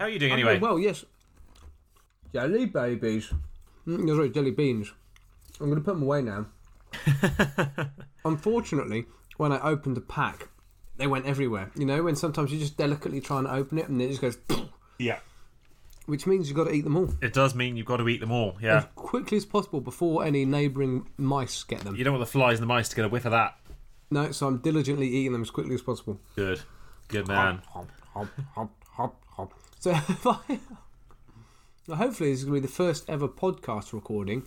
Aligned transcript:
How 0.00 0.06
are 0.06 0.08
you 0.08 0.18
doing 0.18 0.32
I'm 0.32 0.38
anyway? 0.38 0.52
doing 0.52 0.62
well, 0.62 0.78
yes. 0.78 1.04
Jelly 2.32 2.64
babies. 2.64 3.30
Mm, 3.86 4.08
sorry, 4.08 4.30
jelly 4.30 4.50
beans. 4.50 4.90
I'm 5.60 5.66
going 5.66 5.78
to 5.78 5.84
put 5.84 5.92
them 5.92 6.02
away 6.04 6.22
now. 6.22 6.46
Unfortunately, 8.24 9.04
when 9.36 9.52
I 9.52 9.60
opened 9.60 9.98
the 9.98 10.00
pack, 10.00 10.48
they 10.96 11.06
went 11.06 11.26
everywhere. 11.26 11.70
You 11.76 11.84
know, 11.84 12.02
when 12.02 12.16
sometimes 12.16 12.50
you're 12.50 12.60
just 12.60 12.78
delicately 12.78 13.20
try 13.20 13.40
and 13.40 13.46
open 13.46 13.76
it 13.76 13.90
and 13.90 14.00
it 14.00 14.08
just 14.08 14.22
goes, 14.22 14.38
yeah. 14.98 15.18
which 16.06 16.26
means 16.26 16.48
you've 16.48 16.56
got 16.56 16.64
to 16.64 16.72
eat 16.72 16.84
them 16.84 16.96
all 16.96 17.10
It 17.20 17.34
does 17.34 17.54
mean 17.54 17.76
you've 17.76 17.84
got 17.84 17.98
to 17.98 18.08
eat 18.08 18.20
them 18.20 18.32
all. 18.32 18.56
Yeah. 18.58 18.78
as 18.78 18.86
quickly 18.94 19.36
as 19.36 19.44
possible 19.44 19.82
before 19.82 20.24
any 20.24 20.46
neighbouring 20.46 21.10
mice 21.18 21.62
get 21.62 21.80
them. 21.80 21.94
You 21.94 22.04
don't 22.04 22.14
want 22.14 22.24
the 22.24 22.32
flies 22.32 22.58
and 22.58 22.62
the 22.62 22.72
mice 22.72 22.88
to 22.88 22.96
get 22.96 23.04
a 23.04 23.08
whiff 23.10 23.26
of 23.26 23.32
that. 23.32 23.58
No, 24.10 24.32
so 24.32 24.46
I'm 24.46 24.58
diligently 24.58 25.08
eating 25.08 25.32
them 25.32 25.42
as 25.42 25.50
quickly 25.50 25.74
as 25.74 25.82
possible. 25.82 26.18
Good. 26.36 26.62
Good 27.08 27.28
man. 27.28 27.60
Hop, 27.68 27.90
hop, 28.14 28.28
hop, 28.54 28.70
hop, 28.92 29.22
hop. 29.28 29.52
So 29.80 29.90
if 30.08 30.26
I, 30.26 30.36
hopefully 31.88 32.30
this 32.30 32.40
is 32.40 32.44
going 32.44 32.56
to 32.56 32.60
be 32.60 32.66
the 32.66 32.72
first 32.72 33.08
ever 33.08 33.26
podcast 33.26 33.92
recording 33.92 34.42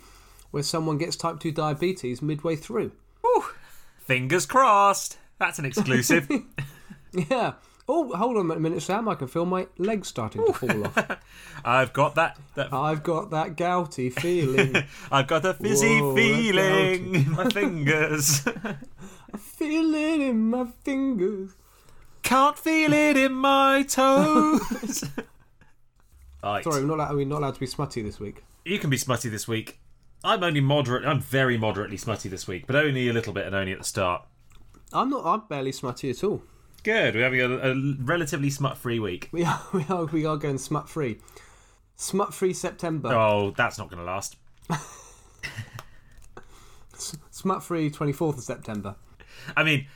where 0.52 0.62
someone 0.62 0.96
gets 0.96 1.16
type 1.16 1.40
2 1.40 1.50
diabetes 1.50 2.22
midway 2.22 2.54
through. 2.56 2.92
Fingers 3.98 4.46
crossed. 4.46 5.18
That's 5.38 5.58
an 5.58 5.64
exclusive. 5.66 6.28
Yeah. 7.30 7.52
Oh, 7.88 8.12
hold 8.16 8.36
on 8.38 8.50
a 8.50 8.58
minute, 8.58 8.82
Sam. 8.82 9.08
I 9.08 9.14
can 9.14 9.28
feel 9.28 9.46
my 9.46 9.68
legs 9.78 10.08
starting 10.08 10.44
to 10.44 10.52
fall 10.52 10.84
off. 10.84 11.16
I've 11.64 11.92
got 11.92 12.16
that. 12.16 12.36
that 12.56 12.72
I've 12.72 13.04
got 13.04 13.30
that 13.30 13.56
gouty 13.56 14.10
feeling. 14.10 14.74
I've 15.12 15.28
got 15.28 15.44
a 15.44 15.54
fizzy 15.54 16.00
Whoa, 16.00 16.16
feeling 16.16 17.14
in 17.14 17.30
my 17.30 17.48
fingers. 17.50 18.44
feeling 19.38 20.22
in 20.22 20.50
my 20.50 20.64
fingers. 20.82 21.54
Can't 22.24 22.58
feel 22.58 22.92
it 22.92 23.16
in 23.16 23.34
my 23.34 23.82
toes. 23.82 25.04
right. 26.42 26.64
Sorry, 26.64 26.80
we're 26.80 26.86
not 26.86 26.94
allowed, 26.94 27.12
are 27.12 27.16
we 27.16 27.24
not 27.26 27.38
allowed 27.38 27.54
to 27.54 27.60
be 27.60 27.66
smutty 27.66 28.02
this 28.02 28.18
week? 28.18 28.42
You 28.64 28.78
can 28.78 28.88
be 28.88 28.96
smutty 28.96 29.28
this 29.28 29.46
week. 29.46 29.78
I'm 30.24 30.42
only 30.42 30.62
moderate. 30.62 31.04
I'm 31.04 31.20
very 31.20 31.58
moderately 31.58 31.98
smutty 31.98 32.30
this 32.30 32.48
week, 32.48 32.66
but 32.66 32.74
only 32.74 33.10
a 33.10 33.12
little 33.12 33.34
bit 33.34 33.46
and 33.46 33.54
only 33.54 33.72
at 33.72 33.78
the 33.78 33.84
start. 33.84 34.24
I'm 34.90 35.10
not. 35.10 35.26
I'm 35.26 35.46
barely 35.48 35.70
smutty 35.70 36.08
at 36.10 36.24
all. 36.24 36.42
Good. 36.82 37.14
We're 37.14 37.24
having 37.24 37.40
a, 37.40 37.72
a 37.72 37.74
relatively 38.02 38.48
smut-free 38.48 38.98
week. 39.00 39.28
We 39.30 39.44
are. 39.44 39.60
We 39.74 39.84
are. 39.90 40.06
We 40.06 40.24
are 40.24 40.38
going 40.38 40.56
smut 40.56 40.88
free. 40.88 41.18
Smut 41.96 42.32
free 42.32 42.54
September. 42.54 43.10
Oh, 43.12 43.52
that's 43.54 43.76
not 43.76 43.90
going 43.90 44.00
to 44.00 44.04
last. 44.10 44.36
Smut 47.30 47.62
free 47.62 47.90
24th 47.90 48.38
of 48.38 48.44
September. 48.44 48.96
I 49.54 49.62
mean, 49.62 49.86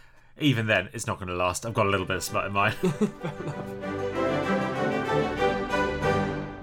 even 0.41 0.67
then, 0.67 0.89
it's 0.92 1.06
not 1.06 1.19
going 1.19 1.28
to 1.28 1.34
last. 1.34 1.67
I've 1.67 1.75
got 1.75 1.86
a 1.86 1.91
little 1.91 2.06
bit 2.06 2.17
of 2.17 2.25
smut 2.25 2.47
in 2.47 2.53
mine. 2.53 2.75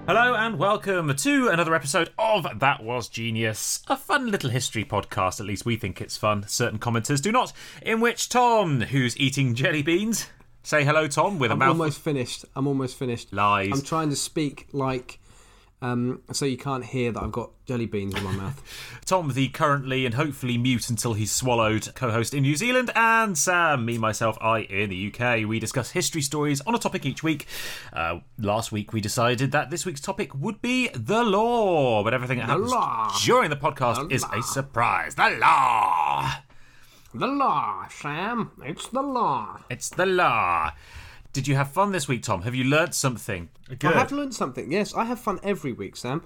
Hello 0.06 0.34
and 0.34 0.56
welcome 0.58 1.14
to 1.16 1.48
another 1.48 1.74
episode 1.74 2.10
of 2.16 2.46
That 2.60 2.82
Was 2.82 3.08
Genius, 3.08 3.82
a 3.88 3.96
fun 3.96 4.30
little 4.30 4.50
history 4.50 4.84
podcast. 4.84 5.40
At 5.40 5.46
least 5.46 5.66
we 5.66 5.74
think 5.76 6.00
it's 6.00 6.16
fun. 6.16 6.44
Certain 6.46 6.78
commenters 6.78 7.20
do 7.20 7.32
not. 7.32 7.52
In 7.82 8.00
which 8.00 8.28
Tom, 8.28 8.82
who's 8.82 9.16
eating 9.18 9.54
jelly 9.56 9.82
beans, 9.82 10.28
say 10.62 10.84
hello, 10.84 11.08
Tom, 11.08 11.40
with 11.40 11.50
a 11.50 11.54
I'm 11.54 11.58
mouth 11.58 11.68
almost 11.70 12.00
finished. 12.00 12.44
I'm 12.54 12.68
almost 12.68 12.96
finished. 12.96 13.32
lies. 13.32 13.70
I'm 13.72 13.82
trying 13.82 14.10
to 14.10 14.16
speak 14.16 14.68
like, 14.72 15.18
um, 15.92 16.22
so 16.32 16.44
you 16.44 16.56
can't 16.56 16.84
hear 16.84 17.12
that 17.12 17.22
I've 17.22 17.32
got 17.32 17.50
jelly 17.66 17.86
beans 17.86 18.14
in 18.14 18.22
my 18.24 18.32
mouth. 18.42 19.00
Tom, 19.04 19.32
the 19.32 19.48
currently 19.48 20.04
and 20.06 20.14
hopefully 20.14 20.58
mute 20.58 20.88
until 20.90 21.14
he's 21.14 21.30
swallowed 21.32 21.94
co-host 21.94 22.34
in 22.34 22.42
New 22.42 22.56
Zealand, 22.56 22.90
and 22.94 23.36
Sam, 23.38 23.84
me, 23.84 23.98
myself, 23.98 24.36
I 24.40 24.60
in 24.60 24.90
the 24.90 25.12
UK. 25.14 25.46
We 25.48 25.58
discuss 25.58 25.90
history 25.90 26.22
stories 26.22 26.60
on 26.62 26.74
a 26.74 26.78
topic 26.78 27.06
each 27.06 27.22
week. 27.22 27.46
Uh, 27.92 28.20
last 28.38 28.72
week 28.72 28.92
we 28.92 29.00
decided 29.00 29.52
that 29.52 29.70
this 29.70 29.86
week's 29.86 30.00
topic 30.00 30.34
would 30.34 30.60
be 30.60 30.88
the 30.94 31.22
law, 31.22 32.02
but 32.04 32.12
everything 32.14 32.38
that 32.38 32.46
happens 32.48 32.70
law. 32.70 33.12
during 33.24 33.50
the 33.50 33.56
podcast 33.56 34.08
The 34.08 34.14
is 34.14 34.22
law. 34.22 34.38
a 34.38 34.42
surprise. 34.42 35.14
The 35.14 35.30
law. 35.40 36.30
The 37.14 37.26
law, 37.26 37.88
Sam. 37.88 38.50
It's 38.64 38.88
the 38.88 39.02
law. 39.02 39.60
It's 39.70 39.88
the 39.88 40.04
law. 40.06 40.72
Did 41.36 41.46
you 41.46 41.54
have 41.56 41.70
fun 41.70 41.92
this 41.92 42.08
week, 42.08 42.22
Tom? 42.22 42.40
Have 42.44 42.54
you 42.54 42.64
learnt 42.64 42.94
something? 42.94 43.50
Good. 43.68 43.92
I 43.92 43.98
have 43.98 44.10
learned 44.10 44.34
something. 44.34 44.72
Yes, 44.72 44.94
I 44.94 45.04
have 45.04 45.20
fun 45.20 45.38
every 45.42 45.70
week, 45.74 45.94
Sam. 45.94 46.24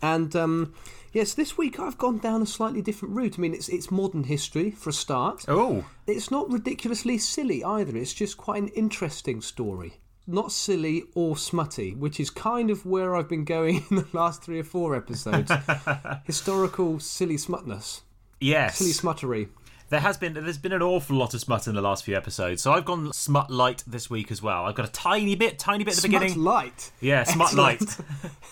And 0.00 0.36
um, 0.36 0.74
yes, 1.12 1.34
this 1.34 1.58
week 1.58 1.80
I've 1.80 1.98
gone 1.98 2.18
down 2.18 2.40
a 2.42 2.46
slightly 2.46 2.80
different 2.80 3.16
route. 3.16 3.34
I 3.36 3.40
mean, 3.40 3.52
it's 3.52 3.68
it's 3.68 3.90
modern 3.90 4.22
history 4.22 4.70
for 4.70 4.90
a 4.90 4.92
start. 4.92 5.44
Oh, 5.48 5.86
It's 6.06 6.30
not 6.30 6.48
ridiculously 6.52 7.18
silly 7.18 7.64
either. 7.64 7.96
It's 7.96 8.14
just 8.14 8.36
quite 8.36 8.62
an 8.62 8.68
interesting 8.68 9.40
story. 9.40 9.94
Not 10.28 10.52
silly 10.52 11.02
or 11.16 11.36
smutty, 11.36 11.96
which 11.96 12.20
is 12.20 12.30
kind 12.30 12.70
of 12.70 12.86
where 12.86 13.16
I've 13.16 13.28
been 13.28 13.44
going 13.44 13.84
in 13.90 13.96
the 13.96 14.06
last 14.12 14.44
three 14.44 14.60
or 14.60 14.64
four 14.64 14.94
episodes. 14.94 15.50
Historical 16.26 17.00
silly 17.00 17.38
smutness, 17.38 18.02
yes. 18.40 18.78
silly 18.78 18.92
smuttery. 18.92 19.48
There 19.90 20.00
has 20.00 20.18
been 20.18 20.34
there's 20.34 20.58
been 20.58 20.72
an 20.72 20.82
awful 20.82 21.16
lot 21.16 21.32
of 21.32 21.40
smut 21.40 21.66
in 21.66 21.74
the 21.74 21.80
last 21.80 22.04
few 22.04 22.14
episodes, 22.14 22.60
so 22.62 22.72
I've 22.72 22.84
gone 22.84 23.10
smut 23.14 23.50
light 23.50 23.82
this 23.86 24.10
week 24.10 24.30
as 24.30 24.42
well. 24.42 24.66
I've 24.66 24.74
got 24.74 24.86
a 24.86 24.92
tiny 24.92 25.34
bit, 25.34 25.58
tiny 25.58 25.82
bit 25.82 25.96
at 25.96 26.02
the 26.02 26.08
beginning. 26.08 26.28
Smut 26.34 26.36
beginning. 26.44 26.44
light. 26.44 26.92
Yeah, 27.00 27.22
smut 27.24 27.54
light. 27.54 27.82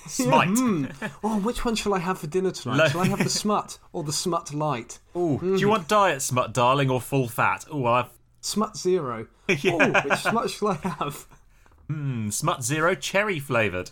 Smite. 0.06 0.58
Oh, 1.22 1.38
which 1.41 1.64
one 1.64 1.74
shall 1.74 1.92
I 1.94 1.98
have 1.98 2.19
for 2.19 2.26
dinner 2.26 2.52
tonight? 2.52 2.76
Lo- 2.76 2.88
shall 2.88 3.00
I 3.00 3.08
have 3.08 3.19
the 3.22 3.28
smut 3.42 3.78
or 3.92 4.02
the 4.02 4.12
smut 4.12 4.54
light? 4.54 4.98
Ooh, 5.16 5.38
do 5.41 5.56
you 5.56 5.69
want 5.69 5.88
diet 5.88 6.22
smut, 6.22 6.52
darling, 6.54 6.88
or 6.91 7.00
full 7.00 7.28
fat? 7.28 7.64
Ooh, 7.74 7.86
I've 7.86 8.08
Smut 8.41 8.76
zero. 8.76 9.26
Yeah. 9.48 9.72
Oh, 9.80 10.08
which 10.08 10.18
smut 10.20 10.50
shall 10.50 10.68
I 10.68 10.74
have? 11.00 11.26
mm, 11.91 12.32
smut 12.32 12.64
zero 12.64 12.94
cherry 12.94 13.38
flavoured. 13.38 13.91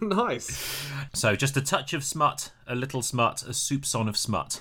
nice. 0.00 0.86
so 1.12 1.34
just 1.34 1.56
a 1.56 1.60
touch 1.60 1.92
of 1.94 2.04
smut, 2.04 2.50
a 2.66 2.74
little 2.74 3.02
smut, 3.02 3.42
a 3.42 3.50
soupçon 3.50 4.08
of 4.08 4.16
smut, 4.16 4.60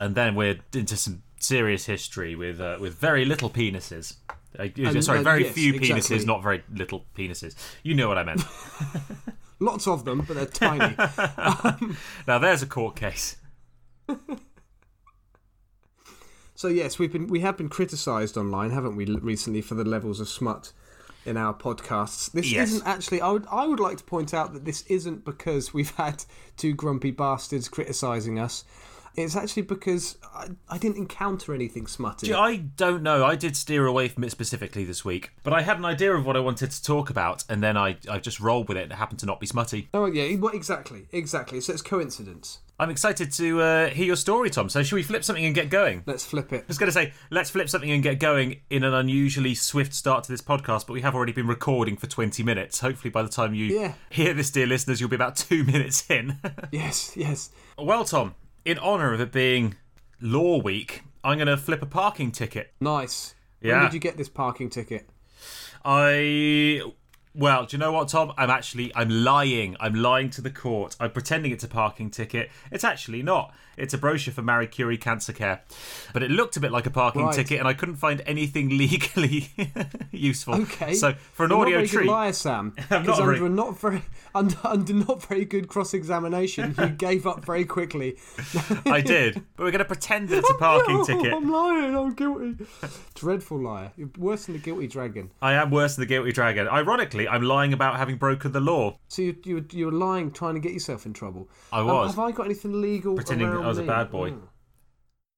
and 0.00 0.14
then 0.14 0.34
we're 0.34 0.60
into 0.74 0.96
some 0.96 1.22
serious 1.42 1.86
history 1.86 2.34
with 2.34 2.60
uh, 2.60 2.76
with 2.80 2.94
very 2.94 3.24
little 3.24 3.50
penises. 3.50 4.16
Uh, 4.58 4.68
sorry, 5.00 5.20
uh, 5.20 5.22
very 5.22 5.44
yes, 5.44 5.54
few 5.54 5.74
exactly. 5.74 6.16
penises, 6.18 6.26
not 6.26 6.42
very 6.42 6.62
little 6.72 7.06
penises. 7.16 7.54
You 7.82 7.94
know 7.94 8.08
what 8.08 8.18
I 8.18 8.24
meant. 8.24 8.42
Lots 9.60 9.86
of 9.86 10.04
them, 10.04 10.24
but 10.26 10.34
they're 10.34 10.46
tiny. 10.46 10.94
now 12.26 12.38
there's 12.38 12.62
a 12.62 12.66
court 12.66 12.96
case. 12.96 13.36
So 16.54 16.68
yes, 16.68 16.98
we've 16.98 17.12
been 17.12 17.26
we 17.26 17.40
have 17.40 17.56
been 17.56 17.68
criticised 17.68 18.36
online, 18.36 18.70
haven't 18.70 18.94
we, 18.96 19.06
recently 19.06 19.62
for 19.62 19.74
the 19.74 19.84
levels 19.84 20.20
of 20.20 20.28
smut 20.28 20.72
in 21.24 21.36
our 21.36 21.54
podcasts. 21.54 22.30
This 22.30 22.52
Yes. 22.52 22.68
isn't 22.68 22.86
actually. 22.86 23.20
I 23.20 23.30
would 23.30 23.46
I 23.50 23.66
would 23.66 23.80
like 23.80 23.98
to 23.98 24.04
point 24.04 24.34
out 24.34 24.52
that 24.52 24.64
this 24.64 24.82
isn't 24.82 25.24
because 25.24 25.72
we've 25.74 25.94
had 25.96 26.24
two 26.56 26.72
grumpy 26.74 27.10
bastards 27.10 27.68
criticising 27.68 28.38
us. 28.38 28.64
It's 29.16 29.36
actually 29.36 29.62
because 29.62 30.16
I, 30.34 30.48
I 30.68 30.78
didn't 30.78 30.96
encounter 30.96 31.54
anything 31.54 31.86
smutty. 31.86 32.32
I 32.32 32.56
don't 32.56 33.02
know. 33.02 33.24
I 33.24 33.36
did 33.36 33.56
steer 33.56 33.86
away 33.86 34.08
from 34.08 34.24
it 34.24 34.30
specifically 34.30 34.84
this 34.84 35.04
week, 35.04 35.32
but 35.42 35.52
I 35.52 35.62
had 35.62 35.78
an 35.78 35.84
idea 35.84 36.12
of 36.14 36.24
what 36.24 36.36
I 36.36 36.40
wanted 36.40 36.70
to 36.70 36.82
talk 36.82 37.10
about, 37.10 37.44
and 37.48 37.62
then 37.62 37.76
I, 37.76 37.96
I 38.10 38.18
just 38.18 38.40
rolled 38.40 38.68
with 38.68 38.76
it. 38.78 38.84
and 38.84 38.92
It 38.92 38.96
happened 38.96 39.18
to 39.20 39.26
not 39.26 39.40
be 39.40 39.46
smutty. 39.46 39.88
Oh 39.94 40.06
yeah, 40.06 40.36
well, 40.36 40.54
exactly, 40.54 41.06
exactly. 41.12 41.60
So 41.60 41.72
it's 41.72 41.82
coincidence. 41.82 42.60
I'm 42.80 42.90
excited 42.90 43.30
to 43.32 43.60
uh, 43.60 43.88
hear 43.90 44.06
your 44.06 44.16
story, 44.16 44.50
Tom. 44.50 44.68
So, 44.68 44.82
should 44.82 44.96
we 44.96 45.04
flip 45.04 45.22
something 45.22 45.44
and 45.44 45.54
get 45.54 45.70
going? 45.70 46.02
Let's 46.04 46.24
flip 46.24 46.52
it. 46.52 46.62
I 46.62 46.64
was 46.66 46.78
going 46.78 46.88
to 46.88 46.92
say, 46.92 47.12
let's 47.30 47.48
flip 47.50 47.68
something 47.68 47.90
and 47.92 48.02
get 48.02 48.18
going 48.18 48.60
in 48.70 48.82
an 48.82 48.92
unusually 48.92 49.54
swift 49.54 49.94
start 49.94 50.24
to 50.24 50.32
this 50.32 50.40
podcast, 50.40 50.86
but 50.88 50.94
we 50.94 51.02
have 51.02 51.14
already 51.14 51.30
been 51.32 51.46
recording 51.46 51.96
for 51.96 52.08
20 52.08 52.42
minutes. 52.42 52.80
Hopefully, 52.80 53.10
by 53.10 53.22
the 53.22 53.28
time 53.28 53.54
you 53.54 53.66
Yeah. 53.66 53.92
hear 54.10 54.34
this, 54.34 54.50
dear 54.50 54.66
listeners, 54.66 55.00
you'll 55.00 55.10
be 55.10 55.14
about 55.16 55.36
two 55.36 55.62
minutes 55.72 56.10
in. 56.10 56.40
Yes, 56.72 57.12
yes. 57.16 57.50
well, 57.78 58.04
Tom, 58.04 58.34
in 58.64 58.78
honour 58.78 59.12
of 59.12 59.20
it 59.20 59.32
being 59.32 59.76
Law 60.20 60.58
Week, 60.58 61.02
I'm 61.24 61.38
going 61.38 61.46
to 61.48 61.56
flip 61.56 61.82
a 61.82 61.86
parking 61.86 62.32
ticket. 62.32 62.72
Nice. 62.80 63.34
Yeah. 63.60 63.76
When 63.76 63.84
did 63.86 63.94
you 63.94 64.00
get 64.00 64.16
this 64.16 64.28
parking 64.28 64.70
ticket? 64.70 65.08
I. 65.84 66.82
Well, 67.34 67.64
do 67.64 67.76
you 67.76 67.80
know 67.80 67.92
what, 67.92 68.08
Tom? 68.08 68.32
I'm 68.36 68.50
actually 68.50 68.92
I'm 68.94 69.08
lying. 69.08 69.76
I'm 69.80 69.94
lying 69.94 70.28
to 70.30 70.42
the 70.42 70.50
court. 70.50 70.96
I'm 71.00 71.10
pretending 71.12 71.50
it's 71.52 71.64
a 71.64 71.68
parking 71.68 72.10
ticket. 72.10 72.50
It's 72.70 72.84
actually 72.84 73.22
not. 73.22 73.54
It's 73.78 73.94
a 73.94 73.98
brochure 73.98 74.34
for 74.34 74.42
Marie 74.42 74.66
Curie 74.66 74.98
Cancer 74.98 75.32
Care, 75.32 75.62
but 76.12 76.22
it 76.22 76.30
looked 76.30 76.58
a 76.58 76.60
bit 76.60 76.70
like 76.72 76.84
a 76.84 76.90
parking 76.90 77.22
Right. 77.24 77.34
ticket, 77.34 77.58
and 77.58 77.66
I 77.66 77.72
couldn't 77.72 77.96
find 77.96 78.20
anything 78.26 78.68
legally 78.76 79.48
useful. 80.10 80.56
Okay. 80.56 80.92
So 80.92 81.14
for 81.32 81.44
an 81.46 81.50
You're 81.52 81.60
audio 81.60 81.78
not 81.78 81.78
very 81.78 81.88
treat, 81.88 82.06
good 82.06 82.10
liar, 82.12 82.32
Sam. 82.34 82.74
I'm 82.76 82.84
not 82.90 83.02
Because 83.02 83.18
very- 83.20 83.36
under 83.36 83.46
a 83.46 83.48
not 83.48 83.80
very 83.80 84.02
under, 84.34 84.56
under 84.64 84.92
not 84.92 85.22
very 85.22 85.46
good 85.46 85.68
cross 85.68 85.94
examination, 85.94 86.74
you 86.78 86.88
gave 86.88 87.26
up 87.26 87.44
very 87.46 87.64
quickly. 87.64 88.18
I 88.84 89.00
did. 89.00 89.34
But 89.56 89.64
we're 89.64 89.70
going 89.70 89.78
to 89.78 89.84
pretend 89.86 90.28
that 90.28 90.38
it's 90.38 90.50
a 90.50 90.54
parking 90.54 91.04
ticket. 91.06 91.32
I'm 91.32 91.50
lying. 91.50 91.96
I'm 91.96 92.12
guilty. 92.14 92.66
Dreadful 93.14 93.58
liar. 93.58 93.92
You're 93.96 94.10
worse 94.18 94.44
than 94.46 94.54
the 94.54 94.60
guilty 94.60 94.86
dragon. 94.86 95.30
I 95.40 95.54
am 95.54 95.70
worse 95.70 95.96
than 95.96 96.02
the 96.02 96.06
guilty 96.06 96.32
dragon. 96.32 96.68
Ironically, 96.68 97.21
I'm 97.28 97.42
lying 97.42 97.72
about 97.72 97.96
having 97.96 98.16
broken 98.16 98.52
the 98.52 98.60
law. 98.60 98.98
So 99.08 99.22
you 99.22 99.36
you 99.44 99.66
you 99.72 99.86
were 99.86 99.92
lying, 99.92 100.30
trying 100.30 100.54
to 100.54 100.60
get 100.60 100.72
yourself 100.72 101.06
in 101.06 101.12
trouble. 101.12 101.48
I 101.72 101.80
Um, 101.80 101.86
was 101.86 102.10
have 102.10 102.18
I 102.18 102.32
got 102.32 102.46
anything 102.46 102.80
legal? 102.80 103.14
pretending 103.14 103.48
I 103.48 103.66
was 103.66 103.78
a 103.78 103.82
bad 103.82 104.10
boy. 104.10 104.30
Mm. 104.30 104.42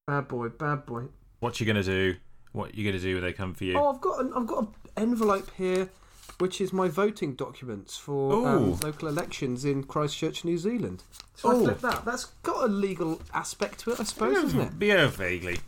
Bad 0.06 0.28
boy. 0.28 0.48
Bad 0.48 0.86
boy. 0.86 1.04
What 1.40 1.60
you 1.60 1.66
going 1.66 1.76
to 1.76 1.82
do? 1.82 2.16
What 2.52 2.74
you 2.74 2.84
going 2.84 2.96
to 2.96 3.02
do 3.02 3.14
when 3.14 3.24
they 3.24 3.32
come 3.32 3.54
for 3.54 3.64
you? 3.64 3.76
Oh, 3.78 3.92
I've 3.92 4.00
got 4.00 4.20
an, 4.20 4.32
I've 4.34 4.46
got 4.46 4.58
an 4.64 4.68
envelope 4.96 5.50
here 5.56 5.90
which 6.38 6.60
is 6.60 6.72
my 6.72 6.88
voting 6.88 7.34
documents 7.34 7.96
for 7.96 8.46
um, 8.48 8.78
local 8.80 9.08
elections 9.08 9.64
in 9.64 9.84
Christchurch, 9.84 10.44
New 10.44 10.58
Zealand. 10.58 11.04
So 11.36 11.50
I 11.50 11.62
flip 11.62 11.80
that. 11.80 12.04
That's 12.04 12.26
got 12.42 12.64
a 12.64 12.68
legal 12.68 13.20
aspect 13.32 13.80
to 13.80 13.92
it, 13.92 14.00
I 14.00 14.04
suppose, 14.04 14.38
isn't 14.44 14.60
it? 14.60 14.72
Yeah, 14.80 15.06
vaguely. 15.06 15.58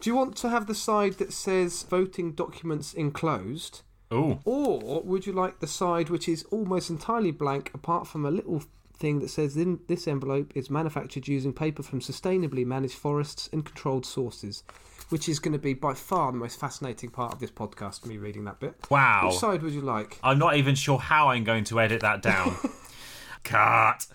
Do 0.00 0.10
you 0.10 0.16
want 0.16 0.36
to 0.38 0.48
have 0.48 0.66
the 0.66 0.74
side 0.74 1.14
that 1.14 1.32
says 1.32 1.82
voting 1.82 2.32
documents 2.32 2.94
enclosed? 2.94 3.82
Oh, 4.10 4.40
Or 4.44 5.02
would 5.02 5.26
you 5.26 5.32
like 5.32 5.58
the 5.58 5.66
side 5.66 6.10
which 6.10 6.28
is 6.28 6.44
almost 6.50 6.90
entirely 6.90 7.32
blank 7.32 7.70
apart 7.74 8.06
from 8.06 8.24
a 8.24 8.30
little 8.30 8.62
thing 8.96 9.18
that 9.20 9.28
says 9.28 9.56
in 9.56 9.80
this 9.88 10.06
envelope 10.08 10.52
is 10.54 10.70
manufactured 10.70 11.28
using 11.28 11.52
paper 11.52 11.82
from 11.82 12.00
sustainably 12.00 12.64
managed 12.64 12.94
forests 12.94 13.48
and 13.52 13.64
controlled 13.64 14.06
sources, 14.06 14.62
which 15.08 15.28
is 15.28 15.38
going 15.38 15.52
to 15.52 15.58
be 15.58 15.74
by 15.74 15.92
far 15.92 16.32
the 16.32 16.38
most 16.38 16.58
fascinating 16.58 17.10
part 17.10 17.32
of 17.32 17.40
this 17.40 17.50
podcast, 17.50 18.06
me 18.06 18.16
reading 18.16 18.44
that 18.44 18.60
bit. 18.60 18.74
wow. 18.90 19.26
Which 19.26 19.36
side 19.38 19.62
would 19.62 19.72
you 19.72 19.82
like? 19.82 20.18
I'm 20.22 20.38
not 20.38 20.56
even 20.56 20.74
sure 20.76 20.98
how 20.98 21.28
I'm 21.28 21.44
going 21.44 21.64
to 21.64 21.80
edit 21.80 22.00
that 22.02 22.22
down. 22.22 22.56
Cut. 23.44 24.06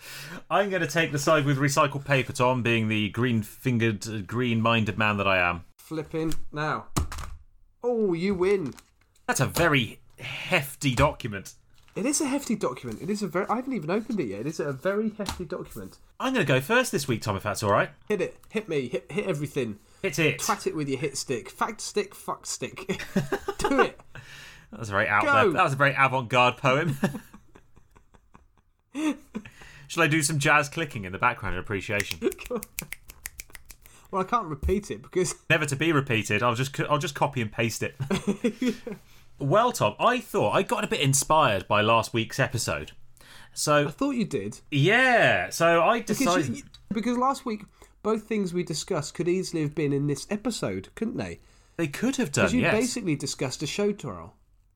I'm 0.49 0.69
going 0.69 0.81
to 0.81 0.87
take 0.87 1.11
the 1.11 1.19
side 1.19 1.45
with 1.45 1.57
recycled 1.57 2.03
paper, 2.05 2.33
Tom, 2.33 2.63
being 2.63 2.87
the 2.87 3.09
green 3.09 3.43
fingered, 3.43 4.27
green 4.27 4.61
minded 4.61 4.97
man 4.97 5.17
that 5.17 5.27
I 5.27 5.37
am. 5.37 5.63
Flipping 5.77 6.33
now. 6.51 6.87
Oh, 7.83 8.13
you 8.13 8.33
win. 8.35 8.73
That's 9.31 9.39
a 9.39 9.45
very 9.45 10.01
hefty 10.19 10.93
document. 10.93 11.53
It 11.95 12.05
is 12.05 12.19
a 12.19 12.25
hefty 12.27 12.53
document. 12.57 13.01
It 13.01 13.09
is 13.09 13.23
a 13.23 13.27
very. 13.27 13.45
I 13.47 13.55
haven't 13.55 13.71
even 13.71 13.89
opened 13.89 14.19
it 14.19 14.25
yet. 14.25 14.41
It 14.41 14.47
is 14.47 14.59
a 14.59 14.73
very 14.73 15.11
hefty 15.17 15.45
document. 15.45 15.99
I'm 16.19 16.33
going 16.33 16.45
to 16.45 16.53
go 16.53 16.59
first 16.59 16.91
this 16.91 17.07
week, 17.07 17.21
Tom, 17.21 17.37
if 17.37 17.43
that's 17.43 17.63
all 17.63 17.71
right. 17.71 17.91
Hit 18.09 18.19
it. 18.19 18.35
Hit 18.49 18.67
me. 18.67 18.89
Hit, 18.89 19.09
hit 19.09 19.25
everything. 19.27 19.79
Hit 20.01 20.19
it. 20.19 20.39
Twat 20.39 20.67
it 20.67 20.75
with 20.75 20.89
your 20.89 20.99
hit 20.99 21.15
stick. 21.15 21.49
Fact 21.49 21.79
stick. 21.79 22.13
Fuck 22.13 22.45
stick. 22.45 22.77
Do 23.59 23.79
it. 23.79 23.97
That 24.71 24.79
was 24.81 24.89
a 24.89 24.91
very 24.91 25.07
out 25.07 25.23
Go. 25.23 25.31
there. 25.31 25.53
That 25.53 25.63
was 25.63 25.71
a 25.71 25.77
very 25.77 25.95
avant-garde 25.97 26.57
poem. 26.57 26.97
Shall 29.87 30.03
I 30.03 30.07
do 30.07 30.21
some 30.21 30.39
jazz 30.39 30.67
clicking 30.67 31.05
in 31.05 31.13
the 31.13 31.17
background 31.17 31.55
in 31.55 31.61
appreciation? 31.61 32.19
Well, 34.11 34.21
I 34.21 34.25
can't 34.25 34.47
repeat 34.47 34.91
it 34.91 35.01
because 35.01 35.35
Never 35.49 35.65
to 35.67 35.77
be 35.77 35.93
repeated. 35.93 36.43
I'll 36.43 36.53
just 36.53 36.77
I'll 36.81 36.97
just 36.97 37.15
copy 37.15 37.41
and 37.41 37.49
paste 37.49 37.81
it. 37.81 37.95
Well, 39.41 39.71
Tom, 39.71 39.95
I 39.99 40.19
thought 40.19 40.51
I 40.53 40.63
got 40.63 40.83
a 40.83 40.87
bit 40.87 41.01
inspired 41.01 41.67
by 41.67 41.81
last 41.81 42.13
week's 42.13 42.39
episode. 42.39 42.91
So 43.53 43.87
I 43.87 43.91
thought 43.91 44.11
you 44.11 44.25
did. 44.25 44.61
yeah, 44.71 45.49
so 45.49 45.81
I 45.81 45.99
Because, 45.99 46.17
decided. 46.19 46.57
you, 46.57 46.63
because 46.93 47.17
last 47.17 47.45
week, 47.45 47.63
both 48.03 48.23
things 48.23 48.53
we 48.53 48.63
discussed 48.63 49.13
could 49.13 49.27
easily 49.27 49.61
have 49.61 49.75
been 49.75 49.91
in 49.91 50.07
this 50.07 50.25
episode, 50.29 50.87
couldn't 50.95 51.17
they? 51.17 51.39
They 51.77 51.87
could 51.87 52.15
have 52.17 52.31
done, 52.31 52.43
Because 52.45 52.53
you 52.53 52.61
yes. 52.61 52.73
basically 52.73 53.15
discussed 53.15 53.61
a 53.63 53.67
show 53.67 53.91
trial. 53.91 54.35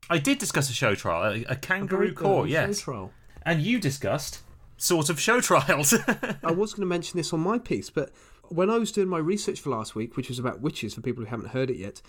I 0.10 0.18
did 0.18 0.38
discuss 0.40 0.70
a 0.70 0.74
show 0.74 0.94
trial, 0.94 1.34
a, 1.34 1.44
a 1.54 1.56
kangaroo 1.56 2.14
court, 2.14 2.50
yes. 2.50 2.82
Trial. 2.82 3.12
And 3.44 3.62
you 3.62 3.80
discussed 3.80 4.42
sort 4.78 5.10
of 5.10 5.20
show 5.20 5.40
trials. 5.40 5.94
I 6.44 6.52
was 6.52 6.74
going 6.74 6.82
to 6.82 6.86
mention 6.86 7.18
this 7.18 7.32
on 7.32 7.40
my 7.40 7.58
piece, 7.60 7.90
but 7.90 8.12
when 8.50 8.70
I 8.70 8.78
was 8.78 8.92
doing 8.92 9.08
my 9.08 9.18
research 9.20 9.60
for 9.62 9.70
last 9.70 9.96
week, 9.96 10.18
which 10.18 10.28
was 10.30 10.38
about 10.38 10.62
witches 10.62 10.94
for 10.94 11.02
people 11.02 11.24
who 11.24 11.30
haven't 11.30 11.50
heard 11.50 11.70
it 11.70 11.78
yet, 11.78 12.02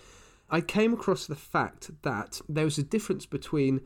I 0.51 0.61
came 0.61 0.93
across 0.93 1.27
the 1.27 1.35
fact 1.35 1.91
that 2.03 2.41
there 2.49 2.65
was 2.65 2.79
a 2.79 2.83
difference 2.83 3.27
between 3.27 3.81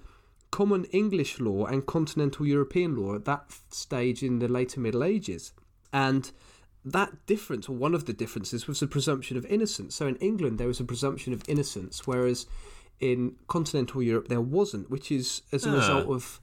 common 0.51 0.85
English 0.87 1.41
law 1.41 1.65
and 1.65 1.87
continental 1.87 2.47
European 2.47 2.97
law 2.97 3.15
at 3.15 3.25
that 3.25 3.53
stage 3.71 4.23
in 4.23 4.41
the 4.41 4.49
later 4.49 4.81
Middle 4.81 5.05
Ages. 5.05 5.53
And 5.93 6.31
that 6.85 7.27
difference, 7.27 7.69
or 7.69 7.77
one 7.77 7.95
of 7.95 8.07
the 8.07 8.13
differences, 8.13 8.67
was 8.67 8.81
the 8.81 8.87
presumption 8.87 9.37
of 9.37 9.47
innocence. 9.47 9.95
So 9.95 10.07
in 10.07 10.17
England, 10.17 10.59
there 10.59 10.67
was 10.67 10.81
a 10.81 10.85
presumption 10.85 11.33
of 11.33 11.43
innocence, 11.49 12.07
whereas 12.07 12.47
in 12.99 13.37
continental 13.47 14.03
Europe, 14.03 14.29
there 14.29 14.41
wasn't, 14.41 14.91
which 14.91 15.11
is 15.11 15.43
as 15.53 15.65
a 15.65 15.71
Ah. 15.71 15.77
result 15.77 16.09
of 16.09 16.41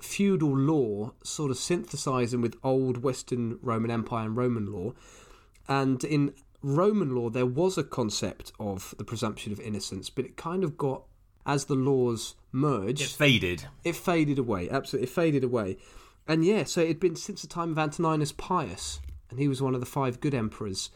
feudal 0.00 0.56
law 0.56 1.12
sort 1.22 1.50
of 1.50 1.56
synthesizing 1.56 2.40
with 2.40 2.56
old 2.64 3.02
Western 3.02 3.58
Roman 3.62 3.90
Empire 3.90 4.26
and 4.26 4.36
Roman 4.36 4.72
law. 4.72 4.94
And 5.68 6.02
in 6.02 6.32
Roman 6.62 7.14
law, 7.14 7.28
there 7.30 7.46
was 7.46 7.76
a 7.78 7.84
concept 7.84 8.52
of 8.60 8.94
the 8.98 9.04
presumption 9.04 9.52
of 9.52 9.60
innocence, 9.60 10.10
but 10.10 10.24
it 10.24 10.36
kind 10.36 10.62
of 10.64 10.76
got, 10.76 11.02
as 11.44 11.64
the 11.66 11.74
laws 11.74 12.34
merged, 12.52 13.02
it 13.02 13.08
faded. 13.08 13.64
it 13.84 13.96
faded 13.96 14.38
away. 14.38 14.68
Absolutely, 14.70 15.06
it 15.08 15.12
faded 15.14 15.44
away. 15.44 15.76
And 16.28 16.44
yeah, 16.44 16.64
so 16.64 16.80
it'd 16.80 17.00
been 17.00 17.16
since 17.16 17.42
the 17.42 17.48
time 17.48 17.72
of 17.72 17.78
Antoninus 17.78 18.32
Pius, 18.32 19.00
and 19.30 19.38
he 19.40 19.48
was 19.48 19.60
one 19.60 19.74
of 19.74 19.80
the 19.80 19.86
five 19.86 20.20
good 20.20 20.34
emperors 20.34 20.90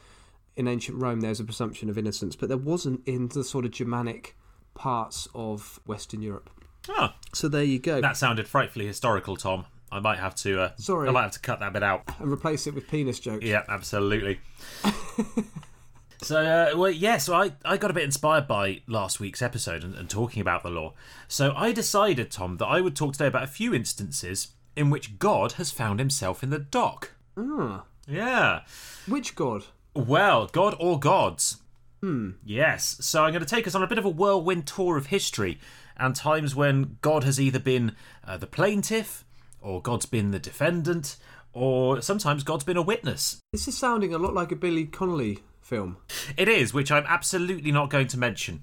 in 0.55 0.69
ancient 0.69 0.99
Rome. 1.01 1.21
There 1.21 1.31
was 1.31 1.41
a 1.41 1.45
presumption 1.45 1.89
of 1.91 1.99
innocence, 1.99 2.37
but 2.37 2.49
there 2.49 2.57
wasn't 2.59 3.01
in 3.07 3.29
the 3.29 3.43
sort 3.43 3.65
of 3.65 3.73
Germanic 3.73 4.37
parts 4.75 5.27
of 5.35 5.81
Western 5.87 6.23
Europe. 6.23 6.51
Oh, 6.89 7.09
So 7.35 7.49
there 7.49 7.65
you 7.65 7.81
go. 7.81 8.01
that 8.01 8.17
sounded 8.17 8.47
frightfully 8.47 8.87
historical, 8.87 9.37
Tom. 9.37 9.65
I 9.93 10.01
might 10.01 10.19
have 10.19 10.35
to. 10.37 10.61
Uh, 10.63 10.71
Sorry. 10.77 11.09
I 11.09 11.13
might 11.13 11.23
have 11.23 11.33
to 11.33 11.41
cut 11.41 11.61
that 11.61 11.73
bit 11.73 11.83
out. 11.83 12.03
and 12.19 12.31
replace 12.33 12.67
it 12.67 12.75
with 12.75 12.89
penis 12.89 13.21
jokes. 13.21 13.45
Yeah, 13.45 13.63
absolutely. 13.69 14.41
so, 16.23 16.41
uh, 16.41 16.77
well, 16.77 16.91
yeah, 16.91 17.19
so 17.19 17.35
I, 17.35 17.53
I 17.65 17.77
got 17.77 17.91
a 17.91 17.95
bit 17.95 18.03
inspired 18.05 18.49
by 18.49 18.83
last 18.87 19.21
week's 19.21 19.43
episode 19.43 19.85
and, 19.85 19.95
and 19.95 20.09
talking 20.09 20.41
about 20.41 20.63
the 20.63 20.71
law. 20.71 20.95
So 21.29 21.53
I 21.57 21.73
decided, 21.73 22.31
Tom, 22.31 22.57
that 22.57 22.67
I 22.67 22.81
would 22.81 22.97
talk 22.97 23.13
today 23.13 23.27
about 23.27 23.45
a 23.45 23.49
few 23.49 23.75
instances 23.75 24.49
in 24.75 24.91
which 24.91 25.19
God 25.19 25.53
has 25.53 25.71
found 25.71 25.99
himself 26.01 26.43
in 26.43 26.51
the 26.51 26.59
dock. 26.59 27.13
Ah, 27.39 27.85
Yeah. 28.09 28.63
which 29.07 29.35
god? 29.35 29.65
Well, 29.95 30.47
God 30.49 30.75
or 30.81 30.99
gods. 30.99 31.59
Hmm. 32.01 32.31
Yes. 32.45 32.97
So 33.01 33.25
I'm 33.25 33.33
going 33.33 33.45
to 33.45 33.49
take 33.49 33.67
us 33.67 33.75
on 33.75 33.83
a 33.83 33.87
bit 33.87 33.99
of 33.99 34.05
a 34.05 34.11
whirlwind 34.11 34.67
tour 34.67 34.97
of 34.99 35.07
history 35.07 35.59
and 35.97 36.15
times 36.15 36.55
when 36.55 36.99
God 37.01 37.25
has 37.25 37.41
either 37.41 37.59
been 37.59 37.97
uh, 38.27 38.37
the 38.37 38.47
plaintiff, 38.47 39.25
or 39.67 39.83
God's 39.83 40.07
been 40.07 40.31
the 40.31 40.39
defendant, 40.39 41.17
or 41.53 42.01
sometimes 42.01 42.45
God's 42.45 42.63
been 42.63 42.77
a 42.77 42.83
witness. 42.83 43.41
This 43.53 43.67
is 43.67 43.77
sounding 43.77 44.15
a 44.15 44.19
lot 44.19 44.33
like 44.33 44.53
a 44.53 44.57
Billy 44.57 44.85
Connolly 44.87 45.41
film. 45.61 45.97
It 46.37 46.49
is, 46.49 46.73
which 46.73 46.93
I'm 46.93 47.05
absolutely 47.09 47.73
not 47.73 47.91
going 47.91 48.07
to 48.09 48.19
mention. 48.19 48.63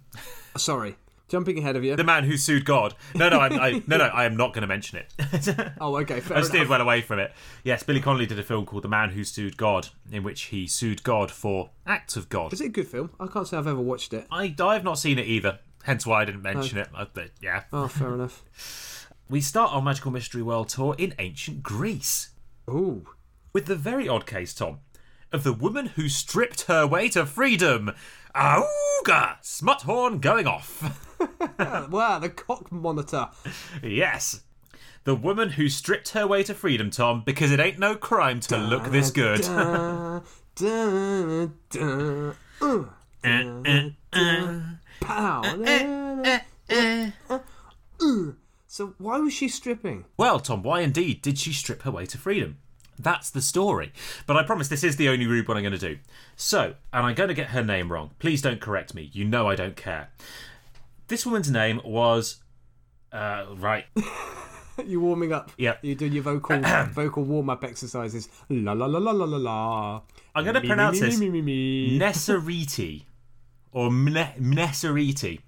Sorry, 0.56 0.96
jumping 1.28 1.60
ahead 1.60 1.76
of 1.76 1.84
you. 1.84 1.98
The 1.98 2.06
man 2.06 2.24
who 2.24 2.38
sued 2.38 2.64
God. 2.64 2.96
No, 3.16 3.28
no, 3.28 3.40
I'm, 3.40 3.60
I, 3.60 3.84
no, 3.86 3.98
no, 3.98 4.06
I 4.06 4.24
am 4.24 4.38
not 4.38 4.54
going 4.54 4.62
to 4.62 4.68
mention 4.68 5.00
it. 5.00 5.14
Oh, 5.82 5.98
okay, 5.98 6.22
fair 6.22 6.38
I 6.38 6.40
enough. 6.40 6.50
steered 6.50 6.70
well 6.70 6.80
away 6.80 7.02
from 7.02 7.20
it. 7.20 7.34
Yes, 7.66 7.84
Billy 7.84 8.00
Connolly 8.00 8.26
did 8.26 8.40
a 8.40 8.44
film 8.44 8.66
called 8.66 8.84
The 8.84 8.88
Man 8.88 9.10
Who 9.10 9.26
Sued 9.26 9.58
God, 9.58 9.90
in 10.10 10.24
which 10.24 10.44
he 10.44 10.68
sued 10.68 11.04
God 11.04 11.30
for 11.32 11.72
acts 11.86 12.16
of 12.16 12.30
God. 12.30 12.54
Is 12.54 12.62
it 12.62 12.68
a 12.68 12.70
good 12.70 12.88
film? 12.88 13.10
I 13.20 13.28
can't 13.28 13.46
say 13.46 13.58
I've 13.58 13.68
ever 13.68 13.82
watched 13.82 14.14
it. 14.14 14.26
I, 14.32 14.56
I've 14.58 14.86
not 14.86 14.98
seen 14.98 15.20
it 15.20 15.28
either, 15.28 15.60
hence 15.84 16.06
why 16.06 16.22
I 16.22 16.26
didn't 16.26 16.44
mention 16.44 16.78
it. 16.78 16.88
I, 16.96 17.08
yeah. 17.42 17.64
Oh, 17.74 17.90
fair 17.90 18.14
enough. 18.14 18.44
We 19.34 19.42
start 19.42 19.74
our 19.74 19.82
Magical 19.82 20.12
Mystery 20.12 20.44
World 20.44 20.70
tour 20.70 20.94
in 20.96 21.16
ancient 21.18 21.64
Greece 21.64 22.36
Ooh. 22.70 23.08
with 23.52 23.66
the 23.66 23.76
very 23.76 24.08
odd 24.08 24.28
case, 24.28 24.54
Tom, 24.54 24.82
of 25.32 25.44
the 25.44 25.52
woman 25.52 25.88
who 25.88 26.08
stripped 26.08 26.66
her 26.66 26.86
way 26.86 27.10
to 27.10 27.26
freedom. 27.26 27.94
Auga! 28.36 29.42
Smuthorn 29.42 30.22
going 30.22 30.46
off. 30.46 31.00
Wow, 31.90 32.20
the 32.20 32.30
cock 32.30 32.72
monitor. 32.72 33.30
yes. 33.82 34.44
The 35.04 35.16
woman 35.16 35.50
who 35.50 35.68
stripped 35.68 36.10
her 36.10 36.28
way 36.28 36.44
to 36.44 36.54
freedom, 36.54 36.92
Tom, 36.92 37.24
because 37.26 37.52
it 37.52 37.60
ain't 37.60 37.80
no 37.80 37.96
crime 37.96 38.40
to 38.42 38.58
look 38.58 38.92
this 38.92 39.10
good. 39.10 39.42
Da, 39.42 40.20
da, 40.54 41.48
da, 41.72 42.34
uh, 42.62 42.86
Uh, 43.24 43.90
uh, 44.14 44.60
pow. 45.00 45.42
Uh, 45.44 46.40
uh, 46.70 47.40
uh, 48.00 48.32
So 48.74 48.96
why 48.98 49.20
was 49.20 49.34
she 49.34 49.50
stripping? 49.50 50.06
Well, 50.18 50.40
Tom, 50.40 50.64
why 50.64 50.82
indeed 50.82 51.22
did 51.22 51.38
she 51.38 51.54
strip 51.54 51.84
her 51.84 51.92
way 51.92 52.08
to 52.08 52.18
freedom? 52.18 52.58
That's 52.98 53.30
the 53.30 53.40
story. 53.40 53.94
But 54.26 54.36
I 54.36 54.42
promise 54.42 54.68
this 54.68 54.84
is 54.84 54.96
the 54.96 55.10
only 55.10 55.28
rude 55.28 55.48
one 55.48 55.58
I'm 55.58 55.62
going 55.62 55.78
to 55.78 55.78
do. 55.78 56.00
So, 56.36 56.74
and 56.92 57.06
I'm 57.06 57.14
going 57.14 57.28
to 57.28 57.36
get 57.36 57.50
her 57.50 57.64
name 57.64 57.92
wrong. 57.92 58.16
Please 58.18 58.42
don't 58.42 58.60
correct 58.60 58.96
me. 58.96 59.12
You 59.14 59.26
know 59.26 59.48
I 59.48 59.56
don't 59.56 59.76
care. 59.76 60.10
This 61.08 61.24
woman's 61.24 61.52
name 61.52 61.82
was. 61.86 62.42
Uh, 63.12 63.46
right. 63.58 63.86
You're 64.88 65.02
warming 65.02 65.34
up? 65.34 65.52
Yep. 65.56 65.78
You're 65.84 65.94
doing 65.94 66.14
your 66.14 66.24
vocal 66.24 66.60
vocal 66.94 67.26
warm 67.26 67.52
up 67.52 67.64
exercises? 67.64 68.28
La 68.50 68.74
la 68.74 68.88
la 68.88 68.98
la 68.98 69.12
la 69.12 69.26
la 69.26 69.38
la. 69.38 70.02
I'm 70.34 70.44
going 70.46 70.56
to 70.56 70.62
pronounce 70.62 71.00
me, 71.00 71.08
this 71.10 71.20
me, 71.20 71.30
me, 71.30 71.42
me, 71.44 71.90
me. 71.92 72.00
Nesseriti, 72.00 73.04
or 73.72 73.92
Mne- 73.92 74.40
Mnesseriti, 74.40 75.42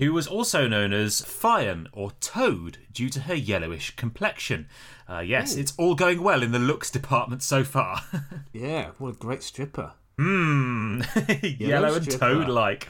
who 0.00 0.12
was 0.14 0.26
also 0.26 0.66
known 0.66 0.94
as 0.94 1.20
Fion 1.20 1.86
or 1.92 2.10
Toad 2.20 2.78
due 2.90 3.10
to 3.10 3.20
her 3.20 3.34
yellowish 3.34 3.94
complexion. 3.96 4.66
Uh, 5.06 5.18
yes, 5.18 5.54
it's 5.54 5.74
all 5.76 5.94
going 5.94 6.22
well 6.22 6.42
in 6.42 6.52
the 6.52 6.58
looks 6.58 6.90
department 6.90 7.42
so 7.42 7.62
far. 7.62 8.00
Yeah, 8.52 8.90
what 8.98 9.10
a 9.10 9.12
great 9.12 9.42
stripper. 9.44 9.92
Hmm, 10.18 11.02
yellow 11.42 11.94
and 11.94 12.10
toad 12.10 12.48
like. 12.48 12.88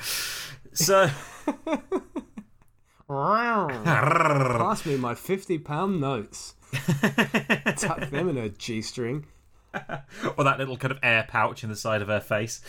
So, 0.72 1.10
Pass 3.08 4.86
me 4.86 4.96
my 4.96 5.14
fifty 5.14 5.58
pound 5.58 6.00
notes. 6.00 6.54
Tuck 7.76 8.08
them 8.10 8.28
in 8.28 8.36
her 8.36 8.48
g 8.48 8.80
string. 8.80 9.26
or 10.36 10.44
that 10.44 10.58
little 10.58 10.76
kind 10.76 10.92
of 10.92 10.98
air 11.02 11.26
pouch 11.28 11.62
in 11.62 11.70
the 11.70 11.76
side 11.76 12.02
of 12.02 12.08
her 12.08 12.20
face. 12.20 12.60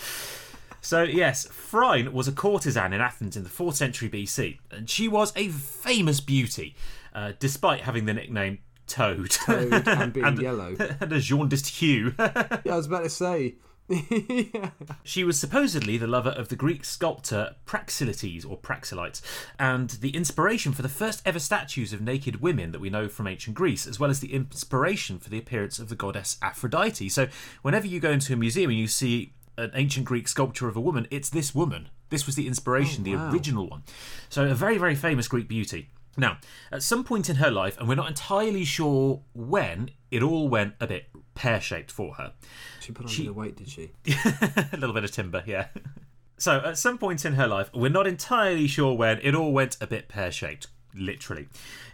So, 0.81 1.03
yes, 1.03 1.45
Phryne 1.45 2.11
was 2.11 2.27
a 2.27 2.31
courtesan 2.31 2.91
in 2.91 3.01
Athens 3.01 3.37
in 3.37 3.43
the 3.43 3.49
4th 3.49 3.75
century 3.75 4.09
BC, 4.09 4.57
and 4.71 4.89
she 4.89 5.07
was 5.07 5.31
a 5.35 5.47
famous 5.49 6.19
beauty, 6.19 6.75
uh, 7.13 7.33
despite 7.39 7.81
having 7.81 8.05
the 8.05 8.13
nickname 8.15 8.59
Toad. 8.87 9.29
Toad 9.29 9.87
and 9.87 10.11
being 10.13 10.41
yellow. 10.41 10.75
and 10.99 11.13
a 11.13 11.19
jaundiced 11.19 11.67
hue. 11.67 12.13
Yeah, 12.19 12.73
I 12.73 12.75
was 12.75 12.87
about 12.87 13.03
to 13.03 13.09
say. 13.09 13.55
yeah. 13.87 14.71
She 15.03 15.23
was 15.23 15.39
supposedly 15.39 15.97
the 15.97 16.07
lover 16.07 16.29
of 16.29 16.49
the 16.49 16.55
Greek 16.55 16.83
sculptor 16.83 17.55
Praxiteles 17.65 18.49
or 18.49 18.57
Praxilites, 18.57 19.21
and 19.59 19.89
the 19.89 20.15
inspiration 20.15 20.71
for 20.71 20.81
the 20.81 20.89
first 20.89 21.21
ever 21.25 21.39
statues 21.39 21.93
of 21.93 22.01
naked 22.01 22.41
women 22.41 22.71
that 22.71 22.81
we 22.81 22.89
know 22.89 23.07
from 23.07 23.27
ancient 23.27 23.55
Greece, 23.55 23.85
as 23.85 23.99
well 23.99 24.09
as 24.09 24.19
the 24.19 24.33
inspiration 24.33 25.19
for 25.19 25.29
the 25.29 25.37
appearance 25.37 25.77
of 25.77 25.89
the 25.89 25.95
goddess 25.95 26.37
Aphrodite. 26.41 27.09
So, 27.09 27.27
whenever 27.61 27.87
you 27.87 27.99
go 27.99 28.11
into 28.11 28.33
a 28.33 28.37
museum 28.37 28.71
and 28.71 28.79
you 28.79 28.87
see 28.87 29.33
an 29.61 29.71
ancient 29.73 30.05
Greek 30.05 30.27
sculpture 30.27 30.67
of 30.67 30.75
a 30.75 30.81
woman, 30.81 31.07
it's 31.11 31.29
this 31.29 31.53
woman. 31.55 31.89
This 32.09 32.25
was 32.25 32.35
the 32.35 32.47
inspiration, 32.47 33.05
Oh, 33.07 33.11
wow. 33.15 33.25
the 33.29 33.33
original 33.33 33.67
one. 33.69 33.83
So, 34.29 34.45
a 34.47 34.53
very, 34.53 34.77
very 34.77 34.95
famous 34.95 35.27
Greek 35.27 35.47
beauty. 35.47 35.89
Now, 36.17 36.39
at 36.71 36.83
some 36.83 37.03
point 37.05 37.29
in 37.29 37.37
her 37.37 37.49
life, 37.49 37.77
and 37.79 37.87
we're 37.87 37.95
not 37.95 38.09
entirely 38.09 38.65
sure 38.65 39.21
when, 39.33 39.91
it 40.09 40.21
all 40.21 40.49
went 40.49 40.73
a 40.81 40.87
bit 40.87 41.05
pear 41.35 41.61
shaped 41.61 41.89
for 41.89 42.15
her. 42.15 42.33
She 42.81 42.91
put 42.91 43.05
on 43.05 43.13
a 43.13 43.17
bit 43.17 43.27
of 43.27 43.35
weight, 43.37 43.55
did 43.55 43.69
she? 43.69 43.91
a 44.07 44.77
little 44.77 44.93
bit 44.93 45.05
of 45.05 45.11
timber, 45.11 45.43
yeah. 45.45 45.67
So, 46.37 46.57
at 46.65 46.79
some 46.79 46.97
point 46.97 47.23
in 47.23 47.33
her 47.33 47.45
life, 47.47 47.69
we're 47.71 47.89
not 47.91 48.07
entirely 48.07 48.65
sure 48.65 48.95
when, 48.95 49.19
it 49.21 49.35
all 49.35 49.53
went 49.53 49.77
a 49.79 49.85
bit 49.85 50.07
pear 50.07 50.31
shaped, 50.31 50.65
literally. 50.95 51.47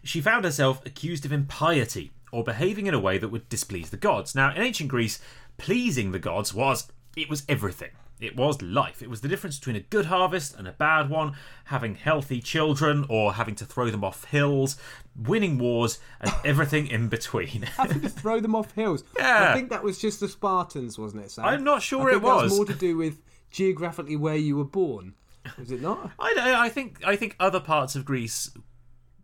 She 0.05 0.21
found 0.21 0.45
herself 0.45 0.81
accused 0.85 1.25
of 1.25 1.33
impiety, 1.33 2.13
or 2.31 2.45
behaving 2.45 2.87
in 2.87 2.93
a 2.93 2.99
way 2.99 3.17
that 3.17 3.27
would 3.27 3.49
displease 3.49 3.89
the 3.89 3.97
gods. 3.97 4.35
Now, 4.35 4.55
in 4.55 4.61
ancient 4.61 4.89
Greece, 4.89 5.19
pleasing 5.57 6.13
the 6.13 6.19
gods 6.19 6.53
was, 6.53 6.89
it 7.17 7.29
was 7.29 7.43
everything. 7.49 7.89
It 8.19 8.35
was 8.35 8.61
life. 8.61 9.01
It 9.01 9.09
was 9.09 9.21
the 9.21 9.27
difference 9.27 9.59
between 9.59 9.75
a 9.75 9.79
good 9.81 10.05
harvest 10.05 10.55
and 10.55 10.67
a 10.67 10.71
bad 10.71 11.09
one, 11.09 11.33
having 11.65 11.95
healthy 11.95 12.41
children 12.41 13.05
or 13.09 13.33
having 13.33 13.55
to 13.55 13.65
throw 13.65 13.89
them 13.91 14.03
off 14.03 14.25
hills, 14.25 14.77
winning 15.15 15.57
wars, 15.57 15.99
and 16.21 16.31
everything 16.45 16.87
in 16.87 17.09
between. 17.09 17.63
Having 17.63 18.01
to 18.01 18.09
throw 18.09 18.39
them 18.39 18.55
off 18.55 18.71
hills. 18.71 19.03
Yeah. 19.17 19.49
I 19.51 19.53
think 19.53 19.69
that 19.69 19.83
was 19.83 19.99
just 19.99 20.19
the 20.19 20.27
Spartans, 20.27 20.97
wasn't 20.97 21.25
it, 21.25 21.31
Sam? 21.31 21.45
I'm 21.45 21.63
not 21.63 21.81
sure 21.81 22.09
I 22.09 22.15
it 22.15 22.21
that 22.21 22.23
was. 22.23 22.55
more 22.55 22.65
to 22.65 22.73
do 22.73 22.97
with 22.97 23.19
geographically 23.51 24.15
where 24.15 24.35
you 24.35 24.55
were 24.57 24.63
born. 24.63 25.13
Was 25.57 25.71
it 25.71 25.81
not? 25.81 26.11
I 26.19 26.33
don't, 26.33 26.47
I 26.47 26.69
think 26.69 26.99
I 27.05 27.15
think 27.15 27.35
other 27.39 27.59
parts 27.59 27.95
of 27.95 28.03
Greece 28.03 28.51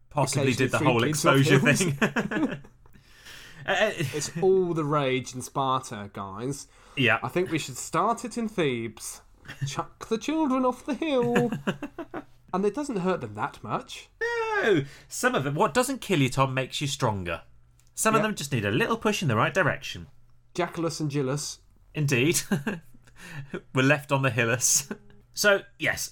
possibly 0.10 0.54
did 0.54 0.72
the 0.72 0.78
whole 0.80 1.04
exposure 1.04 1.60
thing. 1.60 1.98
Uh, 2.02 2.56
It's 3.66 4.32
all 4.42 4.74
the 4.74 4.84
rage 4.84 5.34
in 5.34 5.42
Sparta, 5.42 6.10
guys. 6.14 6.68
Yeah, 6.96 7.20
I 7.24 7.28
think 7.28 7.52
we 7.52 7.60
should 7.60 7.78
start 7.78 8.26
it 8.26 8.38
in 8.38 8.48
Thebes. 8.50 9.22
Chuck 9.68 10.08
the 10.08 10.18
children 10.18 10.66
off 10.66 10.86
the 10.86 10.94
hill. 10.94 11.52
and 12.54 12.66
it 12.66 12.74
doesn't 12.76 12.98
hurt 12.98 13.22
them 13.22 13.34
that 13.36 13.62
much. 13.64 14.10
no. 14.22 14.84
Some 15.08 15.36
of 15.36 15.44
them, 15.44 15.56
what 15.56 15.74
doesn't 15.74 16.02
kill 16.02 16.20
you, 16.22 16.30
Tom, 16.30 16.54
makes 16.54 16.80
you 16.82 16.88
stronger. 16.88 17.42
Some 17.96 18.16
of 18.16 18.20
Yep. 18.20 18.24
them 18.28 18.36
just 18.36 18.52
need 18.52 18.66
a 18.66 18.72
little 18.72 18.98
push 18.98 19.22
in 19.22 19.28
the 19.28 19.36
right 19.36 19.54
direction. 19.54 20.08
Jackalus 20.56 21.00
and 21.00 21.10
Gillis. 21.12 21.60
Indeed, 21.94 22.42
we're 23.74 23.84
left 23.84 24.12
on 24.12 24.22
the 24.22 24.32
hillus. 24.32 24.90
So 25.36 25.62
yes, 25.80 26.12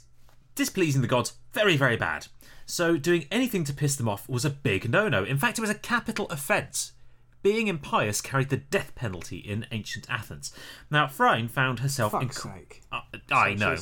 displeasing 0.56 1.02
the 1.04 1.08
gods, 1.08 1.34
very 1.54 1.78
very 1.78 1.96
bad. 1.96 2.26
So 2.66 2.98
doing 2.98 3.28
anything 3.30 3.64
to 3.66 3.74
piss 3.74 3.96
them 3.96 4.10
off 4.10 4.28
was 4.28 4.44
a 4.46 4.50
big 4.50 4.90
no-no. 4.90 5.24
In 5.24 5.38
fact, 5.38 5.60
it 5.60 5.62
was 5.62 5.70
a 5.70 5.76
capital 5.76 6.26
offence. 6.32 6.94
Being 7.44 7.68
impious 7.68 8.22
carried 8.22 8.50
the 8.50 8.58
death 8.58 8.94
penalty 8.96 9.38
in 9.38 9.66
ancient 9.72 10.08
Athens. 10.10 10.54
Now, 10.90 11.08
Phryne 11.08 11.48
found 11.48 11.80
herself 11.80 12.14
in. 12.14 12.30
Fuck's 12.30 12.44
sake. 12.44 12.82
Uh, 12.92 13.02
I 13.32 13.56
know. 13.56 13.76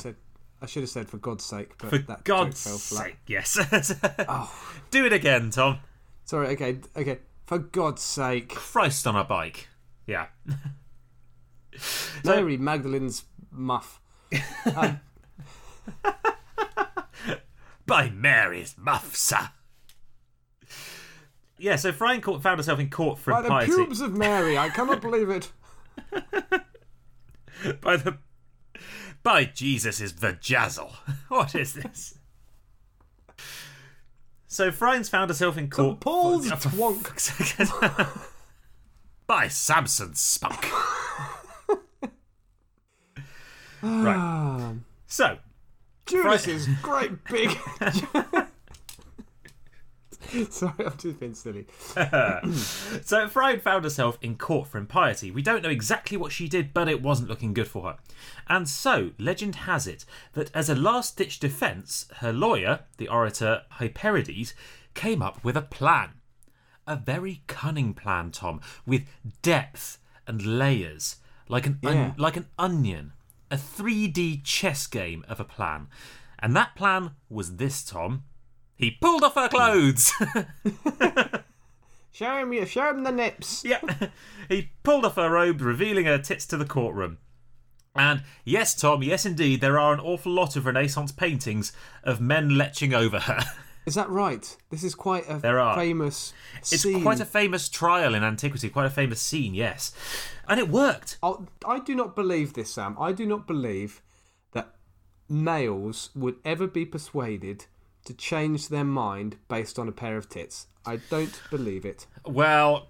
I 0.62 0.66
should 0.66 0.82
have 0.82 0.90
said 0.90 1.08
for 1.08 1.16
God's 1.16 1.44
sake, 1.44 1.76
but 1.78 1.90
For 1.90 1.98
that 1.98 2.24
God's 2.24 2.62
fell 2.62 2.78
flat. 2.78 3.04
sake, 3.06 3.16
yes. 3.26 3.58
oh. 4.28 4.54
Do 4.90 5.06
it 5.06 5.12
again, 5.12 5.50
Tom. 5.50 5.78
Sorry, 6.24 6.48
okay, 6.48 6.78
okay. 6.96 7.18
For 7.46 7.58
God's 7.58 8.02
sake. 8.02 8.50
Christ 8.50 9.06
on 9.06 9.16
a 9.16 9.24
bike. 9.24 9.68
Yeah. 10.06 10.26
Mary 12.24 12.56
Magdalene's 12.56 13.24
muff. 13.50 14.00
By 17.86 18.10
Mary's 18.10 18.74
muff, 18.78 19.16
sir. 19.16 19.50
Yeah, 21.60 21.76
so 21.76 21.92
caught, 21.92 22.42
found 22.42 22.58
herself 22.58 22.80
in 22.80 22.88
court 22.90 23.18
for 23.18 23.32
By 23.32 23.42
the 23.42 23.46
impiety. 23.48 23.72
pubes 23.72 24.00
of 24.00 24.16
Mary, 24.16 24.56
I 24.56 24.70
cannot 24.70 25.00
believe 25.02 25.28
it. 25.30 25.52
by 27.80 27.96
the 27.96 28.16
by 29.22 29.44
Jesus' 29.44 30.12
vajazzle. 30.12 30.90
What 31.28 31.54
is 31.54 31.74
this? 31.74 32.18
So 34.46 34.70
Phryne's 34.72 35.08
found 35.10 35.28
herself 35.30 35.56
in 35.58 35.68
court. 35.70 36.00
Paul's 36.00 36.50
Oh, 36.50 36.56
for 36.56 36.68
twonk. 36.70 38.26
by 39.26 39.46
Samson's 39.48 40.20
spunk. 40.20 40.66
right. 43.82 44.16
Ah, 44.16 44.72
So 45.06 45.38
Judas's 46.06 46.66
great 46.82 47.22
big. 47.24 47.50
Sorry, 50.50 50.72
I'm 50.86 50.96
just 50.98 51.18
being 51.20 51.34
silly. 51.34 51.66
So 53.02 53.28
Phryne 53.28 53.60
found 53.60 53.84
herself 53.84 54.18
in 54.22 54.36
court 54.36 54.68
for 54.68 54.78
impiety. 54.78 55.30
We 55.30 55.42
don't 55.42 55.62
know 55.62 55.68
exactly 55.70 56.16
what 56.16 56.32
she 56.32 56.48
did, 56.48 56.72
but 56.74 56.88
it 56.88 57.02
wasn't 57.02 57.28
looking 57.28 57.54
good 57.54 57.68
for 57.68 57.84
her. 57.90 57.96
And 58.48 58.68
so, 58.68 59.10
legend 59.18 59.56
has 59.56 59.86
it 59.86 60.04
that 60.34 60.50
as 60.54 60.68
a 60.68 60.74
last 60.74 61.16
ditch 61.16 61.40
defence, 61.40 62.06
her 62.16 62.32
lawyer, 62.32 62.80
the 62.98 63.08
orator 63.08 63.62
Hyperides, 63.78 64.52
came 64.94 65.22
up 65.22 65.42
with 65.42 65.56
a 65.56 65.62
plan. 65.62 66.10
A 66.86 66.96
very 66.96 67.42
cunning 67.46 67.94
plan, 67.94 68.30
Tom, 68.30 68.60
with 68.86 69.06
depth 69.42 69.98
and 70.26 70.44
layers, 70.44 71.16
like 71.48 71.66
an, 71.66 71.78
Yeah. 71.82 72.12
like 72.16 72.36
an 72.36 72.46
onion. 72.58 73.12
A 73.50 73.56
3D 73.56 74.42
chess 74.44 74.86
game 74.86 75.24
of 75.28 75.40
a 75.40 75.44
plan. 75.44 75.88
And 76.38 76.54
that 76.56 76.74
plan 76.76 77.12
was 77.28 77.56
this, 77.56 77.82
Tom. 77.82 78.24
He 78.80 78.90
pulled 78.92 79.22
off 79.22 79.34
her 79.34 79.48
clothes! 79.48 80.10
Show 82.12 82.36
him, 82.38 82.52
you 82.52 82.66
show 82.66 82.90
him 82.90 83.04
the 83.04 83.12
nips. 83.12 83.64
Yeah. 83.64 83.80
he 84.48 84.72
pulled 84.82 85.04
off 85.04 85.14
her 85.16 85.30
robe, 85.30 85.60
revealing 85.60 86.04
her 86.06 86.18
tits 86.18 86.44
to 86.46 86.56
the 86.56 86.64
courtroom. 86.66 87.18
And 87.94 88.24
yes, 88.44 88.74
Tom, 88.74 89.02
yes, 89.02 89.24
indeed, 89.24 89.60
there 89.60 89.78
are 89.78 89.94
an 89.94 90.00
awful 90.00 90.32
lot 90.32 90.54
of 90.56 90.66
Renaissance 90.66 91.12
paintings 91.12 91.72
of 92.04 92.20
men 92.20 92.50
leching 92.50 92.92
over 92.92 93.20
her. 93.20 93.40
Is 93.86 93.94
that 93.94 94.10
right? 94.10 94.54
This 94.70 94.84
is 94.84 94.94
quite 94.94 95.24
a 95.30 95.38
There 95.38 95.58
are. 95.58 95.74
famous 95.74 96.34
It's 96.58 96.82
scene. 96.82 97.00
quite 97.02 97.20
a 97.20 97.24
famous 97.24 97.68
trial 97.70 98.14
in 98.14 98.22
antiquity, 98.22 98.68
quite 98.68 98.86
a 98.86 98.90
famous 98.90 99.20
scene, 99.22 99.54
yes. 99.54 99.92
And 100.46 100.60
it 100.60 100.68
worked. 100.68 101.16
I'll- 101.22 101.48
I 101.66 101.78
do 101.78 101.94
not 101.94 102.14
believe 102.14 102.52
this, 102.52 102.74
Sam. 102.74 102.96
I 103.00 103.12
do 103.12 103.24
not 103.24 103.46
believe 103.46 104.02
that 104.52 104.74
males 105.28 106.10
would 106.14 106.36
ever 106.44 106.66
be 106.66 106.84
persuaded 106.84 107.64
to 108.04 108.14
change 108.14 108.68
their 108.68 108.84
mind 108.84 109.36
based 109.48 109.78
on 109.78 109.88
a 109.88 109.92
pair 109.92 110.16
of 110.16 110.28
tits. 110.28 110.66
I 110.86 110.96
don't 111.10 111.40
believe 111.50 111.84
it. 111.84 112.06
Well, 112.26 112.88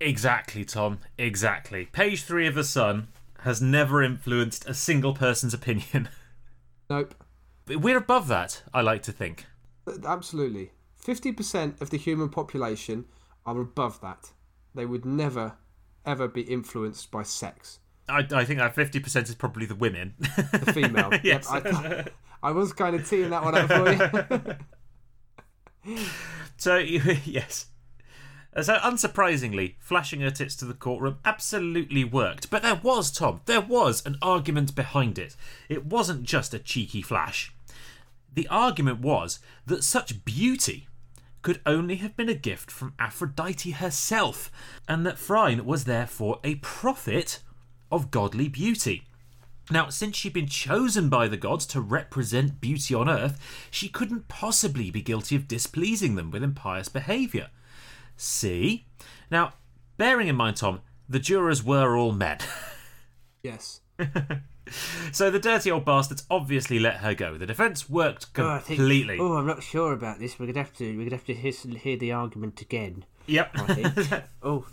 exactly, 0.00 0.64
Tom. 0.64 0.98
Exactly. 1.18 1.86
Page 1.86 2.22
three 2.22 2.46
of 2.46 2.54
The 2.54 2.64
Sun 2.64 3.08
has 3.40 3.62
never 3.62 4.02
influenced 4.02 4.68
a 4.68 4.74
single 4.74 5.14
person's 5.14 5.54
opinion. 5.54 6.08
Nope. 6.90 7.14
But 7.66 7.76
We're 7.76 7.98
above 7.98 8.26
that, 8.26 8.64
I 8.74 8.80
like 8.80 9.04
to 9.04 9.12
think. 9.12 9.46
Uh, 9.86 9.92
absolutely. 10.04 10.72
50% 11.00 11.80
of 11.80 11.90
the 11.90 11.98
human 11.98 12.28
population 12.28 13.04
are 13.46 13.60
above 13.60 14.00
that. 14.00 14.32
They 14.74 14.86
would 14.86 15.04
never, 15.04 15.54
ever 16.04 16.26
be 16.26 16.42
influenced 16.42 17.12
by 17.12 17.22
sex. 17.22 17.78
I, 18.08 18.26
I 18.32 18.44
think 18.44 18.58
that 18.58 18.74
50% 18.74 19.22
is 19.28 19.36
probably 19.36 19.66
the 19.66 19.76
women. 19.76 20.14
The 20.18 20.72
female. 20.74 21.10
Yes. 21.22 21.48
Yep, 21.52 21.66
I, 21.66 22.04
I 22.42 22.52
was 22.52 22.72
kind 22.72 22.96
of 22.96 23.08
teeing 23.08 23.30
that 23.30 23.44
one 23.44 23.54
up 23.54 23.68
for 23.68 24.54
you. 25.92 25.96
So 26.60 26.76
yes. 27.24 27.66
So 28.60 28.76
unsurprisingly, 28.76 29.76
flashing 29.80 30.20
her 30.20 30.30
tits 30.30 30.54
to 30.56 30.66
the 30.66 30.74
courtroom 30.74 31.18
absolutely 31.24 32.04
worked. 32.04 32.50
But 32.50 32.62
there 32.62 32.80
was, 32.82 33.10
Tom, 33.10 33.40
there 33.46 33.60
was 33.60 34.04
an 34.04 34.16
argument 34.20 34.74
behind 34.74 35.18
it. 35.18 35.36
It 35.68 35.86
wasn't 35.86 36.24
just 36.24 36.52
a 36.52 36.58
cheeky 36.58 37.00
flash. 37.00 37.54
The 38.32 38.48
argument 38.48 39.00
was 39.00 39.38
that 39.66 39.84
such 39.84 40.24
beauty 40.24 40.88
could 41.42 41.60
only 41.64 41.96
have 41.96 42.16
been 42.16 42.28
a 42.28 42.34
gift 42.34 42.70
from 42.70 42.92
Aphrodite 42.98 43.70
herself, 43.70 44.50
and 44.86 45.06
that 45.06 45.18
Phryne 45.18 45.64
was 45.64 45.84
therefore 45.84 46.40
a 46.44 46.56
prophet 46.56 47.40
of 47.90 48.10
godly 48.10 48.48
beauty. 48.48 49.04
Now, 49.70 49.88
since 49.88 50.16
she'd 50.16 50.32
been 50.32 50.48
chosen 50.48 51.08
by 51.08 51.28
the 51.28 51.36
gods 51.36 51.64
to 51.66 51.80
represent 51.80 52.60
beauty 52.60 52.94
on 52.94 53.08
earth, 53.08 53.38
she 53.70 53.88
couldn't 53.88 54.28
possibly 54.28 54.90
be 54.90 55.00
guilty 55.02 55.36
of 55.36 55.46
displeasing 55.48 56.16
them 56.16 56.30
with 56.30 56.42
impious 56.42 56.88
behaviour. 56.88 57.48
See? 58.16 58.86
Now, 59.30 59.52
bearing 59.96 60.28
in 60.28 60.36
mind, 60.36 60.56
Tom, 60.56 60.80
the 61.08 61.18
jurors 61.20 61.62
were 61.62 61.96
all 61.96 62.12
men. 62.12 62.38
yes. 63.42 63.80
So 65.12 65.30
the 65.30 65.40
dirty 65.40 65.70
old 65.70 65.84
bastards 65.84 66.24
obviously 66.30 66.78
let 66.78 66.98
her 66.98 67.14
go. 67.14 67.36
The 67.36 67.46
defence 67.46 67.90
worked 67.90 68.26
Oh, 68.38 68.62
completely. 68.64 69.18
oh, 69.18 69.34
I'm 69.34 69.46
not 69.46 69.62
sure 69.64 69.92
about 69.92 70.18
this. 70.20 70.38
We're 70.38 70.46
gonna 70.46 70.58
have 70.60 70.72
to. 70.74 70.96
We're 70.96 71.04
gonna 71.04 71.16
have 71.16 71.24
to 71.26 71.34
hear, 71.34 71.52
hear 71.76 71.96
the 71.96 72.12
argument 72.12 72.60
again. 72.60 73.04
Yep. 73.26 73.50
I 73.54 73.74
think. 73.74 74.22
oh, 74.42 74.66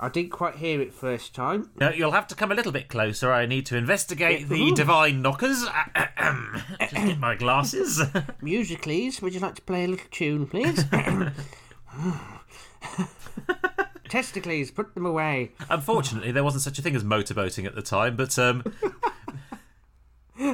I 0.00 0.08
didn't 0.08 0.30
quite 0.30 0.56
hear 0.56 0.80
it 0.80 0.92
first 0.92 1.34
time. 1.34 1.70
No, 1.78 1.90
you'll 1.90 2.12
have 2.12 2.26
to 2.28 2.34
come 2.34 2.50
a 2.50 2.54
little 2.54 2.72
bit 2.72 2.88
closer. 2.88 3.32
I 3.32 3.46
need 3.46 3.66
to 3.66 3.76
investigate 3.76 4.48
the 4.48 4.60
Ooh. 4.60 4.74
divine 4.74 5.22
knockers. 5.22 5.64
Just 6.80 6.94
get 6.94 7.18
my 7.18 7.36
glasses. 7.36 8.02
Musicals, 8.42 9.22
would 9.22 9.34
you 9.34 9.40
like 9.40 9.54
to 9.56 9.62
play 9.62 9.84
a 9.84 9.88
little 9.88 10.06
tune, 10.10 10.46
please? 10.46 10.84
Testicles, 14.08 14.70
put 14.70 14.94
them 14.94 15.06
away. 15.06 15.52
Unfortunately, 15.70 16.32
there 16.32 16.44
wasn't 16.44 16.62
such 16.62 16.78
a 16.78 16.82
thing 16.82 16.94
as 16.94 17.02
motorboating 17.02 17.64
at 17.64 17.74
the 17.74 17.80
time, 17.80 18.14
but 18.16 18.38
um, 18.38 18.62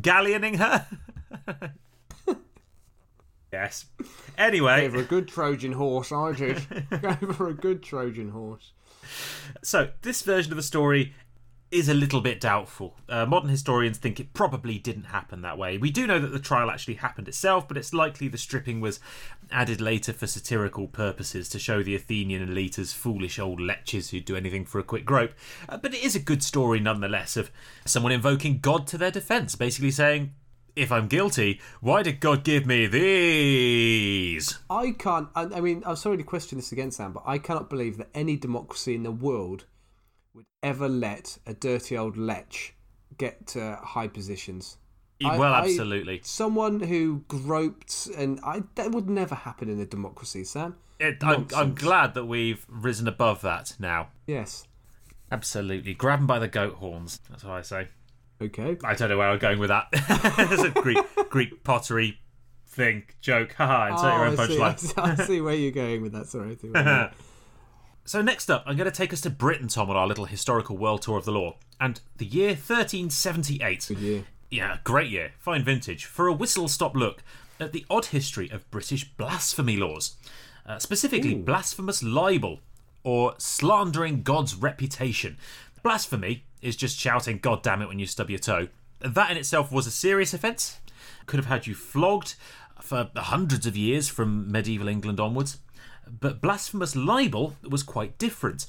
galleoning 0.00 0.56
her. 0.56 0.86
Yes. 3.52 3.86
Anyway, 4.38 4.80
Gave 4.80 4.94
her 4.94 5.00
a 5.00 5.04
good 5.04 5.28
Trojan 5.28 5.72
horse, 5.72 6.12
I 6.12 6.32
did. 6.32 6.66
Gave 6.90 7.36
her 7.36 7.48
a 7.48 7.54
good 7.54 7.82
Trojan 7.82 8.30
horse. 8.30 8.72
So, 9.62 9.90
this 10.00 10.22
version 10.22 10.50
of 10.52 10.56
the 10.56 10.62
story 10.62 11.12
is 11.70 11.88
a 11.88 11.94
little 11.94 12.20
bit 12.20 12.40
doubtful. 12.40 12.96
Uh, 13.08 13.24
modern 13.24 13.48
historians 13.48 13.96
think 13.96 14.18
it 14.18 14.32
probably 14.32 14.78
didn't 14.78 15.04
happen 15.04 15.42
that 15.42 15.56
way. 15.56 15.78
We 15.78 15.90
do 15.90 16.06
know 16.06 16.18
that 16.18 16.32
the 16.32 16.40
trial 16.40 16.70
actually 16.70 16.94
happened 16.94 17.28
itself, 17.28 17.68
but 17.68 17.76
it's 17.76 17.94
likely 17.94 18.26
the 18.26 18.38
stripping 18.38 18.80
was 18.80 18.98
added 19.52 19.80
later 19.80 20.12
for 20.12 20.26
satirical 20.26 20.88
purposes 20.88 21.48
to 21.50 21.58
show 21.60 21.82
the 21.82 21.94
Athenian 21.94 22.42
elite 22.42 22.78
as 22.78 22.92
foolish 22.92 23.38
old 23.38 23.60
lechers 23.60 24.10
who'd 24.10 24.24
do 24.24 24.36
anything 24.36 24.64
for 24.64 24.80
a 24.80 24.84
quick 24.84 25.04
grope. 25.04 25.32
Uh, 25.68 25.76
but 25.76 25.94
it 25.94 26.02
is 26.02 26.16
a 26.16 26.20
good 26.20 26.42
story 26.42 26.80
nonetheless 26.80 27.36
of 27.36 27.52
someone 27.84 28.12
invoking 28.12 28.58
God 28.58 28.86
to 28.88 28.98
their 28.98 29.12
defence, 29.12 29.54
basically 29.54 29.92
saying, 29.92 30.32
if 30.76 30.90
I'm 30.92 31.06
guilty, 31.08 31.60
why 31.80 32.02
did 32.02 32.20
God 32.20 32.44
give 32.44 32.66
me 32.66 32.86
these? 32.86 34.58
I 34.68 34.92
can't. 34.92 35.28
I, 35.34 35.42
I 35.44 35.60
mean, 35.60 35.82
I'm 35.86 35.96
sorry 35.96 36.16
to 36.16 36.22
question 36.22 36.58
this 36.58 36.72
again, 36.72 36.90
Sam, 36.90 37.12
but 37.12 37.22
I 37.26 37.38
cannot 37.38 37.70
believe 37.70 37.96
that 37.98 38.08
any 38.14 38.36
democracy 38.36 38.94
in 38.94 39.02
the 39.02 39.10
world 39.10 39.64
would 40.34 40.46
ever 40.62 40.88
let 40.88 41.38
a 41.46 41.54
dirty 41.54 41.96
old 41.96 42.16
lech 42.16 42.74
get 43.18 43.46
to 43.48 43.78
high 43.82 44.08
positions. 44.08 44.76
Well, 45.22 45.42
I- 45.42 45.60
absolutely. 45.60 46.20
Someone 46.24 46.80
who 46.80 47.24
groped, 47.28 48.08
and 48.16 48.40
I 48.42 48.62
that 48.76 48.92
would 48.92 49.10
never 49.10 49.34
happen 49.34 49.68
in 49.68 49.78
a 49.80 49.86
democracy, 49.86 50.44
Sam. 50.44 50.76
It, 50.98 51.18
I'm, 51.22 51.46
I'm 51.56 51.74
glad 51.74 52.12
that 52.14 52.26
we've 52.26 52.64
risen 52.68 53.08
above 53.08 53.40
that 53.42 53.74
now. 53.78 54.08
Yes. 54.26 54.66
Absolutely. 55.32 55.94
Grab 55.94 56.20
'em 56.20 56.26
by 56.26 56.38
the 56.38 56.48
goat 56.48 56.74
horns. 56.74 57.20
That's 57.30 57.42
what 57.44 57.54
I 57.54 57.62
say. 57.62 57.88
Okay. 58.42 58.78
I 58.82 58.94
don't 58.94 59.10
know 59.10 59.18
where 59.18 59.28
I'm 59.28 59.38
going 59.38 59.58
with 59.58 59.68
that. 59.68 59.88
It's 60.50 60.62
a 60.62 60.70
Greek, 60.70 60.98
Greek 61.28 61.62
pottery 61.62 62.20
thing, 62.66 63.04
joke. 63.20 63.52
Haha, 63.54 63.92
insert 63.92 64.14
your 64.14 64.26
own 64.26 64.36
Oh, 64.38 64.64
I, 64.64 64.74
see, 64.76 64.92
I, 64.96 65.14
see, 65.26 65.40
where 65.40 65.54
you're 65.54 65.72
going 65.72 66.02
with 66.02 66.12
that. 66.12 66.26
Sorry. 66.26 66.52
I 66.52 66.54
see 66.54 66.68
where 66.68 66.82
you're 66.82 66.94
going. 66.94 67.10
So, 68.04 68.22
next 68.22 68.50
up, 68.50 68.64
I'm 68.66 68.76
going 68.76 68.90
to 68.90 68.96
take 68.96 69.12
us 69.12 69.20
to 69.22 69.30
Britain, 69.30 69.68
Tom, 69.68 69.90
on 69.90 69.96
our 69.96 70.06
little 70.06 70.24
historical 70.24 70.76
world 70.76 71.02
tour 71.02 71.18
of 71.18 71.24
the 71.24 71.32
law. 71.32 71.56
And 71.78 72.00
the 72.16 72.24
year 72.24 72.50
1378. 72.50 73.90
year. 73.90 74.24
Yeah, 74.50 74.78
great 74.82 75.10
year. 75.10 75.32
Fine 75.38 75.64
vintage. 75.64 76.06
For 76.06 76.26
a 76.26 76.32
whistle 76.32 76.66
stop 76.66 76.96
look 76.96 77.22
at 77.60 77.72
the 77.72 77.84
odd 77.90 78.06
history 78.06 78.50
of 78.50 78.68
British 78.70 79.04
blasphemy 79.04 79.76
laws. 79.76 80.16
Uh, 80.66 80.78
specifically, 80.78 81.34
blasphemous 81.34 82.02
libel, 82.02 82.60
or 83.04 83.34
slandering 83.38 84.22
God's 84.22 84.54
reputation. 84.54 85.36
Blasphemy 85.82 86.44
is 86.62 86.76
just 86.76 86.98
shouting, 86.98 87.38
God 87.38 87.62
damn 87.62 87.82
it, 87.82 87.88
when 87.88 87.98
you 87.98 88.06
stub 88.06 88.30
your 88.30 88.38
toe. 88.38 88.68
That 89.00 89.30
in 89.30 89.36
itself 89.36 89.72
was 89.72 89.86
a 89.86 89.90
serious 89.90 90.34
offence. 90.34 90.80
Could 91.26 91.38
have 91.38 91.46
had 91.46 91.66
you 91.66 91.74
flogged 91.74 92.34
for 92.80 93.10
hundreds 93.16 93.66
of 93.66 93.76
years 93.76 94.08
from 94.08 94.50
medieval 94.50 94.88
England 94.88 95.20
onwards. 95.20 95.58
But 96.08 96.40
blasphemous 96.40 96.96
libel 96.96 97.56
was 97.62 97.82
quite 97.82 98.18
different. 98.18 98.66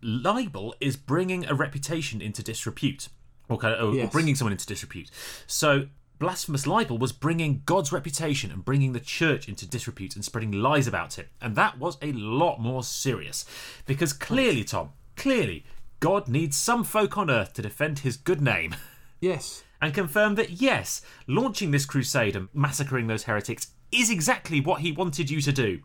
Libel 0.00 0.74
is 0.80 0.96
bringing 0.96 1.44
a 1.46 1.54
reputation 1.54 2.20
into 2.20 2.42
disrepute, 2.42 3.08
or, 3.48 3.58
kind 3.58 3.74
of, 3.74 3.90
or 3.92 3.96
Yes. 3.96 4.12
bringing 4.12 4.34
someone 4.34 4.52
into 4.52 4.66
disrepute. 4.66 5.10
So 5.46 5.88
blasphemous 6.18 6.66
libel 6.66 6.98
was 6.98 7.12
bringing 7.12 7.62
God's 7.66 7.92
reputation 7.92 8.50
and 8.50 8.64
bringing 8.64 8.92
the 8.92 9.00
church 9.00 9.48
into 9.48 9.66
disrepute 9.66 10.14
and 10.16 10.24
spreading 10.24 10.52
lies 10.52 10.86
about 10.86 11.18
it, 11.18 11.28
and 11.40 11.54
that 11.56 11.78
was 11.78 11.98
a 12.02 12.12
lot 12.12 12.60
more 12.60 12.82
serious 12.82 13.44
because 13.86 14.12
clearly, 14.12 14.64
Tom, 14.64 14.90
clearly, 15.16 15.64
God 16.02 16.26
needs 16.26 16.56
some 16.56 16.82
folk 16.82 17.16
on 17.16 17.30
earth 17.30 17.52
to 17.54 17.62
defend 17.62 18.00
His 18.00 18.16
good 18.16 18.42
name. 18.42 18.74
Yes. 19.20 19.62
and 19.80 19.94
confirm 19.94 20.34
that 20.34 20.50
yes, 20.50 21.00
launching 21.28 21.70
this 21.70 21.86
crusade 21.86 22.34
and 22.34 22.48
massacring 22.52 23.06
those 23.06 23.22
heretics 23.22 23.68
is 23.92 24.10
exactly 24.10 24.60
what 24.60 24.80
he 24.80 24.90
wanted 24.90 25.30
you 25.30 25.40
to 25.42 25.52
do. 25.52 25.78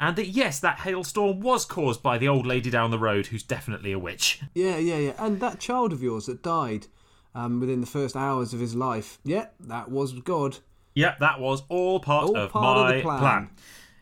And 0.00 0.16
that 0.16 0.28
yes, 0.28 0.58
that 0.60 0.78
hailstorm 0.78 1.40
was 1.40 1.66
caused 1.66 2.02
by 2.02 2.16
the 2.16 2.28
old 2.28 2.46
lady 2.46 2.70
down 2.70 2.90
the 2.90 2.98
road 2.98 3.26
who's 3.26 3.42
definitely 3.42 3.92
a 3.92 3.98
witch. 3.98 4.40
Yeah, 4.54 4.78
yeah, 4.78 4.96
yeah. 4.96 5.12
And 5.18 5.38
that 5.40 5.60
child 5.60 5.92
of 5.92 6.02
yours 6.02 6.24
that 6.26 6.42
died 6.42 6.86
um, 7.34 7.60
within 7.60 7.82
the 7.82 7.86
first 7.86 8.16
hours 8.16 8.54
of 8.54 8.60
his 8.60 8.74
life. 8.74 9.18
Yeah, 9.22 9.48
that 9.60 9.90
was 9.90 10.14
God. 10.14 10.56
Yep, 10.94 11.18
that 11.20 11.40
was 11.40 11.62
all 11.68 12.00
part 12.00 12.24
All 12.24 12.36
of 12.38 12.50
part 12.52 12.78
of 12.78 12.86
my 12.86 12.96
the 12.96 13.02
plan. 13.02 13.50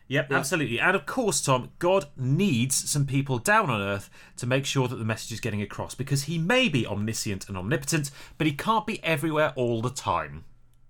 Yep, 0.09 0.31
absolutely. 0.31 0.79
And 0.79 0.95
of 0.95 1.05
course, 1.05 1.41
Tom, 1.41 1.71
God 1.79 2.05
needs 2.15 2.89
some 2.89 3.05
people 3.05 3.39
down 3.39 3.69
on 3.69 3.81
earth 3.81 4.09
to 4.37 4.47
make 4.47 4.65
sure 4.65 4.87
that 4.87 4.95
the 4.95 5.05
message 5.05 5.33
is 5.33 5.39
getting 5.39 5.61
across 5.61 5.95
because 5.95 6.23
he 6.23 6.37
may 6.37 6.69
be 6.69 6.87
omniscient 6.87 7.47
and 7.49 7.57
omnipotent, 7.57 8.11
but 8.37 8.47
he 8.47 8.53
can't 8.53 8.87
be 8.87 9.03
everywhere 9.03 9.51
all 9.55 9.81
the 9.81 9.89
time. 9.89 10.45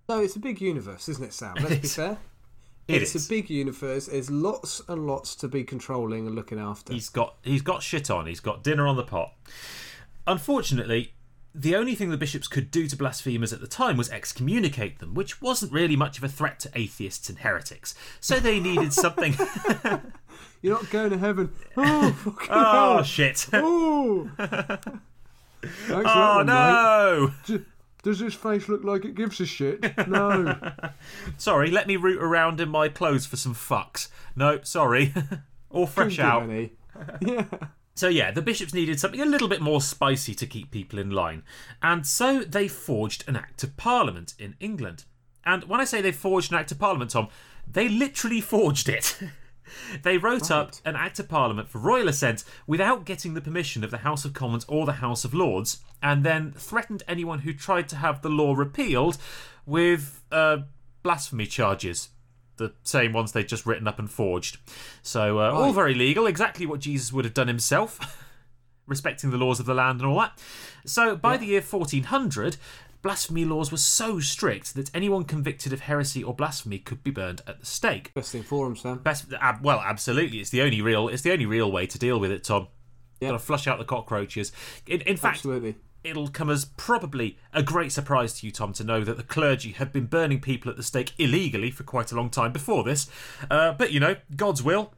So 0.07 0.21
it's 0.21 0.35
a 0.35 0.39
big 0.39 0.61
universe, 0.61 1.09
isn't 1.09 1.23
it, 1.23 1.33
Sam? 1.33 1.55
Let's 1.61 1.75
be 1.75 1.87
fair. 1.87 2.17
It 2.87 3.01
it's 3.01 3.15
is. 3.15 3.25
a 3.25 3.29
big 3.29 3.49
universe. 3.49 4.05
There's 4.05 4.31
lots 4.31 4.81
and 4.87 5.05
lots 5.05 5.35
to 5.37 5.47
be 5.47 5.63
controlling 5.63 6.25
and 6.25 6.35
looking 6.35 6.59
after. 6.59 6.93
He's 6.93 7.09
got 7.09 7.35
he's 7.41 7.61
got 7.61 7.83
shit 7.83 8.09
on. 8.09 8.27
He's 8.27 8.39
got 8.39 8.63
dinner 8.63 8.87
on 8.87 8.95
the 8.95 9.03
pot. 9.03 9.33
Unfortunately, 10.25 11.13
the 11.57 11.75
only 11.75 11.95
thing 11.95 12.11
the 12.11 12.17
bishops 12.17 12.47
could 12.47 12.69
do 12.69 12.85
to 12.87 12.95
blasphemers 12.95 13.51
at 13.51 13.61
the 13.61 13.67
time 13.67 13.97
was 13.97 14.11
excommunicate 14.11 14.99
them, 14.99 15.15
which 15.15 15.41
wasn't 15.41 15.71
really 15.71 15.95
much 15.95 16.19
of 16.19 16.23
a 16.23 16.29
threat 16.29 16.59
to 16.59 16.71
atheists 16.75 17.29
and 17.29 17.39
heretics. 17.39 17.95
So 18.19 18.39
they 18.39 18.59
needed 18.69 18.93
something. 18.93 19.35
You're 20.61 20.75
not 20.75 20.89
going 20.91 21.09
to 21.11 21.17
heaven. 21.17 21.51
Oh, 21.77 22.07
oh, 22.07 22.11
fucking 22.11 22.47
oh 22.51 22.93
hell. 22.95 23.03
shit! 23.03 23.47
Oh. 23.53 24.29
Oh 25.89 26.43
no! 26.45 27.33
mate. 27.47 27.61
Does 28.03 28.19
this 28.19 28.33
face 28.35 28.69
look 28.69 28.83
like 28.83 29.05
it 29.05 29.15
gives 29.15 29.39
a 29.39 29.45
shit? 29.45 29.83
No. 30.07 30.57
Sorry, 31.37 31.69
let 31.69 31.87
me 31.87 31.97
root 31.97 32.21
around 32.21 32.61
in 32.61 32.69
my 32.69 32.89
clothes 32.89 33.25
for 33.25 33.35
some 33.35 33.53
fucks. 33.53 34.07
No, 34.35 34.59
sorry. 34.63 35.13
All 35.69 35.87
fresh 35.87 36.17
Couldn't 36.17 36.71
out. 36.95 37.19
Yeah. 37.21 37.45
So 37.97 38.09
yeah, 38.09 38.29
the 38.29 38.43
bishops 38.43 38.75
needed 38.75 38.99
something 38.99 39.21
a 39.21 39.25
little 39.25 39.47
bit 39.47 39.59
more 39.59 39.81
spicy 39.81 40.35
to 40.35 40.45
keep 40.45 40.69
people 40.69 40.99
in 40.99 41.09
line, 41.09 41.41
and 41.81 42.05
so 42.05 42.41
they 42.41 42.67
forged 42.67 43.23
an 43.27 43.35
Act 43.35 43.63
of 43.63 43.75
Parliament 43.75 44.35
in 44.37 44.55
England. 44.59 45.05
And 45.43 45.63
when 45.63 45.81
I 45.81 45.85
say 45.85 45.99
they 45.99 46.11
forged 46.11 46.51
an 46.51 46.59
Act 46.59 46.71
of 46.71 46.77
Parliament, 46.77 47.09
Tom, 47.09 47.29
they 47.67 47.89
literally 47.89 48.39
forged 48.39 48.87
it. 48.87 49.17
they 50.03 50.19
wrote 50.19 50.51
up 50.51 50.73
an 50.85 50.95
Act 50.95 51.17
of 51.17 51.27
Parliament 51.27 51.69
for 51.69 51.79
royal 51.79 52.07
assent 52.07 52.43
without 52.67 53.03
getting 53.03 53.33
the 53.33 53.41
permission 53.41 53.83
of 53.83 53.89
the 53.89 53.97
House 53.97 54.25
of 54.25 54.33
Commons 54.33 54.65
or 54.65 54.85
the 54.85 54.93
House 54.93 55.25
of 55.25 55.33
Lords, 55.33 55.79
and 55.99 56.23
then 56.23 56.51
threatened 56.51 57.01
anyone 57.07 57.39
who 57.39 57.51
tried 57.51 57.89
to 57.89 57.95
have 57.95 58.21
the 58.21 58.29
law 58.29 58.53
repealed 58.53 59.17
with 59.65 60.21
uh, 60.31 60.59
blasphemy 61.01 61.47
charges. 61.47 62.09
The 62.57 62.73
same 62.83 63.13
ones 63.13 63.31
they'd 63.31 63.47
just 63.47 63.65
written 63.65 63.87
up 63.87 63.99
and 63.99 64.09
forged. 64.09 64.57
So, 65.03 65.39
uh, 65.39 65.51
all 65.51 65.65
Right. 65.67 65.73
very 65.75 65.93
legal, 65.95 66.25
exactly 66.27 66.65
what 66.65 66.79
Jesus 66.79 67.13
would 67.13 67.23
have 67.25 67.33
done 67.33 67.47
himself, 67.47 68.23
respecting 68.87 69.29
the 69.31 69.37
laws 69.37 69.59
of 69.59 69.65
the 69.65 69.73
land 69.73 69.99
and 70.01 70.09
all 70.09 70.19
that. 70.19 70.37
So, 70.85 71.15
by 71.15 71.37
the 71.37 71.45
year 71.45 71.61
1400, 71.61 72.57
blasphemy 73.03 73.45
laws 73.45 73.71
were 73.71 73.77
so 73.77 74.19
strict 74.19 74.73
that 74.73 74.89
anyone 74.93 75.23
convicted 75.23 75.71
of 75.71 75.81
heresy 75.81 76.23
or 76.23 76.33
blasphemy 76.33 76.79
could 76.79 77.03
be 77.03 77.11
burned 77.11 77.41
at 77.47 77.59
the 77.59 77.65
stake. 77.65 78.13
Best 78.13 78.31
thing 78.31 78.43
for 78.43 78.65
him, 78.67 78.75
Sam. 78.75 78.97
Best, 78.99 79.25
ab- 79.39 79.63
well, 79.63 79.79
absolutely, 79.85 80.39
it's 80.39 80.49
the 80.49 80.61
only 80.61 80.81
real, 80.81 81.07
it's 81.09 81.21
the 81.21 81.31
only 81.31 81.45
real 81.45 81.71
way 81.71 81.85
to 81.85 81.99
deal 81.99 82.19
with 82.19 82.31
it, 82.31 82.43
Tom. 82.43 82.67
Yeah. 83.21 83.29
Got 83.29 83.33
to 83.33 83.39
flush 83.39 83.67
out 83.67 83.79
the 83.79 83.85
cockroaches. 83.85 84.51
In, 84.85 85.01
in 85.01 85.17
fact, 85.17 85.37
Absolutely. 85.37 85.75
It'll 86.07 86.29
come 86.29 86.49
as 86.49 86.65
probably 86.65 87.37
a 87.53 87.61
great 87.61 87.91
surprise 87.91 88.33
to 88.39 88.45
you, 88.45 88.51
Tom, 88.51 88.73
to 88.73 88.83
know 88.83 89.03
that 89.03 89.17
the 89.17 89.23
clergy 89.23 89.71
had 89.71 89.91
been 89.91 90.05
burning 90.05 90.39
people 90.39 90.71
at 90.71 90.77
the 90.77 90.83
stake 90.83 91.13
illegally 91.17 91.71
for 91.71 91.83
quite 91.83 92.11
a 92.11 92.15
long 92.15 92.29
time 92.29 92.51
before 92.51 92.83
this. 92.83 93.09
Uh, 93.49 93.73
but 93.73 93.91
you 93.91 93.99
know, 93.99 94.15
God's 94.35 94.63
will, 94.63 94.93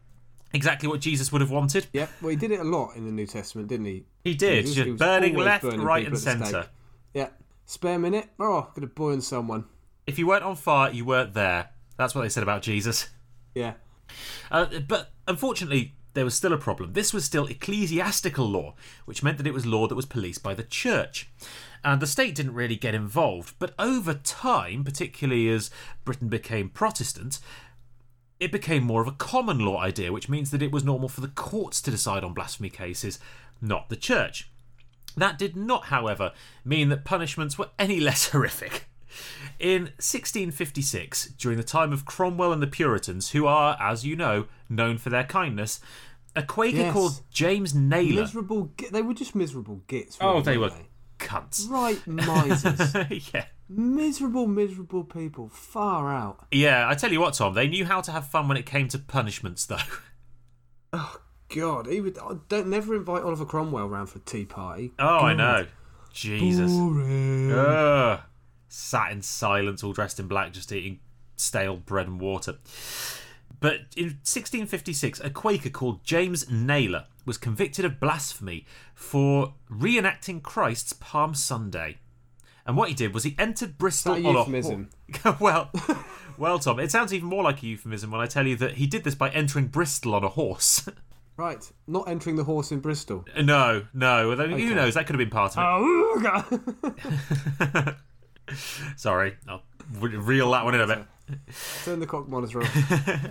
exactly 0.53 0.87
what 0.87 0.99
Jesus 0.99 1.31
would 1.31 1.41
have 1.41 1.51
wanted. 1.51 1.87
Yeah, 1.93 2.07
Well, 2.21 2.29
he 2.29 2.35
did 2.35 2.51
it 2.51 2.59
a 2.59 2.63
lot 2.63 2.95
in 2.95 3.05
the 3.05 3.11
New 3.11 3.27
Testament, 3.27 3.67
didn't 3.67 3.87
he? 3.87 4.05
He 4.23 4.35
did, 4.35 4.61
Jesus, 4.61 4.75
just 4.75 4.85
he 4.85 4.91
was 4.91 4.99
burning 4.99 5.35
left, 5.35 5.63
burning 5.63 5.81
right, 5.81 6.05
people 6.05 6.17
and 6.17 6.41
centre. 6.41 6.69
Yeah. 7.13 7.29
Spare 7.65 7.99
minute. 7.99 8.29
Oh, 8.39 8.69
gonna 8.73 8.87
burn 8.87 9.21
someone. 9.21 9.65
If 10.07 10.17
you 10.17 10.27
weren't 10.27 10.43
on 10.43 10.55
fire, 10.55 10.91
you 10.91 11.05
weren't 11.05 11.33
there. 11.33 11.69
That's 11.97 12.15
what 12.15 12.21
they 12.21 12.29
said 12.29 12.43
about 12.43 12.61
Jesus. 12.61 13.09
Yeah. 13.53 13.73
Uh, 14.49 14.65
but 14.87 15.11
unfortunately, 15.27 15.93
there 16.19 16.25
was 16.25 16.35
still 16.35 16.51
a 16.51 16.57
problem. 16.57 16.91
This 16.91 17.13
was 17.13 17.23
still 17.23 17.45
ecclesiastical 17.45 18.45
law, 18.45 18.75
which 19.05 19.23
meant 19.23 19.37
that 19.37 19.47
it 19.47 19.53
was 19.53 19.65
law 19.65 19.87
that 19.87 19.95
was 19.95 20.05
policed 20.05 20.43
by 20.43 20.53
the 20.53 20.63
church. 20.63 21.29
And 21.81 22.01
the 22.01 22.07
state 22.07 22.35
didn't 22.35 22.55
really 22.55 22.75
get 22.75 22.93
involved. 22.93 23.55
But 23.57 23.73
over 23.79 24.13
time, 24.13 24.83
particularly 24.83 25.47
as 25.47 25.71
Britain 26.03 26.27
became 26.27 26.67
Protestant, 26.67 27.39
it 28.37 28.51
became 28.51 28.83
more 28.83 29.01
of 29.01 29.07
a 29.07 29.13
common 29.13 29.59
law 29.59 29.79
idea, 29.79 30.11
which 30.11 30.27
means 30.27 30.51
that 30.51 30.61
it 30.61 30.73
was 30.73 30.83
normal 30.83 31.07
for 31.07 31.21
the 31.21 31.29
courts 31.29 31.79
to 31.83 31.91
decide 31.91 32.25
on 32.25 32.33
blasphemy 32.33 32.69
cases, 32.69 33.17
not 33.61 33.87
the 33.87 33.95
church. 33.95 34.49
That 35.15 35.37
did 35.37 35.55
not, 35.55 35.85
however, 35.85 36.33
mean 36.65 36.89
that 36.89 37.05
punishments 37.05 37.57
were 37.57 37.69
any 37.79 37.99
less 38.01 38.27
horrific. 38.27 38.89
In 39.57 39.83
1656, 39.97 41.27
during 41.37 41.57
the 41.57 41.63
time 41.63 41.91
of 41.91 42.05
Cromwell 42.05 42.53
and 42.53 42.61
the 42.61 42.67
Puritans, 42.67 43.31
who 43.31 43.47
are, 43.47 43.77
as 43.79 44.05
you 44.05 44.15
know, 44.15 44.47
known 44.69 44.97
for 44.97 45.09
their 45.09 45.23
kindness, 45.23 45.79
a 46.35 46.43
Quaker 46.43 46.77
Yes. 46.77 46.93
called 46.93 47.21
James 47.31 47.73
Nayler. 47.73 48.15
Miserable. 48.21 48.71
They 48.91 49.01
were 49.01 49.13
just 49.13 49.35
miserable 49.35 49.81
gits. 49.87 50.17
oh, 50.21 50.41
they 50.41 50.57
were 50.57 50.69
weren't 50.69 50.85
cunts. 51.19 51.69
Right, 51.69 52.05
misers. 52.07 52.93
yeah. 53.33 53.45
miserable, 53.67 54.47
miserable 54.47 55.03
people. 55.03 55.49
Far 55.49 56.13
out. 56.13 56.45
Yeah, 56.51 56.87
I 56.87 56.95
tell 56.95 57.11
you 57.11 57.19
what, 57.19 57.33
Tom, 57.33 57.53
they 57.53 57.67
knew 57.67 57.85
how 57.85 58.01
to 58.01 58.11
have 58.11 58.27
fun 58.27 58.47
when 58.47 58.57
it 58.57 58.65
came 58.65 58.87
to 58.89 58.99
punishments, 58.99 59.65
though. 59.65 59.77
Oh 60.91 61.19
God, 61.55 61.85
he 61.85 62.01
would. 62.01 62.17
oh, 62.17 62.41
Don't 62.49 62.67
never 62.67 62.95
invite 62.95 63.21
Oliver 63.21 63.45
Cromwell 63.45 63.87
round 63.87 64.09
for 64.09 64.17
a 64.17 64.21
tea 64.21 64.45
party. 64.45 64.91
Oh, 64.97 65.19
I 65.19 65.33
know. 65.35 65.67
Jesus. 66.13 66.71
Boring. 66.71 67.51
Ugh. 67.51 68.19
Sat 68.69 69.11
in 69.11 69.21
silence, 69.21 69.83
all 69.83 69.93
dressed 69.93 70.19
in 70.19 70.27
black, 70.27 70.51
just 70.51 70.71
eating 70.71 70.99
stale 71.35 71.75
bread 71.77 72.07
and 72.07 72.19
water. 72.19 72.57
But 73.59 73.81
in 73.97 74.05
1656, 74.23 75.19
a 75.19 75.29
Quaker 75.29 75.69
called 75.69 76.03
James 76.03 76.45
Nayler 76.45 77.05
was 77.25 77.37
convicted 77.37 77.83
of 77.85 77.99
blasphemy 77.99 78.65
for 78.95 79.53
reenacting 79.69 80.41
Christ's 80.41 80.93
Palm 80.93 81.33
Sunday. 81.35 81.97
And 82.65 82.77
what 82.77 82.89
he 82.89 82.95
did 82.95 83.13
was 83.13 83.23
he 83.23 83.35
entered 83.39 83.77
Bristol 83.77 84.13
Is 84.15 84.23
that 84.23 84.27
a 84.27 84.31
on 84.31 84.35
euphemism? 84.37 84.89
well, 85.39 85.71
well, 86.37 86.59
Tom, 86.59 86.79
it 86.79 86.91
sounds 86.91 87.13
even 87.13 87.27
more 87.27 87.43
like 87.43 87.63
a 87.63 87.65
euphemism 87.65 88.11
when 88.11 88.21
I 88.21 88.27
tell 88.27 88.45
you 88.47 88.55
that 88.57 88.73
he 88.75 88.85
did 88.87 89.03
this 89.03 89.15
by 89.15 89.29
entering 89.29 89.67
Bristol 89.67 90.15
on 90.15 90.23
a 90.23 90.29
horse. 90.29 90.87
Right, 91.37 91.71
not 91.87 92.09
entering 92.09 92.35
the 92.35 92.43
horse 92.43 92.69
in 92.73 92.81
Bristol. 92.81 93.23
Uh, 93.33 93.41
no, 93.43 93.85
no, 93.93 94.31
although 94.31 94.49
who 94.49 94.55
Okay. 94.55 94.73
knows? 94.73 94.95
That 94.95 95.07
could 95.07 95.13
have 95.17 95.19
been 95.19 95.29
part 95.29 95.55
of 95.57 96.25
it. 97.87 97.95
Sorry, 98.97 99.37
I'll 99.47 99.61
reel 100.01 100.51
that 100.51 100.65
one 100.65 100.75
in 100.75 100.81
a 100.81 100.87
bit. 100.87 101.05
Turn 101.85 102.01
the 102.01 102.07
cock 102.07 102.27
monitor 102.27 102.61
off. 102.61 103.29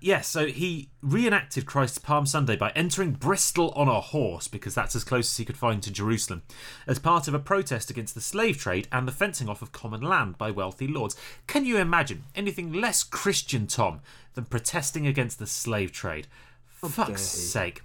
Yes, 0.00 0.28
so 0.28 0.46
he 0.46 0.90
reenacted 1.02 1.66
Christ's 1.66 1.98
Palm 1.98 2.26
Sunday 2.26 2.56
by 2.56 2.70
entering 2.70 3.12
Bristol 3.12 3.70
on 3.70 3.88
a 3.88 4.00
horse, 4.00 4.48
because 4.48 4.74
that's 4.74 4.96
as 4.96 5.04
close 5.04 5.30
as 5.32 5.36
he 5.36 5.44
could 5.44 5.56
find 5.56 5.82
to 5.82 5.90
Jerusalem, 5.90 6.42
as 6.86 6.98
part 6.98 7.28
of 7.28 7.34
a 7.34 7.38
protest 7.38 7.90
against 7.90 8.14
the 8.14 8.20
slave 8.20 8.58
trade 8.58 8.88
and 8.90 9.06
the 9.06 9.12
fencing 9.12 9.48
off 9.48 9.62
of 9.62 9.72
common 9.72 10.00
land 10.00 10.38
by 10.38 10.50
wealthy 10.50 10.86
lords. 10.86 11.16
Can 11.46 11.64
you 11.64 11.76
imagine 11.76 12.24
anything 12.34 12.72
less 12.72 13.02
Christian, 13.02 13.66
Tom, 13.66 14.00
than 14.34 14.44
protesting 14.44 15.06
against 15.06 15.38
the 15.38 15.46
slave 15.46 15.92
trade? 15.92 16.26
dare 16.80 16.90
Fuck's 16.90 17.22
sake. 17.22 17.82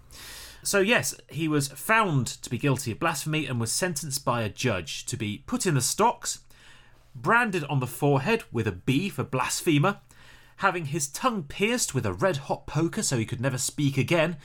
So, 0.64 0.80
yes, 0.80 1.14
he 1.30 1.48
was 1.48 1.68
found 1.68 2.26
to 2.28 2.50
be 2.50 2.58
guilty 2.58 2.92
of 2.92 3.00
blasphemy 3.00 3.46
and 3.46 3.60
was 3.60 3.72
sentenced 3.72 4.26
by 4.26 4.42
a 4.42 4.50
judge 4.50 5.06
to 5.06 5.16
be 5.16 5.44
put 5.46 5.68
in 5.68 5.76
the 5.76 5.82
stocks, 5.82 6.40
branded 7.14 7.64
on 7.66 7.80
the 7.80 7.88
forehead 7.88 8.44
with 8.52 8.68
a 8.68 8.72
B 8.72 9.10
for 9.10 9.24
blasphemer, 9.24 10.00
having 10.58 10.86
his 10.86 11.08
tongue 11.08 11.44
pierced 11.44 11.94
with 11.94 12.06
a 12.06 12.14
red 12.14 12.38
hot 12.38 12.66
poker 12.68 13.04
so 13.04 13.18
he 13.18 13.26
could 13.26 13.42
never 13.42 13.58
speak 13.58 13.98
again, 13.98 14.38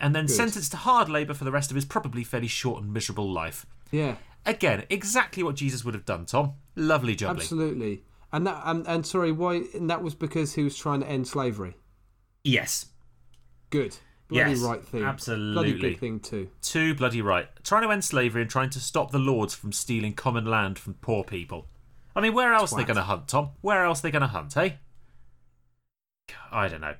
and 0.00 0.14
then 0.14 0.28
sentenced 0.28 0.70
to 0.72 0.76
hard 0.78 1.08
labour 1.08 1.34
for 1.34 1.44
the 1.44 1.52
rest 1.52 1.70
of 1.70 1.74
his 1.74 1.84
probably 1.84 2.24
fairly 2.24 2.48
short 2.48 2.82
and 2.82 2.92
miserable 2.92 3.30
life. 3.30 3.66
Yeah, 3.90 4.16
Again, 4.46 4.84
exactly 4.88 5.42
what 5.42 5.56
Jesus 5.56 5.84
would 5.84 5.94
have 5.94 6.04
done, 6.06 6.24
Tom. 6.24 6.54
Lovely 6.74 7.14
jubbly. 7.14 7.30
absolutely. 7.30 8.02
And 8.32 8.46
that, 8.46 8.62
and, 8.64 8.86
and 8.86 9.06
sorry, 9.06 9.32
why? 9.32 9.62
And 9.74 9.90
that 9.90 10.02
was 10.02 10.14
because 10.14 10.54
he 10.54 10.62
was 10.62 10.76
trying 10.76 11.00
to 11.00 11.08
end 11.08 11.26
slavery. 11.26 11.76
Yes, 12.44 12.86
Good, 13.70 13.96
bloody 14.28 14.52
Yes, 14.52 14.60
right 14.60 14.82
thing. 14.82 15.02
Absolutely. 15.02 15.52
Bloody 15.72 15.78
good 15.78 16.00
thing 16.00 16.20
too. 16.20 16.48
too 16.62 16.94
bloody 16.94 17.20
right. 17.20 17.48
Trying 17.62 17.82
to 17.82 17.90
end 17.90 18.04
slavery 18.04 18.40
and 18.42 18.50
trying 18.50 18.70
to 18.70 18.80
stop 18.80 19.10
the 19.10 19.18
lords 19.18 19.54
from 19.54 19.72
stealing 19.72 20.14
common 20.14 20.46
land 20.46 20.78
from 20.78 20.94
poor 20.94 21.24
people. 21.24 21.66
I 22.16 22.20
mean, 22.22 22.32
where 22.32 22.54
else 22.54 22.72
are 22.72 22.76
they 22.76 22.84
going 22.84 22.96
to 22.96 23.02
hunt, 23.02 23.28
Tom? 23.28 23.50
Where 23.60 23.84
else 23.84 24.00
are 24.00 24.02
they 24.02 24.10
going 24.10 24.22
to 24.22 24.28
hunt, 24.28 24.56
eh? 24.56 24.70
I 26.50 26.68
don't 26.68 26.80
know. 26.80 26.94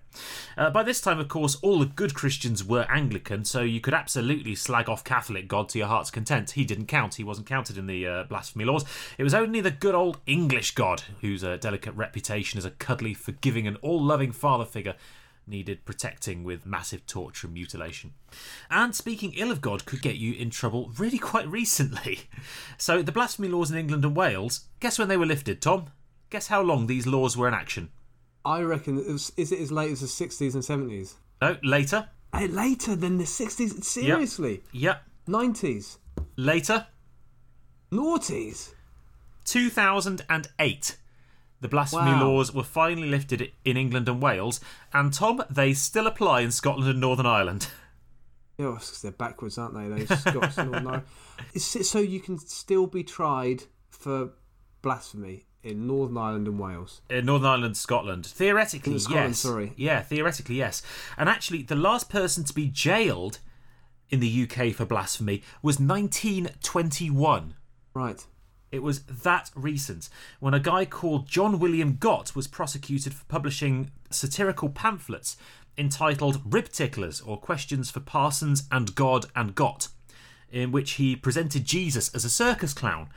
Uh, 0.57 0.71
by 0.71 0.83
this 0.83 1.01
time, 1.01 1.19
of 1.19 1.29
course, 1.29 1.57
all 1.63 1.79
the 1.79 1.87
good 1.87 2.15
Christians 2.15 2.65
were 2.65 2.87
Anglican, 2.91 3.45
so 3.45 3.61
you 3.61 3.81
could 3.81 3.95
absolutely 3.95 4.55
slag 4.55 4.89
off 4.89 5.05
Catholic 5.05 5.49
God 5.49 5.69
to 5.71 5.79
your 5.79 5.89
heart's 5.89 6.11
content. 6.11 6.53
He 6.53 6.65
didn't 6.65 6.87
count, 6.87 7.15
he 7.17 7.25
wasn't 7.25 7.47
counted 7.47 7.79
in 7.79 7.87
the 7.87 8.07
uh, 8.07 8.25
blasphemy 8.25 8.65
laws. 8.65 8.85
It 9.17 9.25
was 9.25 9.35
only 9.35 9.61
the 9.61 9.71
good 9.71 9.95
old 9.95 10.19
English 10.27 10.75
God, 10.75 11.03
whose 11.21 11.43
uh, 11.43 11.57
delicate 11.57 11.95
reputation 11.95 12.59
as 12.59 12.65
a 12.65 12.71
cuddly, 12.71 13.15
forgiving, 13.15 13.67
and 13.67 13.77
all 13.83 14.03
loving 14.03 14.33
father 14.33 14.65
figure 14.65 14.95
needed 15.49 15.85
protecting 15.85 16.45
with 16.45 16.67
massive 16.67 17.07
torture 17.07 17.47
and 17.47 17.55
mutilation. 17.55 18.13
And 18.71 18.95
speaking 18.95 19.33
ill 19.35 19.51
of 19.51 19.61
God 19.61 19.87
could 19.87 20.03
get 20.03 20.17
you 20.17 20.35
in 20.35 20.51
trouble 20.51 20.93
really 20.99 21.19
quite 21.19 21.49
recently. 21.51 22.29
So, 22.77 23.03
the 23.03 23.13
blasphemy 23.13 23.49
laws 23.49 23.71
in 23.71 23.79
England 23.79 24.05
and 24.05 24.15
Wales, 24.15 24.67
guess 24.81 24.99
when 24.99 25.09
they 25.09 25.17
were 25.17 25.27
lifted, 25.27 25.63
Tom? 25.63 25.87
Guess 26.31 26.49
how 26.49 26.61
long 26.61 26.87
these 26.87 27.07
laws 27.07 27.37
were 27.37 27.49
in 27.49 27.55
action? 27.55 27.91
I 28.45 28.61
reckon. 28.63 28.99
It 28.99 29.07
was, 29.13 29.33
is 29.37 29.53
it 29.53 29.61
as 29.61 29.71
late 29.73 29.93
as 29.93 30.01
the 30.01 30.09
sixties 30.09 30.55
and 30.55 30.65
seventies? 30.65 31.17
No, 31.43 31.57
later. 31.63 32.09
Hey, 32.35 32.47
later 32.49 32.95
than 32.97 33.19
the 33.19 33.27
sixties. 33.27 33.87
Seriously, 33.87 34.63
Yep. 34.73 35.03
nineties, 35.27 35.99
Later. 36.37 36.87
noughties. 37.93 38.73
2008. 39.45 40.97
The 41.61 41.69
blasphemy 41.69 42.13
Wow. 42.13 42.29
laws 42.29 42.53
were 42.55 42.63
finally 42.63 43.09
lifted 43.09 43.51
in 43.65 43.77
England 43.77 44.09
and 44.09 44.23
Wales, 44.23 44.61
and 44.93 45.13
Tom, 45.13 45.43
they 45.51 45.75
still 45.75 46.07
apply 46.07 46.43
in 46.43 46.53
Scotland 46.53 46.89
and 46.91 47.01
Northern 47.01 47.27
Ireland. 47.27 47.69
Oh, 48.61 48.75
it's 48.75 48.91
'cause 48.91 49.03
they're 49.03 49.13
backwards, 49.13 49.57
aren't 49.57 49.75
they? 49.75 49.87
Those 50.05 50.19
Scots 50.21 50.59
and 50.59 50.73
Northern 50.73 50.87
Ireland. 50.89 51.07
It's 51.55 51.89
so 51.89 52.01
you 52.01 52.19
can 52.19 52.39
still 52.39 52.89
be 52.89 53.05
tried 53.05 53.63
for 53.89 54.31
blasphemy 54.83 55.47
in 55.63 55.87
Northern 55.87 56.17
Ireland 56.17 56.47
and 56.47 56.59
Wales. 56.59 57.01
in 57.11 57.27
Northern 57.27 57.49
Ireland, 57.49 57.77
Scotland. 57.77 58.27
Theoretically, 58.27 58.95
In 58.95 59.01
Scotland, 59.01 59.31
yes. 59.31 59.39
sorry. 59.39 59.73
Yeah, 59.77 60.03
theoretically, 60.03 60.57
yes. 60.57 60.83
And 61.17 61.29
actually, 61.29 61.63
the 61.63 61.75
last 61.77 62.09
person 62.09 62.45
to 62.45 62.55
be 62.55 62.69
jailed 62.69 63.39
in 64.11 64.21
the 64.21 64.43
UK 64.49 64.73
for 64.75 64.85
blasphemy 64.87 65.43
was 65.63 65.79
1921. 65.79 67.55
Right. 67.95 68.25
It 68.71 68.83
was 68.83 69.01
that 69.03 69.51
recent 69.55 70.09
when 70.41 70.55
a 70.55 70.61
guy 70.61 70.85
called 70.85 71.27
John 71.27 71.59
William 71.59 71.97
Gott 71.99 72.37
was 72.37 72.47
prosecuted 72.47 73.15
for 73.15 73.25
publishing 73.25 73.91
satirical 74.11 74.69
pamphlets 74.69 75.37
entitled 75.79 76.43
Rib 76.45 76.69
Ticklers 76.71 77.21
or 77.21 77.39
Questions 77.39 77.91
for 77.91 78.01
Parsons 78.01 78.65
and 78.71 78.95
God 78.95 79.27
and 79.35 79.55
Gott, 79.55 79.89
in 80.51 80.71
which 80.73 80.93
he 80.93 81.17
presented 81.17 81.65
Jesus 81.65 82.15
as 82.15 82.25
a 82.25 82.31
circus 82.31 82.73
clown. 82.75 83.09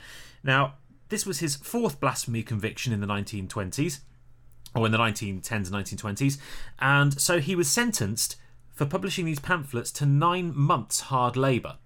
Now, 0.42 0.74
this 1.12 1.26
was 1.26 1.40
his 1.40 1.56
fourth 1.56 2.00
blasphemy 2.00 2.42
conviction 2.42 2.92
in 2.92 3.00
the 3.00 3.06
1920s, 3.06 4.00
or 4.74 4.86
in 4.86 4.92
the 4.92 4.98
1910s 4.98 5.52
and 5.52 5.66
1920s, 5.66 6.38
and 6.78 7.20
so 7.20 7.38
he 7.38 7.54
was 7.54 7.68
sentenced 7.68 8.36
for 8.72 8.86
publishing 8.86 9.26
these 9.26 9.38
pamphlets 9.38 9.92
to 9.92 10.06
nine 10.06 10.56
months 10.56 11.00
hard 11.02 11.36
labour 11.36 11.76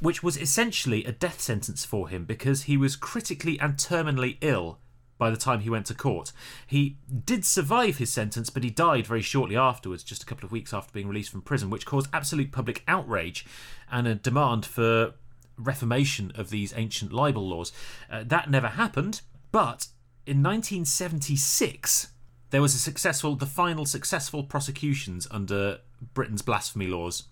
which 0.00 0.22
was 0.22 0.36
essentially 0.36 1.02
a 1.04 1.12
death 1.12 1.40
sentence 1.40 1.84
for 1.86 2.10
him 2.10 2.26
because 2.26 2.64
he 2.64 2.76
was 2.76 2.94
critically 2.94 3.58
and 3.58 3.78
terminally 3.78 4.36
ill 4.42 4.78
by 5.16 5.30
the 5.30 5.36
time 5.36 5.60
he 5.60 5.70
went 5.70 5.86
to 5.86 5.94
court. 5.94 6.30
He 6.66 6.98
did 7.24 7.44
survive 7.46 7.96
his 7.96 8.12
sentence, 8.12 8.50
but 8.50 8.64
he 8.64 8.68
died 8.68 9.06
very 9.06 9.22
shortly 9.22 9.56
afterwards, 9.56 10.04
just 10.04 10.22
a 10.22 10.26
couple 10.26 10.44
of 10.44 10.52
weeks 10.52 10.74
after 10.74 10.92
being 10.92 11.08
released 11.08 11.30
from 11.30 11.40
prison, 11.40 11.70
which 11.70 11.86
caused 11.86 12.10
absolute 12.12 12.52
public 12.52 12.82
outrage 12.86 13.46
and 13.90 14.06
a 14.06 14.14
demand 14.14 14.66
for 14.66 15.14
reformation 15.56 16.32
of 16.34 16.50
these 16.50 16.72
ancient 16.76 17.12
libel 17.12 17.48
laws. 17.48 17.72
Uh, 18.10 18.24
that 18.24 18.50
never 18.50 18.68
happened, 18.68 19.20
but 19.52 19.88
in 20.26 20.42
1976 20.42 22.08
there 22.50 22.62
was 22.62 22.74
a 22.74 22.78
successful 22.78 23.34
the 23.34 23.46
final 23.46 23.84
successful 23.84 24.44
prosecutions 24.44 25.26
under 25.30 25.78
Britain's 26.14 26.42
blasphemy 26.42 26.86
laws 26.86 27.24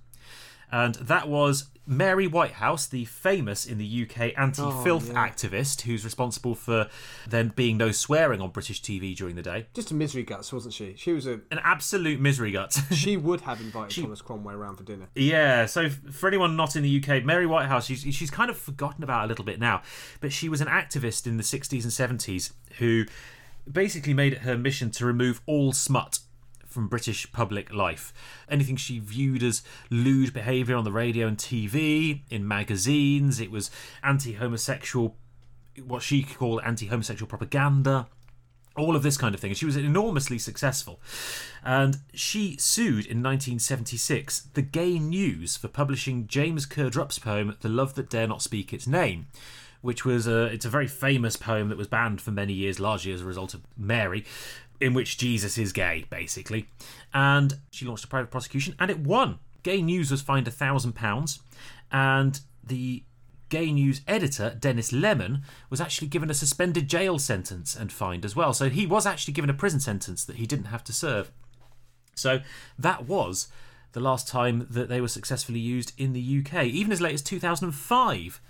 and 0.73 0.95
that 0.97 1.29
was 1.29 1.67
Mary 1.87 2.27
Whitehouse, 2.29 2.87
the 2.87 3.05
famous 3.05 3.67
in 3.67 3.77
the 3.79 4.03
UK 4.09 4.33
anti-filth 4.39 5.11
Oh, 5.11 5.13
yeah. 5.13 5.29
activist, 5.29 5.81
who's 5.83 6.05
responsible 6.05 6.55
for 6.55 6.89
there 7.29 7.43
being 7.45 7.77
no 7.77 7.91
swearing 7.91 8.41
on 8.41 8.51
British 8.51 8.81
TV 8.81 9.17
during 9.17 9.35
the 9.35 9.43
day. 9.43 9.67
Just 9.75 9.91
a 9.91 9.95
misery 9.95 10.23
guts, 10.23 10.53
wasn't 10.53 10.75
she? 10.75 10.95
She 10.97 11.13
was 11.13 11.27
a. 11.27 11.41
An 11.51 11.59
absolute 11.63 12.21
misery 12.21 12.53
gut. 12.53 12.77
She 12.93 13.17
would 13.17 13.41
have 13.43 13.61
invited 13.61 14.01
Thomas 14.01 14.23
Cromwell 14.23 14.55
around 14.55 14.77
for 14.77 14.85
dinner. 14.85 15.09
yeah, 15.17 15.67
so 15.67 15.89
for 15.91 16.29
anyone 16.29 16.57
not 16.57 16.77
in 16.77 16.85
the 16.85 17.03
UK, 17.05 17.25
Mary 17.25 17.47
Whitehouse, 17.47 17.87
she's, 17.87 18.03
she's 18.15 18.31
kind 18.31 18.49
of 18.49 18.57
forgotten 18.57 19.03
about 19.03 19.25
a 19.25 19.29
little 19.29 19.45
bit 19.45 19.59
now, 19.59 19.83
but 20.21 20.33
she 20.33 20.49
was 20.49 20.61
an 20.61 20.69
activist 20.69 21.27
in 21.27 21.37
the 21.37 21.43
60s 21.43 21.83
and 21.83 22.19
70s 22.21 22.53
who 22.79 23.05
basically 23.71 24.15
made 24.15 24.33
it 24.35 24.39
her 24.41 24.57
mission 24.57 24.91
to 24.93 25.05
remove 25.07 25.41
all 25.47 25.73
smut 25.73 26.21
from 26.73 26.89
British 26.89 27.31
public 27.33 27.73
life. 27.73 28.13
Anything 28.49 28.77
she 28.77 28.99
viewed 28.99 29.43
as 29.43 29.63
lewd 29.91 30.33
behaviour 30.33 30.77
on 30.77 30.85
the 30.85 30.93
radio 30.93 31.27
and 31.27 31.39
TV, 31.39 32.23
in 32.31 32.47
magazines, 32.47 33.41
it 33.41 33.51
was 33.51 33.71
anti 34.03 34.33
homosexual, 34.33 35.17
what 35.85 36.03
she 36.03 36.23
called 36.23 36.61
anti 36.65 36.87
homosexual 36.87 37.29
propaganda 37.29 38.07
all 38.77 38.97
of 38.97 39.03
this 39.03 39.17
kind 39.17 39.35
of 39.35 39.41
thing. 39.41 39.51
And 39.51 39.59
she 39.59 39.67
was 39.67 39.77
enormously 39.77 40.39
successful. 40.39 41.01
And 41.65 41.99
she 42.15 42.57
sued 42.57 43.07
in 43.07 43.23
1976 43.23 44.49
the 44.55 44.63
Gay 44.63 44.99
News 44.99 45.57
for 45.57 45.69
publishing 45.69 46.27
James 46.27 46.67
Kirkup's 46.67 47.19
poem 47.19 47.57
"The 47.61 47.69
Love 47.69 47.95
That 47.95 48.11
Dare 48.11 48.27
Not 48.27 48.43
Speak 48.43 48.73
Its 48.73 48.87
Name." 48.87 49.27
Which 49.81 50.05
was 50.05 50.29
a, 50.29 50.45
it's 50.45 50.65
a 50.65 50.71
very 50.71 50.87
famous 50.87 51.37
poem 51.37 51.69
that 51.69 51.77
was 51.77 51.89
banned 51.89 52.21
for 52.21 52.31
many 52.31 52.53
years, 52.53 52.79
largely 52.79 53.13
as 53.13 53.21
a 53.21 53.25
result 53.25 53.53
of 53.53 53.63
Mary, 53.77 54.25
in 54.83 54.95
which 54.95 55.17
Jesus 55.17 55.57
is 55.57 55.73
gay, 55.73 56.05
basically. 56.11 56.67
And 57.15 57.59
she 57.71 57.87
launched 57.87 58.05
a 58.05 58.09
private 58.09 58.31
prosecution, 58.31 58.75
and 58.79 58.91
it 58.91 58.99
won. 58.99 59.39
Gay 59.63 59.81
News 59.81 60.11
was 60.11 60.21
fined 60.21 60.49
a 60.49 60.51
thousand 60.51 60.95
pounds, 60.95 61.41
and 61.91 62.41
the 62.65 63.05
Gay 63.49 63.71
News 63.71 64.01
editor, 64.09 64.57
Denis 64.59 64.93
Lemon, 64.93 65.43
was 65.71 65.81
actually 65.81 66.09
given 66.09 66.31
a 66.31 66.35
suspended 66.35 66.89
jail 66.89 67.19
sentence 67.19 67.77
and 67.77 67.93
fined 67.93 68.25
as 68.25 68.35
well. 68.35 68.53
So 68.53 68.69
he 68.69 68.87
was 68.87 69.07
actually 69.07 69.35
given 69.35 69.51
a 69.51 69.55
prison 69.55 69.79
sentence 69.79 70.25
that 70.25 70.37
he 70.37 70.47
didn't 70.47 70.67
have 70.67 70.83
to 70.85 70.93
serve. 70.93 71.31
So 72.15 72.41
that 72.79 73.07
was 73.07 73.49
the 73.93 74.01
last 74.01 74.27
time 74.27 74.67
that 74.71 74.89
they 74.89 75.01
were 75.01 75.09
successfully 75.09 75.61
used 75.61 75.93
in 75.99 76.13
the 76.13 76.45
UK. 76.45 76.65
Even 76.65 76.93
as 76.93 77.01
late 77.01 77.15
as 77.15 77.23
2005, 77.23 78.41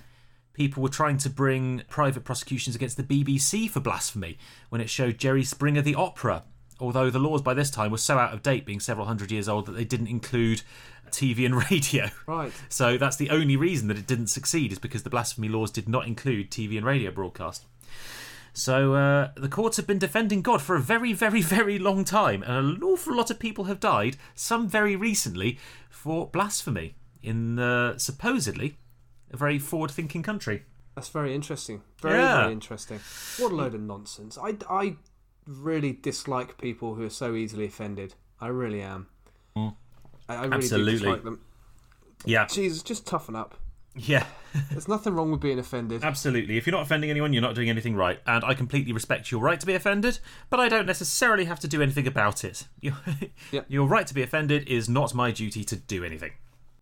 people 0.52 0.82
were 0.82 0.88
trying 0.88 1.18
to 1.18 1.30
bring 1.30 1.82
private 1.88 2.24
prosecutions 2.24 2.76
against 2.76 2.96
the 2.96 3.02
BBC 3.02 3.68
for 3.68 3.80
blasphemy 3.80 4.38
when 4.68 4.80
it 4.80 4.90
showed 4.90 5.18
Jerry 5.18 5.44
Springer 5.44 5.82
the 5.82 5.94
opera. 5.94 6.44
Although 6.80 7.10
the 7.10 7.18
laws 7.18 7.42
by 7.42 7.54
this 7.54 7.70
time 7.70 7.92
were 7.92 7.98
so 7.98 8.18
out 8.18 8.34
of 8.34 8.42
date, 8.42 8.66
being 8.66 8.80
several 8.80 9.06
hundred 9.06 9.30
years 9.30 9.48
old, 9.48 9.66
that 9.66 9.72
they 9.72 9.84
didn't 9.84 10.08
include 10.08 10.62
TV 11.10 11.46
and 11.46 11.54
radio. 11.70 12.08
Right. 12.26 12.52
So 12.68 12.98
that's 12.98 13.16
the 13.16 13.30
only 13.30 13.56
reason 13.56 13.88
that 13.88 13.98
it 13.98 14.06
didn't 14.06 14.28
succeed 14.28 14.72
is 14.72 14.78
because 14.78 15.04
the 15.04 15.10
blasphemy 15.10 15.48
laws 15.48 15.70
did 15.70 15.88
not 15.88 16.06
include 16.06 16.50
TV 16.50 16.76
and 16.76 16.84
radio 16.84 17.10
broadcast. 17.10 17.66
So 18.54 18.94
uh, 18.94 19.30
the 19.34 19.48
courts 19.48 19.78
have 19.78 19.86
been 19.86 19.98
defending 19.98 20.42
God 20.42 20.60
for 20.60 20.76
a 20.76 20.80
very, 20.80 21.12
very, 21.12 21.40
very 21.40 21.78
long 21.78 22.04
time, 22.04 22.42
and 22.42 22.76
an 22.76 22.82
awful 22.82 23.14
lot 23.16 23.30
of 23.30 23.38
people 23.38 23.64
have 23.64 23.80
died, 23.80 24.16
some 24.34 24.68
very 24.68 24.94
recently, 24.94 25.58
for 25.88 26.26
blasphemy 26.26 26.94
in 27.22 27.58
uh, 27.58 27.96
supposedly 27.96 28.76
a 29.32 29.36
very 29.36 29.58
forward-thinking 29.58 30.22
country. 30.22 30.64
That's 30.94 31.08
very 31.08 31.34
interesting. 31.34 31.82
Very, 32.00 32.18
Yeah. 32.18 32.40
very 32.42 32.52
interesting. 32.52 33.00
What 33.38 33.52
a 33.52 33.54
load 33.54 33.74
of 33.74 33.80
nonsense. 33.80 34.36
I, 34.38 34.56
I 34.68 34.96
really 35.46 35.92
dislike 35.92 36.58
people 36.58 36.94
who 36.94 37.04
are 37.04 37.10
so 37.10 37.34
easily 37.34 37.64
offended. 37.64 38.14
I 38.40 38.48
really 38.48 38.82
am. 38.82 39.06
I, 39.56 39.70
I 40.28 40.34
really 40.42 40.48
Mm. 40.50 40.54
Absolutely. 40.54 40.92
do 40.92 40.98
dislike 40.98 41.24
them. 41.24 41.40
Yeah, 42.24 42.46
Jesus, 42.46 42.82
just 42.82 43.06
toughen 43.06 43.34
up. 43.34 43.56
yeah, 43.96 44.26
There's 44.70 44.86
nothing 44.88 45.14
wrong 45.14 45.30
with 45.32 45.40
being 45.40 45.58
offended. 45.58 46.04
absolutely. 46.04 46.56
If 46.56 46.66
you're 46.66 46.72
not 46.76 46.82
offending 46.82 47.10
anyone, 47.10 47.32
you're 47.32 47.42
not 47.42 47.54
doing 47.54 47.68
anything 47.68 47.96
right, 47.96 48.20
and 48.26 48.44
I 48.44 48.54
completely 48.54 48.92
respect 48.92 49.30
your 49.32 49.40
right 49.40 49.58
to 49.58 49.66
be 49.66 49.74
offended, 49.74 50.18
but 50.50 50.60
I 50.60 50.68
don't 50.68 50.86
necessarily 50.86 51.46
have 51.46 51.58
to 51.60 51.68
do 51.68 51.82
anything 51.82 52.06
about 52.06 52.44
it. 52.44 52.68
Your, 52.80 52.94
Yep. 53.50 53.66
your 53.68 53.86
right 53.88 54.06
to 54.06 54.14
be 54.14 54.22
offended 54.22 54.68
is 54.68 54.88
not 54.88 55.14
my 55.14 55.30
duty 55.32 55.64
to 55.64 55.74
do 55.76 56.04
anything. 56.04 56.32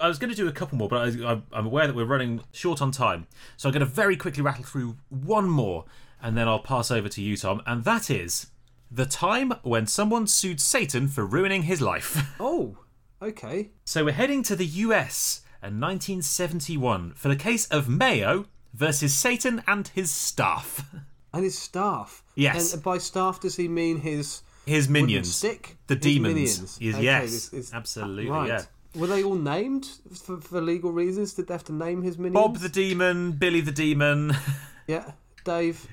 I 0.00 0.08
was 0.08 0.18
going 0.18 0.30
to 0.30 0.36
do 0.36 0.48
a 0.48 0.52
couple 0.52 0.78
more, 0.78 0.88
but 0.88 1.00
I, 1.02 1.24
I'm- 1.26 1.42
I'm 1.52 1.66
aware 1.66 1.86
that 1.86 1.94
we're 1.96 2.04
running 2.04 2.42
short 2.52 2.80
on 2.82 2.90
time, 2.90 3.26
so 3.56 3.68
I'm 3.68 3.72
going 3.72 3.80
to 3.80 3.86
very 3.86 4.16
quickly 4.16 4.42
rattle 4.42 4.64
through 4.64 4.96
one 5.08 5.48
more, 5.48 5.84
and 6.22 6.36
then 6.36 6.48
I'll 6.48 6.58
pass 6.58 6.90
over 6.90 7.08
to 7.08 7.22
you, 7.22 7.36
Tom, 7.36 7.62
and 7.66 7.84
that 7.84 8.10
is 8.10 8.46
the 8.90 9.06
time 9.06 9.52
when 9.62 9.86
someone 9.86 10.26
sued 10.26 10.60
Satan 10.60 11.06
for 11.08 11.24
ruining 11.24 11.62
his 11.64 11.80
life. 11.80 12.26
Oh, 12.40 12.78
okay. 13.22 13.70
So 13.84 14.04
we're 14.04 14.12
heading 14.12 14.42
to 14.44 14.56
the 14.56 14.66
US 14.66 15.42
in 15.62 15.78
1971 15.80 17.12
for 17.14 17.28
the 17.28 17.36
case 17.36 17.66
of 17.68 17.88
Mayo 17.88 18.46
versus 18.74 19.14
Satan 19.14 19.62
and 19.66 19.88
his 19.88 20.10
staff. 20.10 20.84
And 21.32 21.44
his 21.44 21.56
staff. 21.56 22.24
Yes. 22.34 22.74
And 22.74 22.82
by 22.82 22.98
staff, 22.98 23.38
does 23.38 23.54
he 23.54 23.68
mean 23.68 24.00
his 24.00 24.42
His 24.66 24.88
minions. 24.88 25.32
stick? 25.32 25.76
The 25.86 25.94
His 25.94 26.02
demons. 26.02 26.34
minions. 26.34 26.78
Yes, 26.80 26.96
Okay, 26.96 27.56
this 27.56 27.72
absolutely, 27.72 28.28
right. 28.28 28.48
yeah. 28.48 28.62
Were 28.94 29.06
they 29.06 29.22
all 29.22 29.36
named 29.36 29.88
for, 30.24 30.40
for 30.40 30.60
legal 30.60 30.90
reasons? 30.92 31.34
Did 31.34 31.46
they 31.48 31.54
have 31.54 31.64
to 31.64 31.72
name 31.72 32.02
his 32.02 32.18
minions? 32.18 32.34
Bob 32.34 32.58
the 32.58 32.68
demon, 32.68 33.32
Billy 33.32 33.60
the 33.60 33.70
demon, 33.72 34.32
Yeah, 34.88 35.12
Dave. 35.44 35.86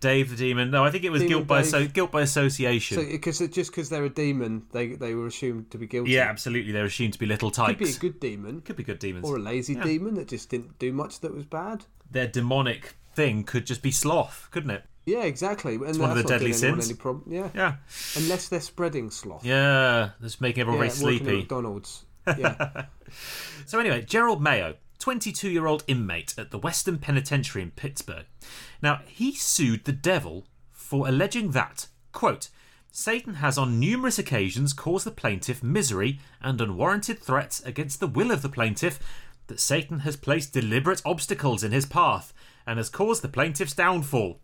Dave 0.00 0.30
the 0.30 0.36
demon. 0.36 0.70
No, 0.70 0.82
I 0.84 0.90
think 0.90 1.04
it 1.04 1.10
was 1.10 1.20
Demon 1.20 1.28
guilt 1.36 1.46
by 1.46 1.62
so, 1.62 1.86
guilt 1.86 2.10
by 2.10 2.22
association. 2.22 2.96
So, 2.98 3.04
because 3.06 3.38
just 3.38 3.70
because 3.70 3.88
they're 3.90 4.04
a 4.04 4.08
demon, 4.10 4.62
they 4.72 4.88
they 4.94 5.14
were 5.14 5.26
assumed 5.26 5.70
to 5.70 5.78
be 5.78 5.86
guilty. 5.86 6.12
yeah, 6.12 6.22
absolutely. 6.22 6.72
They're 6.72 6.86
assumed 6.86 7.12
to 7.12 7.18
be 7.18 7.26
little 7.26 7.50
types. 7.50 7.78
could 7.78 7.78
be 7.86 7.90
a 7.90 7.98
good 7.98 8.20
demon 8.20 8.60
Could 8.62 8.76
be 8.76 8.82
good 8.82 8.98
demons. 8.98 9.26
or 9.28 9.36
a 9.36 9.38
lazy 9.38 9.74
Yeah. 9.74 9.84
demon 9.84 10.14
that 10.14 10.28
just 10.28 10.48
didn't 10.48 10.78
do 10.78 10.92
much 10.92 11.20
that 11.20 11.32
was 11.34 11.44
bad. 11.44 11.84
Their 12.10 12.26
demonic 12.26 12.96
thing 13.14 13.44
could 13.44 13.66
just 13.66 13.82
be 13.82 13.90
sloth, 13.90 14.48
couldn't 14.50 14.70
it? 14.70 14.84
Yeah, 15.06 15.22
exactly. 15.22 15.74
And 15.74 15.98
one 15.98 16.10
of 16.10 16.16
the 16.16 16.24
deadly 16.24 16.52
sins. 16.52 16.92
Yeah. 17.28 17.48
Yeah. 17.54 17.74
unless 18.16 18.48
they're 18.48 18.60
spreading 18.60 19.10
sloth. 19.10 19.44
Yeah, 19.44 20.10
that's 20.20 20.40
making 20.40 20.62
everyone 20.62 20.86
Yeah, 20.86 20.92
very 20.92 21.18
sleepy. 21.18 21.36
McDonald's. 21.38 22.04
Yeah, 22.26 22.86
So 23.66 23.78
anyway, 23.78 24.02
Gerald 24.02 24.42
Mayo, 24.42 24.76
22-year-old 24.98 25.84
inmate 25.86 26.34
at 26.36 26.50
the 26.50 26.58
Western 26.58 26.98
Penitentiary 26.98 27.62
in 27.62 27.70
Pittsburgh. 27.70 28.26
Now, 28.82 29.00
he 29.06 29.32
sued 29.32 29.84
the 29.84 29.92
devil 29.92 30.46
for 30.70 31.06
alleging 31.06 31.52
that, 31.52 31.86
quote, 32.12 32.48
Satan 32.92 33.34
has 33.34 33.56
on 33.56 33.78
numerous 33.78 34.18
occasions 34.18 34.72
caused 34.72 35.06
the 35.06 35.12
plaintiff 35.12 35.62
misery 35.62 36.18
and 36.42 36.60
unwarranted 36.60 37.20
threats 37.20 37.60
against 37.60 38.00
the 38.00 38.08
will 38.08 38.32
of 38.32 38.42
the 38.42 38.48
plaintiff, 38.48 38.98
that 39.46 39.60
Satan 39.60 40.00
has 40.00 40.16
placed 40.16 40.52
deliberate 40.52 41.02
obstacles 41.04 41.62
in 41.62 41.72
his 41.72 41.86
path 41.86 42.32
and 42.66 42.78
has 42.78 42.88
caused 42.88 43.22
the 43.22 43.28
plaintiff's 43.28 43.74
downfall. 43.74 44.40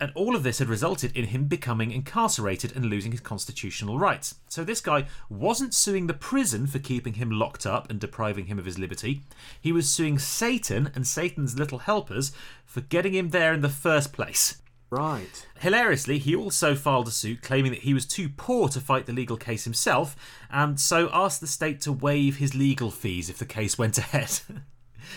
And 0.00 0.10
all 0.14 0.34
of 0.34 0.42
this 0.42 0.58
had 0.60 0.68
resulted 0.68 1.14
in 1.14 1.26
him 1.26 1.44
becoming 1.44 1.90
incarcerated 1.92 2.74
and 2.74 2.86
losing 2.86 3.12
his 3.12 3.20
constitutional 3.20 3.98
rights. 3.98 4.36
So 4.48 4.64
this 4.64 4.80
guy 4.80 5.06
wasn't 5.28 5.74
suing 5.74 6.06
the 6.06 6.14
prison 6.14 6.66
for 6.66 6.78
keeping 6.78 7.14
him 7.14 7.30
locked 7.30 7.66
up 7.66 7.90
and 7.90 8.00
depriving 8.00 8.46
him 8.46 8.58
of 8.58 8.64
his 8.64 8.78
liberty. 8.78 9.20
He 9.60 9.72
was 9.72 9.90
suing 9.90 10.18
Satan 10.18 10.90
and 10.94 11.06
Satan's 11.06 11.58
little 11.58 11.80
helpers 11.80 12.32
for 12.64 12.80
getting 12.80 13.12
him 13.14 13.28
there 13.28 13.52
in 13.52 13.60
the 13.60 13.68
first 13.68 14.12
place. 14.14 14.56
right. 14.88 15.46
Hilariously, 15.58 16.18
he 16.18 16.34
also 16.34 16.74
filed 16.74 17.06
a 17.08 17.10
suit 17.10 17.42
claiming 17.42 17.70
that 17.72 17.82
he 17.82 17.92
was 17.92 18.06
too 18.06 18.30
poor 18.30 18.68
to 18.70 18.80
fight 18.80 19.04
the 19.04 19.12
legal 19.12 19.36
case 19.36 19.64
himself, 19.64 20.16
and 20.50 20.80
so 20.80 21.10
asked 21.12 21.42
the 21.42 21.46
state 21.46 21.80
to 21.82 21.92
waive 21.92 22.38
his 22.38 22.54
legal 22.54 22.90
fees 22.90 23.28
if 23.28 23.36
the 23.38 23.44
case 23.44 23.76
went 23.76 23.98
ahead. 24.04 24.30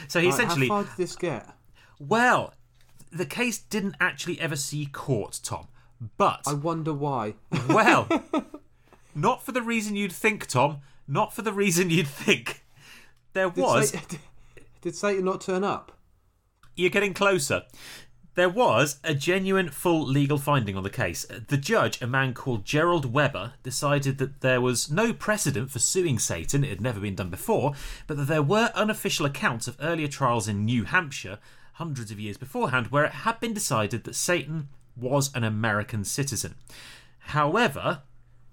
so 0.09 0.19
he 0.19 0.27
Right, 0.27 0.33
essentially 0.33 0.67
how 0.67 0.83
far 0.83 0.83
did 0.83 0.97
this 0.97 1.15
get? 1.15 1.47
well, 1.99 2.53
the 3.13 3.25
case 3.25 3.59
didn't 3.59 3.95
actually 3.99 4.39
ever 4.39 4.55
see 4.55 4.85
court, 4.85 5.39
Tom. 5.43 5.67
But, 6.17 6.41
I 6.45 6.53
wonder 6.53 6.93
why. 6.93 7.35
well, 7.69 8.07
not 9.15 9.45
for 9.45 9.51
the 9.51 9.61
reason 9.61 9.95
you'd 9.95 10.11
think, 10.11 10.47
Tom. 10.47 10.79
Not 11.07 11.33
for 11.33 11.41
the 11.41 11.53
reason 11.53 11.89
you'd 11.89 12.07
think. 12.07 12.63
There 13.33 13.49
Did, 13.49 13.61
was. 13.61 13.89
Satan, 13.89 14.19
did 14.81 14.95
Satan 14.95 15.25
not 15.25 15.41
turn 15.41 15.63
up? 15.63 15.97
You're 16.75 16.89
getting 16.89 17.13
closer. 17.13 17.63
There 18.35 18.49
was 18.49 18.99
a 19.03 19.13
genuine 19.13 19.69
full 19.69 20.03
legal 20.05 20.39
finding 20.39 20.75
on 20.75 20.81
the 20.81 20.89
case. 20.89 21.25
The 21.47 21.57
judge, 21.57 22.01
a 22.01 22.07
man 22.07 22.33
called 22.33 22.65
Gerald 22.65 23.13
Weber, 23.13 23.53
decided 23.61 24.17
that 24.17 24.41
there 24.41 24.59
was 24.59 24.89
no 24.89 25.13
precedent 25.13 25.69
for 25.69 25.77
suing 25.77 26.17
Satan, 26.17 26.63
it 26.63 26.69
had 26.69 26.81
never 26.81 26.99
been 26.99 27.15
done 27.15 27.29
before, 27.29 27.73
but 28.07 28.17
that 28.17 28.27
there 28.27 28.41
were 28.41 28.71
unofficial 28.73 29.27
accounts 29.27 29.67
of 29.67 29.77
earlier 29.79 30.07
trials 30.07 30.47
in 30.47 30.65
New 30.65 30.85
Hampshire, 30.85 31.37
hundreds 31.73 32.11
of 32.11 32.19
years 32.19 32.37
beforehand, 32.37 32.87
where 32.87 33.05
it 33.05 33.11
had 33.11 33.39
been 33.39 33.53
decided 33.53 34.03
that 34.03 34.15
Satan 34.15 34.69
was 34.95 35.33
an 35.35 35.43
American 35.43 36.03
citizen. 36.03 36.55
However, 37.19 38.01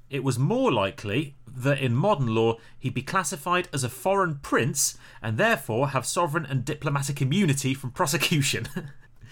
it 0.08 0.24
was 0.24 0.38
more 0.38 0.72
likely 0.72 1.36
that 1.46 1.78
in 1.78 1.94
modern 1.94 2.34
law 2.34 2.56
he'd 2.78 2.94
be 2.94 3.02
classified 3.02 3.68
as 3.72 3.84
a 3.84 3.88
foreign 3.88 4.36
prince 4.36 4.96
and 5.22 5.38
therefore 5.38 5.88
have 5.90 6.06
sovereign 6.06 6.46
and 6.46 6.64
diplomatic 6.64 7.20
immunity 7.22 7.74
from 7.74 7.90
prosecution. 7.90 8.68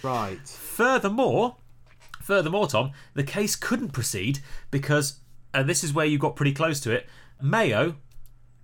Right. 0.00 0.38
furthermore, 0.46 1.56
furthermore, 2.22 2.68
Tom, 2.68 2.92
the 3.14 3.24
case 3.24 3.56
couldn't 3.56 3.88
proceed 3.88 4.38
because, 4.70 5.18
and 5.52 5.68
this 5.68 5.82
is 5.82 5.92
where 5.92 6.06
you 6.06 6.18
got 6.18 6.36
pretty 6.36 6.52
close 6.52 6.78
to 6.80 6.92
it, 6.92 7.08
Mayo, 7.42 7.96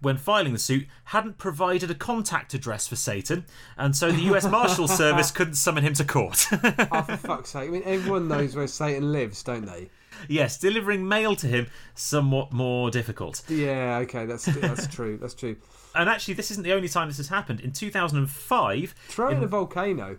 when 0.05 0.17
filing 0.17 0.53
the 0.53 0.59
suit, 0.59 0.87
hadn't 1.05 1.38
provided 1.38 1.90
a 1.90 1.95
contact 1.95 2.55
address 2.55 2.87
for 2.87 2.97
Satan, 2.97 3.47
and 3.77 3.97
so 3.97 4.12
the 4.12 4.23
US 4.35 4.47
Marshal 4.49 4.87
Service 5.03 5.31
couldn't 5.31 5.55
summon 5.55 5.83
him 5.85 5.95
to 5.95 6.05
court. 6.05 6.47
Oh, 6.93 7.03
for 7.03 7.17
fuck's 7.17 7.51
sake. 7.51 7.69
I 7.69 7.73
mean, 7.73 7.83
everyone 7.85 8.29
knows 8.29 8.55
where 8.55 8.67
Satan 8.67 9.12
lives, 9.12 9.43
don't 9.43 9.67
they? 9.67 9.90
yes, 10.29 10.59
delivering 10.59 11.07
mail 11.07 11.35
to 11.37 11.47
him 11.47 11.67
somewhat 11.95 12.53
more 12.53 12.90
difficult. 12.90 13.43
Yeah, 13.49 13.99
okay, 14.03 14.27
that's 14.27 14.45
that's 14.45 14.87
true. 14.87 15.17
That's 15.17 15.35
true. 15.35 15.57
And 15.95 16.09
actually, 16.09 16.35
this 16.35 16.51
isn't 16.51 16.62
the 16.64 16.73
only 16.73 16.88
time 16.88 17.09
this 17.09 17.17
has 17.19 17.29
happened. 17.29 17.61
In 17.61 17.73
2005, 17.73 18.95
Throw 19.09 19.29
in 19.31 19.43
a 19.43 19.47
volcano. 19.47 20.19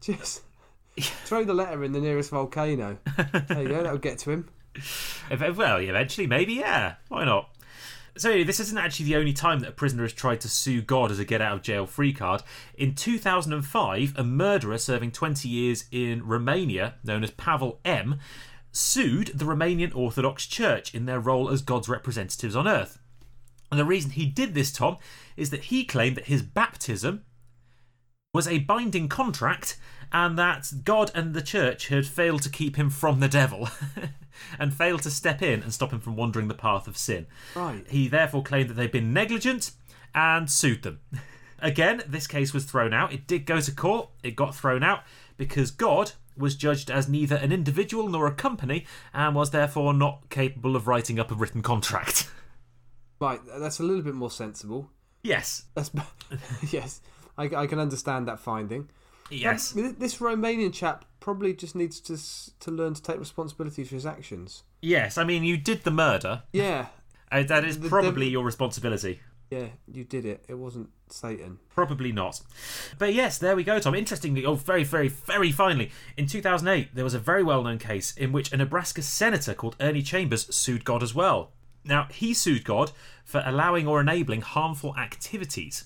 Just 0.00 0.42
throw 0.98 1.44
the 1.44 1.54
letter 1.54 1.84
in 1.84 1.92
the 1.92 2.00
nearest 2.00 2.30
volcano. 2.30 2.98
There 3.48 3.62
you 3.62 3.68
go, 3.68 3.82
that'll 3.82 3.98
get 3.98 4.18
to 4.20 4.30
him. 4.30 4.48
If- 4.74 5.56
well, 5.56 5.78
eventually, 5.78 6.26
maybe, 6.26 6.54
yeah. 6.54 6.94
Why 7.08 7.24
not? 7.24 7.50
So, 8.16 8.30
anyway, 8.30 8.44
this 8.44 8.60
isn't 8.60 8.78
actually 8.78 9.06
the 9.06 9.16
only 9.16 9.34
time 9.34 9.60
that 9.60 9.68
a 9.68 9.72
prisoner 9.72 10.02
has 10.02 10.12
tried 10.12 10.40
to 10.40 10.48
sue 10.48 10.80
God 10.80 11.10
as 11.10 11.18
a 11.18 11.24
get 11.24 11.42
out 11.42 11.54
of 11.54 11.62
jail 11.62 11.86
free 11.86 12.12
card. 12.12 12.42
In 12.74 12.94
2005, 12.94 14.14
a 14.16 14.24
murderer 14.24 14.78
serving 14.78 15.12
20 15.12 15.48
years 15.48 15.84
in 15.90 16.26
Romania, 16.26 16.94
known 17.04 17.22
as 17.22 17.30
Pavel 17.32 17.80
M., 17.84 18.18
sued 18.72 19.28
the 19.34 19.44
Romanian 19.44 19.94
Orthodox 19.94 20.46
Church 20.46 20.94
in 20.94 21.06
their 21.06 21.20
role 21.20 21.50
as 21.50 21.62
God's 21.62 21.88
representatives 21.88 22.56
on 22.56 22.66
earth. 22.66 22.98
And 23.70 23.80
the 23.80 23.84
reason 23.84 24.12
he 24.12 24.26
did 24.26 24.54
this, 24.54 24.72
Tom, 24.72 24.96
is 25.36 25.50
that 25.50 25.64
he 25.64 25.84
claimed 25.84 26.16
that 26.16 26.26
his 26.26 26.42
baptism 26.42 27.24
was 28.32 28.46
a 28.46 28.58
binding 28.58 29.08
contract 29.08 29.78
and 30.12 30.38
that 30.38 30.70
God 30.84 31.10
and 31.14 31.34
the 31.34 31.42
church 31.42 31.88
had 31.88 32.06
failed 32.06 32.42
to 32.42 32.50
keep 32.50 32.76
him 32.76 32.90
from 32.90 33.20
the 33.20 33.28
devil 33.28 33.68
and 34.58 34.74
failed 34.74 35.02
to 35.02 35.10
step 35.10 35.42
in 35.42 35.62
and 35.62 35.72
stop 35.72 35.92
him 35.92 36.00
from 36.00 36.16
wandering 36.16 36.48
the 36.48 36.54
path 36.54 36.86
of 36.86 36.96
sin. 36.96 37.26
Right. 37.54 37.84
He 37.88 38.08
therefore 38.08 38.42
claimed 38.42 38.70
that 38.70 38.74
they'd 38.74 38.90
been 38.92 39.12
negligent 39.12 39.72
and 40.14 40.50
sued 40.50 40.82
them. 40.82 41.00
Again, 41.58 42.02
this 42.06 42.26
case 42.26 42.52
was 42.52 42.64
thrown 42.64 42.92
out. 42.92 43.12
It 43.12 43.26
did 43.26 43.46
go 43.46 43.60
to 43.60 43.72
court, 43.72 44.10
it 44.22 44.36
got 44.36 44.54
thrown 44.54 44.82
out 44.82 45.00
because 45.36 45.70
God 45.70 46.12
was 46.36 46.54
judged 46.54 46.90
as 46.90 47.08
neither 47.08 47.36
an 47.36 47.50
individual 47.50 48.08
nor 48.08 48.26
a 48.26 48.34
company 48.34 48.84
and 49.14 49.34
was 49.34 49.50
therefore 49.52 49.94
not 49.94 50.28
capable 50.28 50.76
of 50.76 50.86
writing 50.86 51.18
up 51.18 51.30
a 51.30 51.34
written 51.34 51.62
contract. 51.62 52.30
Right, 53.18 53.40
that's 53.58 53.78
a 53.80 53.82
little 53.82 54.02
bit 54.02 54.14
more 54.14 54.30
sensible. 54.30 54.90
yes. 55.22 55.64
That's 55.74 55.90
yes, 56.70 57.00
I, 57.38 57.44
I 57.44 57.66
can 57.66 57.78
understand 57.78 58.28
that 58.28 58.38
finding. 58.38 58.90
Yes. 59.30 59.72
This 59.72 60.16
Romanian 60.18 60.72
chap 60.72 61.04
probably 61.20 61.52
just 61.54 61.74
needs 61.74 62.00
to 62.00 62.16
to 62.60 62.70
learn 62.70 62.94
to 62.94 63.02
take 63.02 63.18
responsibility 63.18 63.84
for 63.84 63.94
his 63.94 64.06
actions. 64.06 64.62
Yes. 64.80 65.18
I 65.18 65.24
mean, 65.24 65.42
you 65.44 65.56
did 65.56 65.82
the 65.84 65.90
murder. 65.90 66.42
Yeah, 66.52 66.86
Uh, 67.32 67.42
that 67.42 67.64
is 67.64 67.80
The- 67.80 67.88
probably 67.88 68.26
the- 68.26 68.32
your 68.32 68.44
responsibility. 68.44 69.20
yeah, 69.50 69.66
you 69.92 70.04
did 70.04 70.24
it. 70.24 70.44
It 70.48 70.54
wasn't 70.54 70.90
Satan. 71.08 71.58
Probably 71.74 72.12
not. 72.12 72.40
But 72.98 73.14
yes, 73.14 73.36
there 73.38 73.56
we 73.56 73.64
go, 73.64 73.80
Tom. 73.80 73.94
Interestingly, 73.96 74.44
oh, 74.44 74.54
very, 74.54 74.84
very, 74.84 75.08
very 75.08 75.50
finally, 75.50 75.90
in 76.16 76.26
2008, 76.26 76.94
there 76.94 77.02
was 77.04 77.14
a 77.14 77.18
very 77.18 77.42
well 77.42 77.64
known 77.64 77.78
case 77.78 78.16
in 78.16 78.30
which 78.30 78.52
a 78.52 78.56
Nebraska 78.56 79.02
senator 79.02 79.54
called 79.54 79.74
Ernie 79.80 80.02
Chambers 80.02 80.54
sued 80.54 80.84
God 80.84 81.02
as 81.02 81.14
well. 81.16 81.50
Now, 81.84 82.06
he 82.10 82.32
sued 82.34 82.64
God 82.64 82.92
for 83.24 83.42
allowing 83.44 83.86
or 83.88 84.00
enabling 84.00 84.42
harmful 84.42 84.96
activities. 84.96 85.84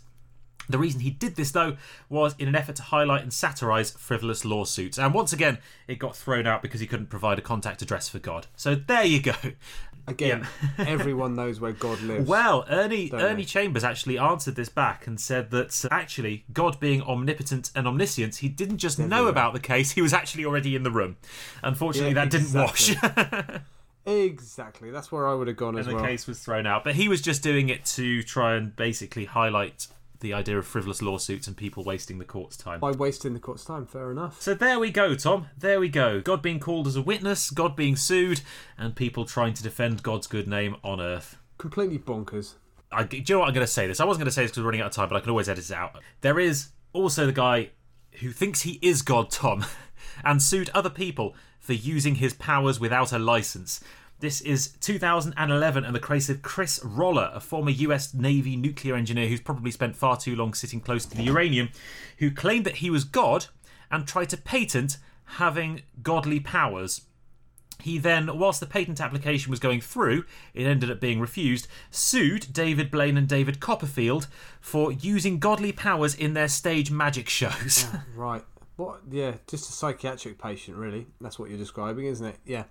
The 0.71 0.79
reason 0.79 1.01
he 1.01 1.11
did 1.11 1.37
this, 1.37 1.51
though, 1.53 1.77
was 2.09 2.35
in 2.39 2.49
an 2.49 2.55
effort 2.55 2.77
to 2.77 2.83
highlight 2.83 3.23
and 3.23 3.33
satirise 3.33 3.91
frivolous 3.91 4.45
lawsuits. 4.45 4.99
And 4.99 5.13
once 5.15 5.33
again, 5.33 5.59
it 5.89 5.99
got 5.99 6.17
thrown 6.17 6.47
out 6.47 6.63
because 6.63 6.81
he 6.81 6.87
couldn't 6.87 7.07
provide 7.07 7.39
a 7.39 7.43
contact 7.43 7.83
address 7.83 8.09
for 8.09 8.19
God. 8.19 8.47
So 8.57 8.75
there 8.75 9.05
you 9.05 9.21
go. 9.21 9.35
Again, 10.07 10.47
everyone 10.79 11.35
knows 11.35 11.61
where 11.61 11.73
God 11.73 12.01
lives. 12.03 12.29
Well, 12.29 12.65
Ernie 12.69 13.11
Ernie 13.13 13.43
they? 13.43 13.45
Chambers 13.45 13.85
actually 13.85 14.19
answered 14.19 14.57
this 14.57 14.69
back 14.69 15.07
and 15.07 15.21
said 15.21 15.51
that 15.51 15.85
uh, 15.85 15.89
actually 15.91 16.45
God 16.53 16.81
being 16.81 17.03
omnipotent 17.03 17.71
and 17.75 17.87
omniscient, 17.87 18.37
he 18.37 18.49
didn't 18.49 18.79
just 18.79 18.99
know 18.99 19.29
about 19.29 19.53
the 19.53 19.61
case; 19.61 19.93
he 19.93 20.03
was 20.03 20.13
actually 20.13 20.45
already 20.45 20.75
in 20.75 20.83
the 20.83 20.91
room. 20.91 21.17
Unfortunately, 21.63 22.11
Yeah, 22.11 22.25
that 22.25 22.31
didn't 22.31 22.53
wash, 22.53 22.97
exactly. 24.07 24.91
That's 24.91 25.13
where 25.13 25.29
I 25.29 25.35
would 25.35 25.47
have 25.49 25.57
gone 25.57 25.71
and 25.71 25.81
as 25.81 25.87
the 25.87 25.95
well. 25.95 26.03
The 26.03 26.09
case 26.09 26.27
was 26.27 26.41
thrown 26.41 26.67
out. 26.67 26.83
But 26.83 26.97
he 26.97 27.09
was 27.09 27.21
just 27.21 27.43
doing 27.43 27.69
it 27.69 27.85
to 27.87 28.23
try 28.23 28.55
and 28.57 28.75
basically 28.75 29.27
highlight 29.27 29.87
the 30.21 30.33
idea 30.33 30.59
of 30.59 30.67
frivolous 30.67 31.03
lawsuits 31.03 31.47
and 31.47 31.57
people 31.57 31.83
wasting 31.83 32.19
the 32.19 32.25
court's 32.25 32.57
time. 32.57 32.81
By 32.81 32.93
wasting 32.93 33.35
the 33.35 33.41
court's 33.41 33.65
time, 33.65 33.87
fair 33.87 34.11
enough. 34.11 34.41
So 34.41 34.55
there 34.55 34.79
we 34.79 34.91
go, 34.91 35.15
Tom. 35.15 35.49
There 35.59 35.81
we 35.81 35.89
go. 35.89 36.21
God 36.21 36.43
being 36.43 36.61
called 36.61 36.87
as 36.87 36.97
a 36.97 37.03
witness, 37.03 37.51
God 37.51 37.77
being 37.77 37.97
sued, 37.97 38.43
and 38.79 38.95
people 38.95 39.25
trying 39.25 39.55
to 39.55 39.63
defend 39.63 40.03
God's 40.03 40.27
good 40.27 40.47
name 40.47 40.77
on 40.85 41.01
earth. 41.01 41.39
Completely 41.59 41.99
bonkers. 41.99 42.55
I, 42.93 43.05
do 43.05 43.19
you 43.19 43.25
know 43.31 43.41
what 43.41 43.49
I'm 43.49 43.55
going 43.55 43.67
to 43.67 43.73
say 43.73 43.87
this? 43.87 44.01
I 44.01 44.05
wasn't 44.05 44.21
going 44.21 44.31
to 44.31 44.33
say 44.33 44.43
this 44.43 44.51
because 44.51 44.63
we're 44.63 44.69
running 44.69 44.81
out 44.81 44.89
of 44.89 44.93
time, 44.93 45.09
but 45.09 45.17
I 45.17 45.21
can 45.21 45.31
always 45.31 45.49
edit 45.49 45.65
it 45.65 45.75
out. 45.75 45.99
There 46.23 46.41
is 46.41 46.69
also 46.93 47.27
the 47.27 47.33
guy 47.33 47.71
who 48.15 48.33
thinks 48.33 48.63
he 48.63 48.79
is 48.83 49.03
God, 49.03 49.31
Tom, 49.31 49.65
and 50.25 50.43
sued 50.43 50.71
other 50.71 50.91
people 50.91 51.35
for 51.61 51.73
using 51.73 52.17
his 52.17 52.35
powers 52.35 52.81
without 52.81 53.13
a 53.13 53.19
license. 53.19 53.81
This 54.21 54.43
is 54.43 54.75
2011 54.81 55.83
and 55.83 55.95
the 55.95 55.99
case 55.99 56.29
of 56.29 56.43
Chris 56.43 56.79
Roller, 56.85 57.31
a 57.33 57.41
former 57.41 57.71
US 57.71 58.13
Navy 58.13 58.55
nuclear 58.55 58.95
engineer 58.95 59.29
who's 59.29 59.41
probably 59.41 59.71
spent 59.71 59.97
far 59.97 60.19
too 60.19 60.37
long 60.37 60.53
sitting 60.53 60.79
close 60.79 61.07
to 61.07 61.17
the 61.17 61.23
uranium, 61.23 61.71
who 62.19 62.31
claimed 62.31 62.67
that 62.67 62.77
he 62.77 62.91
was 62.91 63.05
God 63.05 63.47
and 63.91 64.07
tried 64.07 64.29
to 64.29 64.37
patent 64.37 64.99
having 65.25 65.81
godly 66.03 66.39
powers. 66.39 67.01
He 67.81 67.97
then, 67.97 68.39
whilst 68.39 68.61
the 68.61 68.67
patent 68.67 69.01
application 69.01 69.51
was 69.51 69.59
going 69.59 69.81
through, 69.81 70.27
it 70.53 70.67
ended 70.67 70.91
up 70.91 71.01
being 71.01 71.19
refused, 71.19 71.67
sued 71.91 72.53
David 72.53 72.91
Blaine 72.91 73.17
and 73.17 73.27
David 73.27 73.59
Copperfield 73.59 74.27
for 74.61 74.93
using 74.93 75.39
godly 75.39 75.73
powers 75.73 76.15
in 76.15 76.35
their 76.35 76.49
stage 76.49 76.91
magic 76.91 77.31
shows. 77.31 77.87
Right. 78.15 78.45
What? 78.77 79.01
Yeah, 79.11 79.37
just 79.47 79.71
a 79.71 79.73
psychiatric 79.73 80.39
patient, 80.39 80.77
really. 80.77 81.07
That's 81.23 81.39
what 81.39 81.49
you're 81.49 81.59
describing, 81.59 82.05
isn't 82.05 82.27
it? 82.27 82.37
Yeah. 82.45 82.65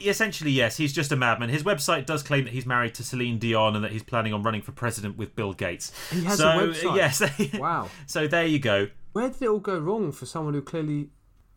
Essentially, 0.00 0.50
yes, 0.50 0.76
he's 0.76 0.92
just 0.92 1.12
a 1.12 1.16
madman. 1.16 1.48
His 1.48 1.62
website 1.62 2.06
does 2.06 2.22
claim 2.22 2.44
that 2.44 2.52
he's 2.52 2.66
married 2.66 2.94
to 2.94 3.04
Celine 3.04 3.38
Dion 3.38 3.74
and 3.74 3.84
that 3.84 3.92
he's 3.92 4.02
planning 4.02 4.32
on 4.32 4.42
running 4.42 4.62
for 4.62 4.72
president 4.72 5.16
with 5.16 5.34
Bill 5.34 5.52
Gates. 5.52 5.92
He 6.10 6.24
has 6.24 6.38
so, 6.38 6.48
a 6.48 6.52
website? 6.68 6.96
Yes. 6.96 7.54
Wow. 7.58 7.88
so 8.06 8.26
there 8.26 8.46
you 8.46 8.58
go. 8.58 8.88
Where 9.12 9.28
did 9.28 9.42
it 9.42 9.48
all 9.48 9.58
go 9.58 9.78
wrong 9.78 10.12
for 10.12 10.26
someone 10.26 10.54
who 10.54 10.62
clearly 10.62 11.08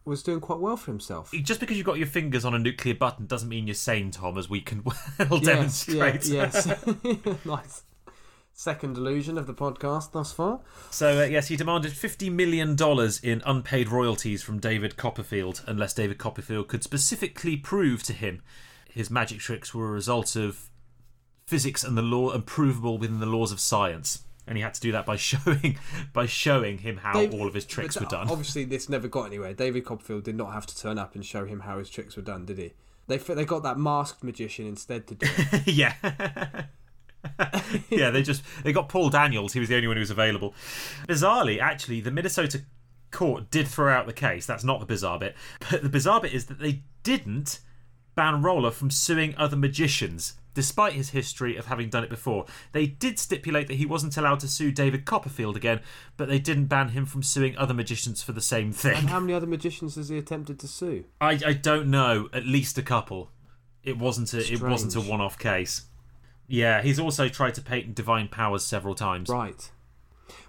was 0.06 0.23
doing 0.23 0.39
quite 0.39 0.60
well 0.60 0.77
for 0.77 0.89
himself? 0.91 1.32
Just 1.43 1.60
because 1.60 1.77
you've 1.77 1.86
got 1.86 1.97
your 1.97 2.08
fingers 2.08 2.43
on 2.45 2.54
a 2.56 2.60
nuclear 2.60 2.95
button 2.95 3.27
doesn't 3.27 3.49
mean 3.49 3.67
you're 3.67 3.73
sane, 3.75 4.10
Tom, 4.12 4.38
as 4.38 4.49
we 4.49 4.62
can 4.62 4.84
well 5.19 5.39
Yes, 5.41 5.86
demonstrate. 5.86 6.25
yeah, 6.27 6.49
yes. 6.54 7.45
nice. 7.45 7.84
Second 8.62 8.95
illusion 8.95 9.39
of 9.39 9.47
the 9.47 9.56
podcast 9.56 10.12
thus 10.12 10.32
far. 10.32 10.60
So, 10.91 11.21
uh, 11.21 11.26
yes, 11.26 11.47
he 11.47 11.56
demanded 11.56 11.93
$50 11.93 12.32
million 12.32 12.78
in 13.24 13.41
unpaid 13.43 13.89
royalties 13.89 14.43
from 14.43 14.60
David 14.60 14.97
Copperfield 14.97 15.63
unless 15.65 15.95
David 15.95 16.19
Copperfield 16.19 16.67
could 16.67 16.84
specifically 16.84 17.58
prove 17.58 18.04
to 18.04 18.13
him 18.13 18.43
his 18.88 19.10
magic 19.10 19.39
tricks 19.39 19.74
were 19.74 19.88
a 19.88 19.91
result 19.91 20.36
of 20.36 20.69
physics 21.47 21.84
and 21.84 21.97
the 21.97 22.04
law 22.04 22.30
and 22.30 22.45
provable 22.45 23.00
within 23.00 23.19
the 23.19 23.26
laws 23.26 23.52
of 23.52 23.60
science. 23.60 24.26
And 24.45 24.58
he 24.58 24.62
had 24.62 24.76
to 24.76 24.82
do 24.82 24.91
that 24.91 25.08
by 25.08 25.15
showing 25.15 25.80
by 26.13 26.28
showing 26.28 26.78
him 26.78 26.97
how 26.97 27.13
Dave- 27.13 27.34
all 27.34 27.47
of 27.47 27.56
his 27.56 27.65
tricks 27.65 28.00
were 28.00 28.06
done. 28.06 28.30
Obviously, 28.30 28.63
this 28.63 28.88
never 28.88 29.08
got 29.08 29.24
anywhere. 29.24 29.56
David 29.56 29.86
Copperfield 29.86 30.24
did 30.24 30.36
not 30.36 30.54
have 30.54 30.67
to 30.67 30.78
turn 30.78 31.00
up 31.00 31.15
and 31.15 31.26
show 31.26 31.45
him 31.45 31.62
how 31.62 31.80
his 31.80 31.89
tricks 31.89 32.15
were 32.15 32.21
done, 32.21 32.45
did 32.45 32.60
he? 32.60 32.74
They 33.08 33.17
they 33.17 33.43
got 33.43 33.63
that 33.63 33.80
masked 33.80 34.24
magician 34.24 34.67
instead 34.67 35.08
to 35.08 35.15
do 35.15 35.26
it. 35.28 35.65
yeah. 35.65 35.95
yeah, 37.90 38.10
they 38.10 38.22
just 38.22 38.44
they 38.64 38.74
got 38.74 38.90
Paul 38.90 39.10
Daniels. 39.10 39.54
He 39.54 39.60
was 39.60 39.70
the 39.70 39.76
only 39.76 39.88
one 39.88 39.98
who 39.98 40.02
was 40.02 40.12
available. 40.12 40.54
Bizarrely, 41.08 41.60
actually, 41.60 42.02
the 42.02 42.12
Minnesota 42.12 42.62
court 43.12 43.52
did 43.52 43.68
throw 43.68 43.94
out 43.94 44.08
the 44.08 44.14
case. 44.14 44.46
That's 44.46 44.64
not 44.64 44.80
the 44.80 44.86
bizarre 44.86 45.20
bit. 45.20 45.36
But 45.70 45.84
the 45.84 45.90
bizarre 45.90 46.22
bit 46.22 46.34
is 46.34 46.46
that 46.46 46.60
they 46.60 46.84
didn't 47.04 47.60
ban 48.16 48.42
Roller 48.42 48.72
from 48.72 48.90
suing 48.90 49.36
other 49.38 49.56
magicians, 49.56 50.34
despite 50.54 50.94
his 50.94 51.12
history 51.12 51.56
of 51.56 51.68
having 51.68 51.90
done 51.90 52.04
it 52.04 52.10
before. 52.10 52.46
They 52.72 52.88
did 52.88 53.20
stipulate 53.20 53.68
that 53.68 53.76
he 53.76 53.86
wasn't 53.86 54.18
allowed 54.18 54.40
to 54.42 54.48
sue 54.48 54.72
David 54.72 55.06
Copperfield 55.06 55.56
again, 55.56 55.82
but 56.18 56.28
they 56.28 56.40
didn't 56.40 56.66
ban 56.66 56.90
him 56.90 57.06
from 57.06 57.24
suing 57.24 57.56
other 57.58 57.74
magicians 57.74 58.22
for 58.22 58.32
the 58.32 58.42
same 58.42 58.72
thing. 58.72 58.98
and 58.98 59.10
how 59.10 59.20
many 59.20 59.34
other 59.34 59.48
magicians 59.48 59.96
has 59.96 60.10
he 60.10 60.18
attempted 60.18 60.60
to 60.60 60.68
sue? 60.68 61.06
I, 61.20 61.40
I 61.46 61.54
don't 61.54 61.88
know. 61.88 62.30
At 62.34 62.46
least 62.46 62.78
a 62.78 62.84
couple. 62.84 63.32
It 63.84 63.98
wasn't 63.98 64.34
a 64.34 64.40
it 64.40 64.62
wasn't 64.62 64.96
a 64.96 65.02
one 65.02 65.22
off 65.22 65.40
case. 65.40 65.86
Yeah, 66.52 66.82
he's 66.82 67.00
also 67.00 67.30
tried 67.30 67.54
to 67.56 67.62
patent 67.62 67.96
divine 67.96 68.28
powers 68.28 68.64
several 68.64 68.94
times. 68.94 69.30
Right. 69.30 69.72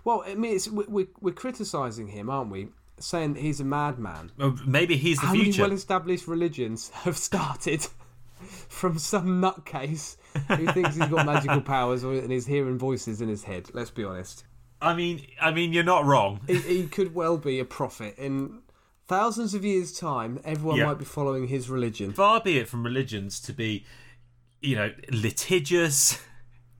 Well, 0.04 0.24
I 0.26 0.34
mean, 0.34 0.56
it's, 0.56 0.68
we, 0.68 0.84
we, 0.88 1.06
we're 1.20 1.32
criticising 1.32 2.08
him, 2.08 2.28
aren't 2.28 2.50
we? 2.50 2.68
Saying 2.98 3.36
he's 3.36 3.60
a 3.60 3.64
madman. 3.64 4.32
Well, 4.36 4.58
maybe 4.66 4.96
he's 4.96 5.20
the 5.20 5.26
How 5.26 5.32
future. 5.34 5.62
many 5.62 5.70
well-established 5.70 6.26
religions 6.26 6.90
have 7.04 7.16
started 7.16 7.86
from 8.68 8.98
some 8.98 9.40
nutcase 9.40 10.16
who 10.48 10.66
thinks 10.72 10.96
he's 10.96 11.06
got 11.08 11.24
magical 11.26 11.60
powers 11.60 12.02
and 12.02 12.32
is 12.32 12.46
hearing 12.46 12.78
voices 12.78 13.20
in 13.20 13.28
his 13.28 13.44
head? 13.44 13.70
Let's 13.72 13.90
be 13.90 14.02
honest. 14.04 14.44
I 14.80 14.94
mean, 14.94 15.24
I 15.40 15.52
mean, 15.52 15.72
you're 15.72 15.84
not 15.84 16.04
wrong. 16.04 16.40
He, 16.48 16.56
he 16.56 16.86
could 16.88 17.14
well 17.14 17.38
be 17.38 17.60
a 17.60 17.64
prophet. 17.64 18.16
In 18.18 18.62
thousands 19.06 19.54
of 19.54 19.64
years' 19.64 19.96
time, 19.96 20.40
everyone 20.44 20.78
Yeah. 20.78 20.86
might 20.86 20.98
be 20.98 21.04
following 21.04 21.46
his 21.46 21.70
religion. 21.70 22.12
Far 22.12 22.40
be 22.40 22.58
it 22.58 22.68
from 22.68 22.82
religions 22.82 23.38
to 23.42 23.52
be, 23.52 23.84
you 24.62 24.76
know, 24.76 24.92
litigious, 25.10 26.18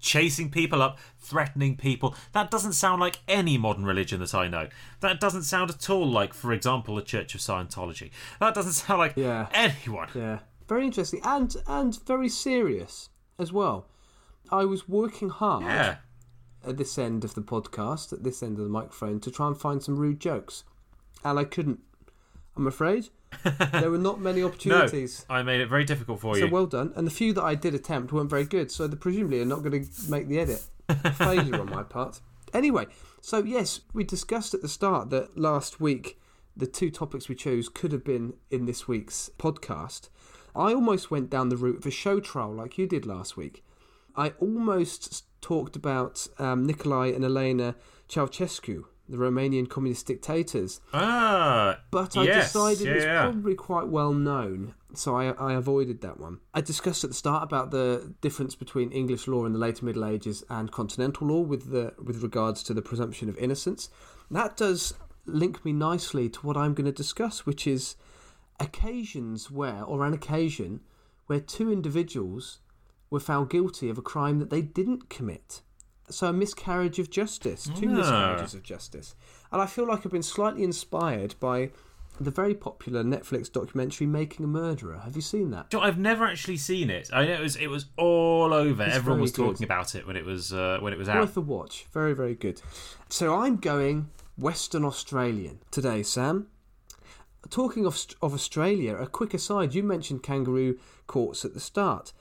chasing 0.00 0.50
people 0.50 0.80
up, 0.82 0.98
threatening 1.18 1.76
people. 1.76 2.14
That 2.32 2.50
doesn't 2.50 2.72
sound 2.74 3.00
like 3.00 3.20
any 3.28 3.58
modern 3.58 3.84
religion 3.84 4.20
that 4.20 4.34
I 4.34 4.48
know. 4.48 4.68
That 5.00 5.20
doesn't 5.20 5.42
sound 5.44 5.70
at 5.70 5.88
all 5.90 6.06
like, 6.08 6.34
for 6.34 6.52
example, 6.52 6.94
the 6.96 7.02
Church 7.02 7.34
of 7.34 7.40
Scientology. 7.40 8.10
That 8.40 8.54
doesn't 8.54 8.72
sound 8.72 8.98
like 8.98 9.14
Yeah. 9.16 9.48
anyone. 9.52 10.08
Yeah, 10.14 10.40
very 10.68 10.84
interesting 10.86 11.20
and 11.24 11.54
and 11.66 11.98
very 12.06 12.28
serious 12.28 13.08
as 13.38 13.52
well. 13.52 13.88
I 14.50 14.64
was 14.64 14.88
working 14.88 15.30
hard 15.30 15.64
Yeah. 15.64 15.96
at 16.66 16.76
this 16.76 16.98
end 16.98 17.24
of 17.24 17.34
the 17.34 17.42
podcast, 17.42 18.12
at 18.12 18.22
this 18.22 18.42
end 18.42 18.58
of 18.58 18.64
the 18.64 18.70
microphone, 18.70 19.18
to 19.20 19.30
try 19.30 19.46
and 19.46 19.58
find 19.58 19.82
some 19.82 19.96
rude 19.96 20.20
jokes, 20.20 20.64
and 21.24 21.38
I 21.38 21.44
couldn't. 21.44 21.80
I'm 22.56 22.66
afraid. 22.66 23.08
There 23.72 23.90
were 23.90 23.98
not 23.98 24.20
many 24.20 24.42
opportunities. 24.44 25.24
No. 25.28 25.36
I 25.36 25.42
made 25.42 25.60
it 25.60 25.68
very 25.68 25.84
difficult 25.84 26.20
for 26.20 26.34
So 26.34 26.40
you. 26.40 26.46
So 26.48 26.52
well 26.52 26.66
done. 26.66 26.92
And 26.96 27.06
the 27.06 27.10
few 27.10 27.32
that 27.34 27.42
I 27.42 27.54
did 27.54 27.74
attempt 27.74 28.12
weren't 28.12 28.30
very 28.30 28.44
good, 28.44 28.70
so 28.70 28.86
they 28.86 28.96
presumably 28.96 29.40
are 29.40 29.46
not 29.46 29.62
going 29.62 29.84
to 29.84 30.10
make 30.10 30.28
the 30.28 30.38
edit. 30.38 30.62
Failure 31.14 31.60
on 31.60 31.70
my 31.70 31.82
part. 31.82 32.20
Anyway, 32.52 32.86
so 33.20 33.42
yes, 33.42 33.80
we 33.94 34.04
discussed 34.04 34.52
at 34.52 34.62
the 34.62 34.68
start 34.68 35.10
that 35.10 35.38
last 35.38 35.80
week 35.80 36.20
the 36.56 36.66
two 36.66 36.90
topics 36.90 37.28
we 37.28 37.34
chose 37.34 37.68
could 37.68 37.92
have 37.92 38.04
been 38.04 38.34
in 38.50 38.66
this 38.66 38.86
week's 38.86 39.30
podcast. 39.38 40.08
I 40.54 40.74
almost 40.74 41.10
went 41.10 41.30
down 41.30 41.48
the 41.48 41.56
route 41.56 41.78
of 41.78 41.86
a 41.86 41.90
show 41.90 42.20
trial 42.20 42.52
like 42.52 42.76
you 42.76 42.86
did 42.86 43.06
last 43.06 43.36
week. 43.36 43.64
I 44.14 44.30
almost 44.38 45.24
talked 45.40 45.76
about 45.76 46.26
um, 46.38 46.66
Nicolae 46.66 47.14
and 47.14 47.24
Elena 47.24 47.74
Ceausescu, 48.08 48.84
the 49.12 49.18
Romanian 49.18 49.68
communist 49.68 50.06
dictators, 50.06 50.80
ah, 50.94 51.78
but 51.90 52.16
I 52.16 52.24
yes, 52.24 52.52
decided 52.52 52.86
yeah, 52.86 52.94
was 52.94 53.04
yeah. 53.04 53.22
probably 53.22 53.54
quite 53.54 53.88
well 53.88 54.14
known, 54.14 54.74
so 54.94 55.14
I, 55.14 55.32
I 55.32 55.52
avoided 55.52 56.00
that 56.00 56.18
one. 56.18 56.40
I 56.54 56.62
discussed 56.62 57.04
at 57.04 57.10
the 57.10 57.14
start 57.14 57.42
about 57.42 57.70
the 57.70 58.14
difference 58.22 58.54
between 58.54 58.90
English 58.90 59.28
law 59.28 59.44
in 59.44 59.52
the 59.52 59.58
later 59.58 59.84
Middle 59.84 60.06
Ages 60.06 60.42
and 60.48 60.72
continental 60.72 61.26
law 61.26 61.40
with 61.40 61.70
the 61.70 61.92
with 62.02 62.22
regards 62.22 62.62
to 62.64 62.74
the 62.74 62.80
presumption 62.80 63.28
of 63.28 63.36
innocence. 63.36 63.90
That 64.30 64.56
does 64.56 64.94
link 65.26 65.62
me 65.62 65.74
nicely 65.74 66.30
to 66.30 66.40
what 66.40 66.56
I'm 66.56 66.72
going 66.72 66.86
to 66.86 66.92
discuss, 66.92 67.44
which 67.44 67.66
is 67.66 67.96
occasions 68.58 69.50
where, 69.50 69.82
or 69.84 70.06
an 70.06 70.14
occasion 70.14 70.80
where 71.26 71.38
two 71.38 71.70
individuals 71.70 72.60
were 73.10 73.20
found 73.20 73.50
guilty 73.50 73.90
of 73.90 73.98
a 73.98 74.02
crime 74.02 74.38
that 74.38 74.48
they 74.48 74.62
didn't 74.62 75.10
commit. 75.10 75.60
So 76.10 76.26
a 76.28 76.32
miscarriage 76.32 76.98
of 76.98 77.10
justice, 77.10 77.70
two 77.76 77.88
Ah. 77.88 77.92
miscarriages 77.94 78.54
of 78.54 78.62
justice. 78.62 79.14
And 79.50 79.62
I 79.62 79.66
feel 79.66 79.86
like 79.86 80.04
I've 80.04 80.12
been 80.12 80.22
slightly 80.22 80.62
inspired 80.62 81.34
by 81.40 81.70
the 82.20 82.30
very 82.30 82.54
popular 82.54 83.02
Netflix 83.02 83.50
documentary 83.50 84.06
Making 84.06 84.44
a 84.44 84.48
Murderer. 84.48 84.98
Have 85.04 85.16
you 85.16 85.22
seen 85.22 85.50
that? 85.52 85.70
Do 85.70 85.78
you 85.78 85.80
know, 85.82 85.86
I've 85.88 85.98
never 85.98 86.26
actually 86.26 86.58
seen 86.58 86.90
it. 86.90 87.08
I 87.12 87.24
know 87.24 87.32
it 87.34 87.40
was 87.40 87.56
it 87.56 87.68
was 87.68 87.86
all 87.96 88.52
over. 88.52 88.82
It's 88.84 88.94
Everyone 88.96 89.20
was 89.20 89.32
good. 89.32 89.46
talking 89.52 89.64
about 89.64 89.94
it 89.94 90.06
when 90.06 90.16
it 90.16 90.24
was 90.24 90.52
uh, 90.52 90.78
when 90.80 90.92
it 90.92 90.98
was 90.98 91.08
out. 91.08 91.20
Worth 91.20 91.36
a 91.36 91.40
watch. 91.40 91.86
Very, 91.92 92.14
very 92.14 92.34
good. 92.34 92.60
So 93.08 93.34
I'm 93.40 93.56
going 93.56 94.10
Western 94.36 94.84
Australian 94.84 95.60
today, 95.70 96.02
Sam. 96.02 96.48
Talking 97.50 97.86
of, 97.86 97.98
of 98.22 98.34
Australia, 98.34 98.94
a 98.96 99.06
quick 99.06 99.34
aside, 99.34 99.74
you 99.74 99.82
mentioned 99.82 100.22
kangaroo 100.22 100.78
courts 101.06 101.44
at 101.44 101.54
the 101.54 101.60
start. 101.60 102.12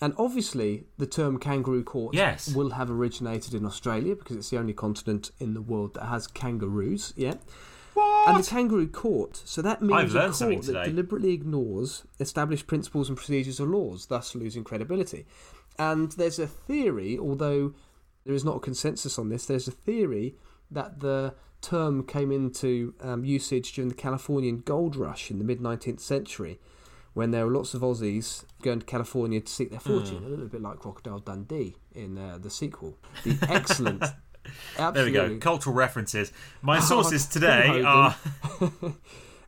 And 0.00 0.12
obviously, 0.18 0.84
the 0.98 1.06
term 1.06 1.38
kangaroo 1.38 1.84
court 1.84 2.14
Yes. 2.14 2.54
will 2.54 2.70
have 2.70 2.90
originated 2.90 3.54
in 3.54 3.64
Australia 3.64 4.16
because 4.16 4.36
it's 4.36 4.50
the 4.50 4.58
only 4.58 4.72
continent 4.72 5.30
in 5.38 5.54
the 5.54 5.62
world 5.62 5.94
that 5.94 6.06
has 6.06 6.26
kangaroos. 6.26 7.12
Yeah. 7.16 7.34
And 8.26 8.42
the 8.42 8.48
kangaroo 8.48 8.88
court, 8.88 9.40
so 9.44 9.62
that 9.62 9.80
means 9.80 10.14
a 10.14 10.28
court 10.28 10.62
that 10.64 10.84
deliberately 10.86 11.32
ignores 11.32 12.02
established 12.18 12.66
principles 12.66 13.08
and 13.08 13.16
procedures 13.16 13.60
or 13.60 13.66
laws, 13.66 14.06
thus 14.06 14.34
losing 14.34 14.64
credibility. 14.64 15.26
And 15.78 16.10
there's 16.12 16.40
a 16.40 16.46
theory, 16.48 17.18
although 17.18 17.74
there 18.24 18.34
is 18.34 18.44
not 18.44 18.56
a 18.56 18.60
consensus 18.60 19.18
on 19.18 19.28
this, 19.28 19.46
there's 19.46 19.68
a 19.68 19.72
theory 19.72 20.36
that 20.70 21.00
the 21.00 21.34
term 21.60 22.04
came 22.04 22.32
into 22.32 22.94
um, 23.00 23.24
usage 23.24 23.72
during 23.72 23.88
the 23.90 23.94
Californian 23.94 24.58
gold 24.58 24.96
rush 24.96 25.30
in 25.30 25.38
the 25.38 25.44
mid 25.44 25.60
19th 25.60 26.00
century 26.00 26.58
when 27.14 27.30
there 27.30 27.46
were 27.46 27.52
lots 27.52 27.72
of 27.74 27.80
Aussies 27.82 28.44
going 28.62 28.80
to 28.80 28.86
California 28.86 29.40
to 29.40 29.50
seek 29.52 29.70
their 29.70 29.80
fortune, 29.80 30.18
Hmm. 30.18 30.26
a 30.26 30.28
little 30.28 30.46
bit 30.46 30.60
like 30.62 30.78
Crocodile 30.80 31.20
Dundee 31.20 31.76
in 31.94 32.18
uh, 32.18 32.38
the 32.40 32.50
sequel. 32.50 32.98
The 33.24 33.38
excellent. 33.48 34.04
There 34.76 35.06
we 35.06 35.10
go. 35.10 35.38
Cultural 35.38 35.74
references. 35.74 36.30
My 36.60 36.76
Oh, 36.78 36.80
sources 36.80 37.24
today 37.36 37.82
are. 37.82 38.14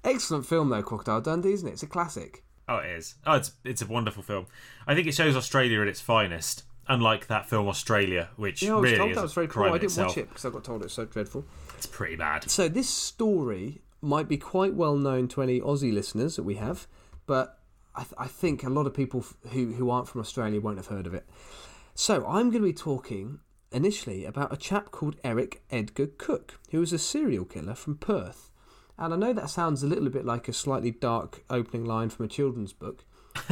Excellent 0.04 0.46
film 0.46 0.70
though, 0.70 0.82
Crocodile 0.82 1.20
Dundee, 1.20 1.52
isn't 1.52 1.68
it? 1.68 1.72
It's 1.72 1.82
a 1.82 1.86
classic. 1.86 2.44
Oh, 2.68 2.78
it 2.78 2.90
is. 2.90 3.16
Oh, 3.26 3.34
it's 3.34 3.52
it's 3.64 3.82
a 3.82 3.86
wonderful 3.86 4.22
film. 4.22 4.46
I 4.86 4.94
think 4.94 5.06
it 5.06 5.14
shows 5.14 5.36
Australia 5.36 5.82
at 5.82 5.88
its 5.88 6.00
finest. 6.00 6.62
Unlike 6.88 7.26
that 7.26 7.48
film 7.48 7.66
Australia, 7.68 8.28
which 8.36 8.62
Yeah, 8.62 8.72
I 8.72 8.74
was 8.76 8.82
really 8.84 8.96
told 8.98 9.10
is 9.10 9.16
that 9.16 9.22
was 9.22 9.32
very 9.34 9.48
cool. 9.48 9.64
I 9.64 9.72
didn't 9.72 9.84
itself. 9.84 10.08
watch 10.08 10.18
it 10.18 10.28
because 10.28 10.44
I 10.44 10.50
got 10.50 10.62
told 10.64 10.82
it's 10.84 10.94
so 10.94 11.04
dreadful. 11.04 11.44
It's 11.76 11.86
pretty 11.86 12.14
bad. 12.16 12.48
So 12.48 12.68
this 12.68 12.88
story 12.88 13.82
might 14.00 14.28
be 14.28 14.36
quite 14.38 14.72
well 14.74 14.96
known 14.96 15.26
to 15.28 15.42
any 15.42 15.60
Aussie 15.60 15.92
listeners 15.92 16.36
that 16.36 16.44
we 16.44 16.54
have, 16.54 16.86
but 17.26 17.55
I, 17.96 18.02
th- 18.02 18.14
I 18.18 18.26
think 18.26 18.62
a 18.62 18.68
lot 18.68 18.86
of 18.86 18.94
people 18.94 19.20
f- 19.20 19.34
who 19.52 19.72
who 19.72 19.90
aren't 19.90 20.08
from 20.08 20.20
Australia 20.20 20.60
won't 20.60 20.76
have 20.76 20.86
heard 20.88 21.06
of 21.06 21.14
it. 21.14 21.26
So 21.94 22.26
I'm 22.26 22.50
going 22.50 22.62
to 22.62 22.68
be 22.68 22.72
talking 22.72 23.40
initially 23.72 24.24
about 24.24 24.52
a 24.52 24.56
chap 24.56 24.90
called 24.90 25.16
Eric 25.24 25.62
Edgar 25.70 26.06
Cooke, 26.06 26.58
who 26.70 26.80
was 26.80 26.92
a 26.92 26.98
serial 26.98 27.44
killer 27.44 27.74
from 27.74 27.96
Perth. 27.96 28.50
And 28.98 29.12
I 29.12 29.16
know 29.16 29.32
that 29.32 29.50
sounds 29.50 29.82
a 29.82 29.86
little 29.86 30.08
bit 30.08 30.24
like 30.24 30.48
a 30.48 30.52
slightly 30.52 30.90
dark 30.90 31.42
opening 31.50 31.84
line 31.84 32.08
from 32.10 32.24
a 32.24 32.28
children's 32.28 32.72
book. 32.72 33.04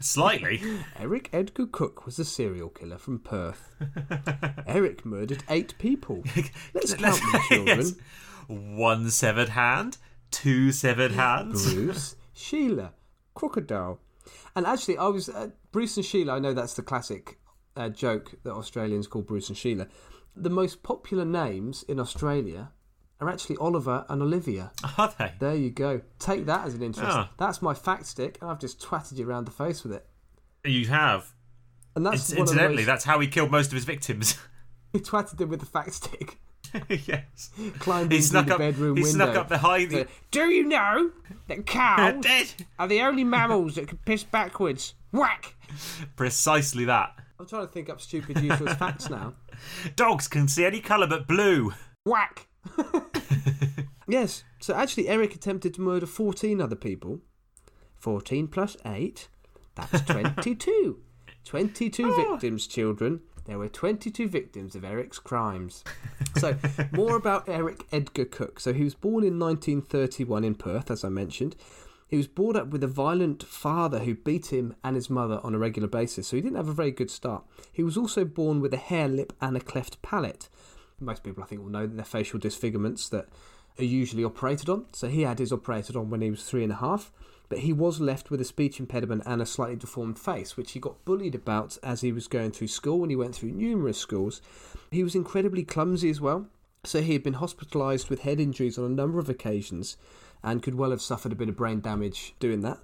slightly. 0.00 0.60
Eric 0.98 1.30
Edgar 1.32 1.66
Cooke 1.66 2.04
was 2.04 2.18
a 2.18 2.24
serial 2.24 2.68
killer 2.68 2.98
from 2.98 3.18
Perth. 3.18 3.70
Eric 4.66 5.06
murdered 5.06 5.44
eight 5.48 5.76
people. 5.78 6.22
Let's 6.74 6.94
count 6.94 7.20
them, 7.20 7.40
children. 7.48 7.78
Yes. 7.78 7.94
One 8.48 9.10
severed 9.10 9.50
hand, 9.50 9.96
two 10.30 10.72
severed 10.72 11.12
hands. 11.12 11.72
Bruce, 11.72 12.16
Sheila, 12.42 12.92
Crocodile. 13.34 13.98
And 14.54 14.66
actually, 14.66 14.98
I 14.98 15.08
was 15.08 15.28
uh, 15.28 15.48
Bruce 15.70 15.96
and 15.96 16.04
Sheila. 16.04 16.34
I 16.34 16.38
know 16.38 16.52
that's 16.52 16.74
the 16.74 16.82
classic 16.82 17.38
uh, 17.76 17.88
joke 17.88 18.34
that 18.44 18.52
Australians 18.52 19.06
call 19.06 19.22
Bruce 19.22 19.48
and 19.48 19.56
Sheila. 19.56 19.86
The 20.36 20.50
most 20.50 20.82
popular 20.82 21.24
names 21.24 21.82
in 21.84 21.98
Australia 22.00 22.70
are 23.20 23.28
actually 23.28 23.56
Oliver 23.58 24.04
and 24.08 24.22
Olivia. 24.22 24.72
Are 24.98 25.12
they? 25.18 25.32
There 25.38 25.54
you 25.54 25.70
go. 25.70 26.02
Take 26.18 26.46
that 26.46 26.66
as 26.66 26.74
an 26.74 26.82
interest. 26.82 27.10
Ah. 27.10 27.30
That's 27.38 27.62
my 27.62 27.74
fact 27.74 28.06
stick, 28.06 28.38
and 28.40 28.50
I've 28.50 28.58
just 28.58 28.80
twatted 28.80 29.16
you 29.18 29.28
around 29.28 29.44
the 29.44 29.52
face 29.52 29.82
with 29.84 29.92
it. 29.92 30.06
You 30.64 30.86
have. 30.88 31.32
And 31.94 32.04
that's 32.06 32.30
Inc- 32.30 32.38
one 32.38 32.42
of 32.42 32.46
the 32.48 32.52
Incidentally, 32.54 32.76
most- 32.78 32.86
that's 32.86 33.04
how 33.04 33.20
he 33.20 33.28
killed 33.28 33.50
most 33.50 33.66
of 33.68 33.74
his 33.74 33.84
victims. 33.84 34.38
he 34.92 34.98
twatted 35.00 35.36
them 35.38 35.48
with 35.50 35.60
the 35.60 35.66
fact 35.66 35.92
stick. 35.94 36.38
yes. 36.88 37.50
Climbed 37.78 38.10
He 38.12 38.18
into 38.18 38.28
snuck 38.28 38.46
the 38.46 38.52
up. 38.54 38.58
bedroom 38.58 38.96
he 38.96 39.02
window. 39.02 39.16
snuck 39.16 39.36
up 39.36 39.48
behind 39.48 39.90
the. 39.90 40.06
Do 40.30 40.44
you 40.48 40.64
know 40.64 41.10
that 41.48 41.66
cows 41.66 42.20
Dead. 42.24 42.52
are 42.78 42.88
the 42.88 43.00
only 43.02 43.24
mammals 43.24 43.74
that 43.76 43.88
can 43.88 43.98
piss 44.04 44.24
backwards? 44.24 44.94
Whack! 45.12 45.54
Precisely 46.16 46.84
that. 46.86 47.14
I'm 47.38 47.46
trying 47.46 47.66
to 47.66 47.72
think 47.72 47.90
up 47.90 48.00
stupid 48.00 48.40
useless 48.40 48.74
facts 48.74 49.10
now. 49.10 49.34
Dogs 49.96 50.28
can 50.28 50.48
see 50.48 50.64
any 50.64 50.80
colour 50.80 51.06
but 51.06 51.26
blue. 51.26 51.72
Whack! 52.04 52.48
Yes. 54.08 54.44
So 54.60 54.74
actually, 54.74 55.08
Eric 55.08 55.34
attempted 55.34 55.74
to 55.74 55.80
murder 55.80 56.06
14 56.06 56.60
other 56.60 56.76
people. 56.76 57.20
14 57.98 58.48
plus 58.48 58.76
8, 58.84 59.28
that's 59.74 60.00
22. 60.02 60.98
22 61.44 62.16
victims, 62.16 62.66
children. 62.66 63.20
There 63.44 63.58
were 63.58 63.68
22 63.68 64.28
victims 64.28 64.74
of 64.74 64.84
Eric's 64.84 65.18
crimes. 65.18 65.82
So, 66.36 66.56
more 66.92 67.16
about 67.16 67.48
Eric 67.48 67.84
Edgar 67.90 68.24
Cooke. 68.24 68.60
So, 68.60 68.72
he 68.72 68.84
was 68.84 68.94
born 68.94 69.24
in 69.24 69.38
1931 69.38 70.44
in 70.44 70.54
Perth, 70.54 70.90
as 70.90 71.04
I 71.04 71.08
mentioned. 71.08 71.56
He 72.06 72.18
was 72.18 72.26
brought 72.26 72.56
up 72.56 72.68
with 72.68 72.84
a 72.84 72.88
violent 72.88 73.42
father 73.42 74.00
who 74.00 74.14
beat 74.14 74.52
him 74.52 74.74
and 74.84 74.96
his 74.96 75.08
mother 75.08 75.40
on 75.42 75.54
a 75.54 75.58
regular 75.58 75.88
basis, 75.88 76.28
so 76.28 76.36
he 76.36 76.42
didn't 76.42 76.58
have 76.58 76.68
a 76.68 76.74
very 76.74 76.90
good 76.90 77.10
start. 77.10 77.42
He 77.72 77.82
was 77.82 77.96
also 77.96 78.26
born 78.26 78.60
with 78.60 78.74
a 78.74 78.76
hair 78.76 79.08
lip 79.08 79.32
and 79.40 79.56
a 79.56 79.60
cleft 79.60 80.02
palate. 80.02 80.50
Most 81.00 81.24
people, 81.24 81.42
I 81.42 81.46
think, 81.46 81.62
will 81.62 81.70
know 81.70 81.86
that 81.86 81.96
they're 81.96 82.04
facial 82.04 82.38
disfigurements 82.38 83.08
that 83.08 83.28
are 83.78 83.84
usually 83.84 84.24
operated 84.24 84.68
on. 84.68 84.84
So 84.92 85.08
he 85.08 85.22
had 85.22 85.38
his 85.38 85.52
operated 85.52 85.96
on 85.96 86.10
when 86.10 86.20
he 86.20 86.30
was 86.30 86.44
three 86.44 86.62
and 86.62 86.72
a 86.72 86.76
half, 86.76 87.12
but 87.52 87.60
he 87.60 87.72
was 87.74 88.00
left 88.00 88.30
with 88.30 88.40
a 88.40 88.46
speech 88.46 88.80
impediment 88.80 89.22
and 89.26 89.42
a 89.42 89.44
slightly 89.44 89.76
deformed 89.76 90.18
face, 90.18 90.56
which 90.56 90.72
he 90.72 90.80
got 90.80 91.04
bullied 91.04 91.34
about 91.34 91.76
as 91.82 92.00
he 92.00 92.10
was 92.10 92.26
going 92.26 92.50
through 92.50 92.68
school, 92.68 93.02
and 93.02 93.10
he 93.10 93.16
went 93.16 93.34
through 93.34 93.50
numerous 93.50 93.98
schools. 93.98 94.40
He 94.90 95.04
was 95.04 95.14
incredibly 95.14 95.62
clumsy 95.62 96.08
as 96.08 96.18
well, 96.18 96.46
so 96.82 97.02
he 97.02 97.12
had 97.12 97.22
been 97.22 97.34
hospitalised 97.34 98.08
with 98.08 98.22
head 98.22 98.40
injuries 98.40 98.78
on 98.78 98.86
a 98.86 98.88
number 98.88 99.18
of 99.18 99.28
occasions 99.28 99.98
and 100.42 100.62
could 100.62 100.76
well 100.76 100.92
have 100.92 101.02
suffered 101.02 101.30
a 101.32 101.34
bit 101.34 101.50
of 101.50 101.56
brain 101.56 101.82
damage 101.82 102.34
doing 102.40 102.62
that. 102.62 102.78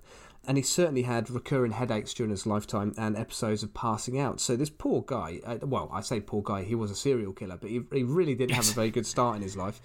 And 0.47 0.59
he 0.59 0.63
certainly 0.63 1.05
had 1.05 1.31
recurring 1.31 1.73
headaches 1.73 2.13
during 2.13 2.31
his 2.31 2.45
lifetime 2.45 2.93
and 2.99 3.17
episodes 3.17 3.63
of 3.63 3.73
passing 3.73 4.21
out. 4.21 4.39
So 4.39 4.55
this 4.55 4.69
poor 4.69 5.01
guy, 5.01 5.41
uh, 5.47 5.57
well, 5.63 5.89
I 5.91 6.03
say 6.03 6.21
poor 6.21 6.43
guy, 6.43 6.65
he 6.65 6.75
was 6.75 6.91
a 6.91 6.95
serial 6.95 7.33
killer, 7.33 7.57
but 7.57 7.71
he, 7.71 7.81
he 7.91 8.03
really 8.03 8.35
didn't 8.35 8.57
have 8.57 8.69
a 8.69 8.73
very 8.73 8.91
good 8.91 9.07
start 9.07 9.37
in 9.37 9.43
his 9.43 9.57
life. 9.57 9.81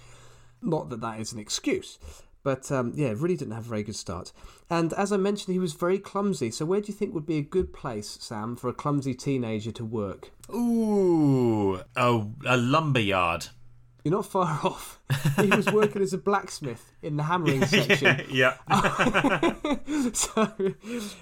Not 0.60 0.90
that 0.90 1.00
that 1.00 1.20
is 1.20 1.32
an 1.32 1.38
excuse, 1.38 1.98
but 2.44 2.70
um, 2.70 2.92
yeah, 2.94 3.14
really 3.16 3.36
didn't 3.36 3.54
have 3.54 3.66
a 3.66 3.68
very 3.68 3.82
good 3.82 3.96
start. 3.96 4.32
And 4.70 4.92
as 4.92 5.10
I 5.10 5.16
mentioned, 5.16 5.52
he 5.52 5.58
was 5.58 5.72
very 5.72 5.98
clumsy. 5.98 6.50
So 6.52 6.64
where 6.64 6.80
do 6.80 6.88
you 6.88 6.94
think 6.94 7.12
would 7.14 7.26
be 7.26 7.38
a 7.38 7.42
good 7.42 7.72
place, 7.72 8.18
Sam, 8.20 8.54
for 8.54 8.68
a 8.68 8.74
clumsy 8.74 9.14
teenager 9.14 9.72
to 9.72 9.84
work? 9.84 10.30
Ooh, 10.54 11.80
a, 11.96 12.26
a 12.46 12.56
lumber 12.56 13.00
yard. 13.00 13.48
You're 14.04 14.12
not 14.12 14.26
far 14.26 14.44
off. 14.62 15.00
He 15.40 15.48
was 15.48 15.66
working 15.72 16.02
as 16.02 16.12
a 16.12 16.18
blacksmith 16.18 16.92
in 17.02 17.16
the 17.16 17.22
hammering 17.22 17.64
section. 17.66 18.20
yeah. 18.30 18.58
so, 20.12 20.46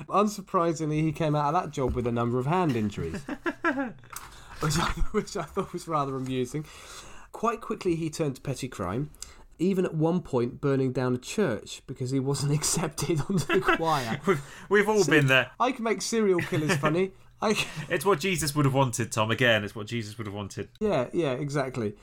unsurprisingly, 0.08 1.02
he 1.02 1.12
came 1.12 1.36
out 1.36 1.54
of 1.54 1.62
that 1.62 1.70
job 1.70 1.94
with 1.94 2.08
a 2.08 2.12
number 2.12 2.40
of 2.40 2.46
hand 2.46 2.74
injuries, 2.74 3.22
which 4.58 4.78
I, 4.78 4.92
which 5.12 5.36
I 5.36 5.44
thought 5.44 5.72
was 5.72 5.86
rather 5.86 6.16
amusing. 6.16 6.64
Quite 7.30 7.60
quickly, 7.60 7.94
he 7.94 8.10
turned 8.10 8.36
to 8.36 8.42
petty 8.42 8.68
crime, 8.68 9.10
even 9.58 9.84
at 9.84 9.94
one 9.94 10.20
point 10.20 10.60
burning 10.60 10.92
down 10.92 11.14
a 11.14 11.18
church 11.18 11.82
because 11.86 12.10
he 12.10 12.20
wasn't 12.20 12.52
accepted 12.58 13.20
onto 13.20 13.46
the 13.46 13.60
choir. 13.60 14.20
We've, 14.26 14.42
we've 14.68 14.88
all 14.88 15.04
been 15.04 15.26
there. 15.26 15.50
I 15.58 15.72
can 15.72 15.84
make 15.84 16.02
serial 16.02 16.40
killers 16.40 16.76
funny. 16.76 17.12
I 17.42 17.54
can... 17.54 17.68
It's 17.88 18.04
what 18.04 18.20
Jesus 18.20 18.54
would 18.54 18.64
have 18.64 18.74
wanted, 18.74 19.10
Tom. 19.10 19.30
Again, 19.30 19.64
it's 19.64 19.74
what 19.74 19.86
Jesus 19.86 20.16
would 20.16 20.26
have 20.26 20.34
wanted. 20.34 20.68
Yeah, 20.80 21.08
yeah, 21.12 21.32
exactly. 21.32 21.94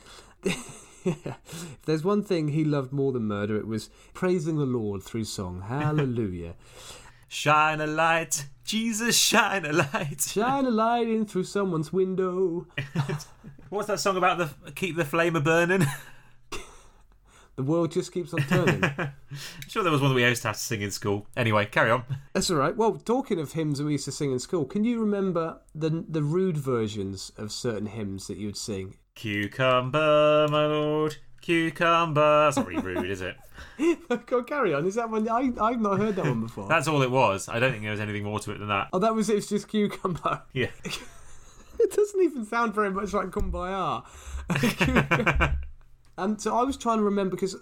If 0.44 1.80
there's 1.86 2.04
one 2.04 2.24
thing 2.24 2.50
he 2.50 2.66
loved 2.66 2.92
more 2.92 3.12
than 3.14 3.24
murder, 3.24 3.56
it 3.58 3.68
was 3.68 3.90
praising 4.14 4.58
the 4.58 4.66
Lord 4.66 5.02
through 5.02 5.24
song. 5.24 5.62
Hallelujah. 5.62 6.56
Shine 7.30 7.80
a 7.80 7.88
light, 7.88 8.48
Jesus, 8.66 9.18
shine 9.18 9.64
a 9.66 9.72
light. 9.72 10.20
Shine 10.20 10.66
a 10.66 10.72
light 10.72 11.08
in 11.08 11.26
through 11.26 11.44
someone's 11.44 11.94
window. 11.94 12.68
What's 13.70 13.88
that 13.88 14.00
song 14.00 14.18
about? 14.18 14.40
The 14.40 14.72
keep 14.72 14.96
the 14.98 15.06
flame 15.06 15.36
a 15.36 15.40
burning. 15.40 15.86
The 17.60 17.66
world 17.66 17.92
just 17.92 18.14
keeps 18.14 18.34
on 18.34 18.40
turning. 18.44 18.82
I'm 18.86 19.12
sure, 19.68 19.84
there 19.84 19.92
was 19.92 20.00
one 20.00 20.12
that 20.12 20.16
we 20.16 20.24
used 20.24 20.44
to 20.44 20.48
have 20.48 20.56
to 20.56 20.64
sing 20.64 20.82
in 20.82 20.92
school. 20.92 21.28
Anyway, 21.36 21.66
carry 21.66 21.92
on. 21.92 22.06
That's 22.34 22.50
all 22.50 22.56
right. 22.56 22.74
Well, 22.74 22.94
talking 22.94 23.38
of 23.38 23.52
hymns 23.52 23.84
we 23.84 23.92
used 23.92 24.06
to 24.06 24.14
sing 24.14 24.32
in 24.32 24.40
school, 24.40 24.64
can 24.64 24.86
you 24.86 24.98
remember 25.02 25.60
the 25.76 26.06
the 26.08 26.24
rude 26.24 26.56
versions 26.56 27.34
of 27.36 27.52
certain 27.52 27.88
hymns 27.88 28.28
that 28.28 28.38
you 28.38 28.46
would 28.46 28.56
sing? 28.56 28.96
Cucumber, 29.16 30.48
my 30.50 30.68
lord, 30.68 31.18
cucumber. 31.42 32.46
That's 32.46 32.56
not 32.56 32.66
really 32.66 32.82
rude, 32.82 33.12
is 33.12 33.20
it? 33.20 33.36
Go 34.26 34.42
carry 34.42 34.74
on. 34.74 34.86
Is 34.86 34.96
that 34.96 35.10
one? 35.10 35.28
I 35.28 35.52
I've 35.60 35.82
not 35.82 36.00
heard 36.00 36.16
that 36.16 36.24
one 36.24 36.40
before. 36.40 36.70
That's 36.70 36.88
all 36.88 37.02
it 37.02 37.12
was. 37.12 37.50
I 37.50 37.60
don't 37.60 37.72
think 37.72 37.84
there 37.84 37.92
was 37.92 38.00
anything 38.00 38.24
more 38.24 38.40
to 38.40 38.52
it 38.54 38.60
than 38.60 38.70
that. 38.70 38.88
oh, 38.94 39.00
that 39.00 39.14
was 39.14 39.30
it. 39.30 39.36
It's 39.36 39.50
just 39.50 39.68
cucumber. 39.68 40.44
Yeah. 40.54 40.70
It 41.82 41.92
doesn't 41.92 42.22
even 42.22 42.46
sound 42.46 42.74
very 42.74 42.92
much 42.92 43.12
like 43.14 43.28
Kumbaya. 43.32 44.06
And 46.24 46.42
so 46.42 46.56
I 46.56 46.64
was 46.64 46.78
trying 46.78 46.98
to 46.98 47.04
remember 47.04 47.36
because 47.36 47.56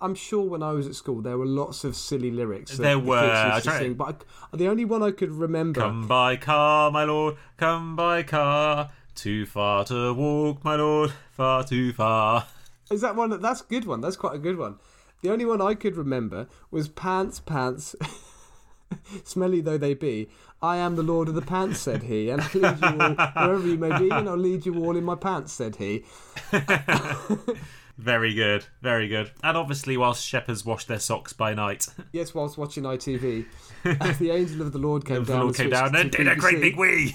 I'm 0.00 0.14
sure 0.14 0.42
when 0.42 0.62
I 0.62 0.72
was 0.72 0.86
at 0.86 0.94
school 0.94 1.20
there 1.20 1.36
were 1.36 1.46
lots 1.46 1.84
of 1.84 1.94
silly 1.96 2.30
lyrics. 2.30 2.76
There 2.76 2.94
the 2.94 3.00
were. 3.00 3.18
I 3.18 3.60
tried- 3.60 3.78
sing, 3.78 3.94
but 3.94 4.24
I, 4.52 4.56
the 4.56 4.68
only 4.68 4.84
one 4.84 5.02
I 5.02 5.10
could 5.10 5.30
remember. 5.30 5.80
Come 5.80 6.06
by 6.06 6.36
car, 6.36 6.90
my 6.90 7.04
lord, 7.04 7.36
come 7.56 7.96
by 7.96 8.22
car. 8.22 8.90
Too 9.14 9.44
far 9.44 9.84
to 9.86 10.14
walk, 10.14 10.64
my 10.64 10.76
lord, 10.76 11.12
far 11.32 11.64
too 11.64 11.92
far. 11.92 12.46
Is 12.90 13.02
that 13.02 13.16
one? 13.16 13.40
That's 13.40 13.60
a 13.60 13.64
good 13.64 13.84
one. 13.84 14.00
That's 14.00 14.16
quite 14.16 14.34
a 14.34 14.38
good 14.38 14.56
one. 14.56 14.76
The 15.22 15.30
only 15.30 15.44
one 15.44 15.60
I 15.60 15.74
could 15.74 15.96
remember 15.96 16.48
was 16.70 16.88
pants, 16.88 17.40
pants. 17.40 17.94
Smelly 19.24 19.60
though 19.60 19.78
they 19.78 19.94
be, 19.94 20.28
I 20.62 20.76
am 20.76 20.96
the 20.96 21.02
Lord 21.02 21.28
of 21.28 21.34
the 21.34 21.42
Pants, 21.42 21.80
said 21.80 22.02
he, 22.02 22.30
and 22.30 22.42
I'll 22.42 22.60
lead 22.60 22.80
you 22.80 23.00
all 23.00 23.14
wherever 23.46 23.66
you 23.66 23.78
may 23.78 23.98
be, 23.98 24.10
and 24.10 24.28
I'll 24.28 24.36
lead 24.36 24.66
you 24.66 24.84
all 24.84 24.96
in 24.96 25.04
my 25.04 25.14
pants, 25.14 25.52
said 25.52 25.76
he. 25.76 26.04
Very 27.98 28.32
good, 28.34 28.64
very 28.82 29.08
good. 29.08 29.30
And 29.42 29.56
obviously, 29.56 29.96
whilst 29.96 30.24
shepherds 30.24 30.64
wash 30.64 30.86
their 30.86 30.98
socks 30.98 31.32
by 31.32 31.52
night, 31.54 31.86
Yes, 32.12 32.34
whilst 32.34 32.56
watching 32.56 32.84
ITV, 32.84 33.44
the 34.18 34.30
angel 34.30 34.62
of 34.62 34.72
the 34.72 34.78
Lord 34.78 35.04
came 35.04 35.24
the 35.24 35.32
down. 35.32 35.40
Lord 35.40 35.48
and 35.48 35.56
came 35.56 35.70
down 35.70 35.94
and 35.96 36.10
to 36.12 36.18
did 36.18 36.28
a 36.28 36.36
great 36.36 36.60
big 36.60 36.76
wee. 36.76 37.14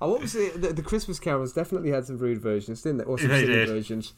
Oh, 0.00 0.10
what 0.10 0.20
was 0.20 0.34
it? 0.34 0.60
The, 0.60 0.72
the 0.74 0.82
Christmas 0.82 1.18
carols 1.18 1.52
definitely 1.54 1.90
had 1.90 2.04
some 2.04 2.18
rude 2.18 2.40
versions, 2.42 2.82
didn't 2.82 2.98
they? 2.98 3.04
Or 3.04 3.18
some 3.18 3.30
silly 3.30 3.64
versions. 3.64 4.12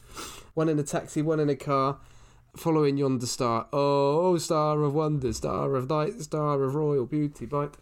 One 0.53 0.67
in 0.67 0.77
a 0.77 0.83
taxi, 0.83 1.21
one 1.21 1.39
in 1.39 1.49
a 1.49 1.55
car, 1.55 1.97
following 2.57 2.97
yonder 2.97 3.25
star. 3.25 3.67
Oh, 3.71 4.37
star 4.37 4.81
of 4.81 4.93
wonder, 4.93 5.31
star 5.31 5.75
of 5.75 5.89
night, 5.89 6.21
star 6.21 6.61
of 6.63 6.75
royal 6.75 7.05
beauty, 7.05 7.45
bright. 7.45 7.75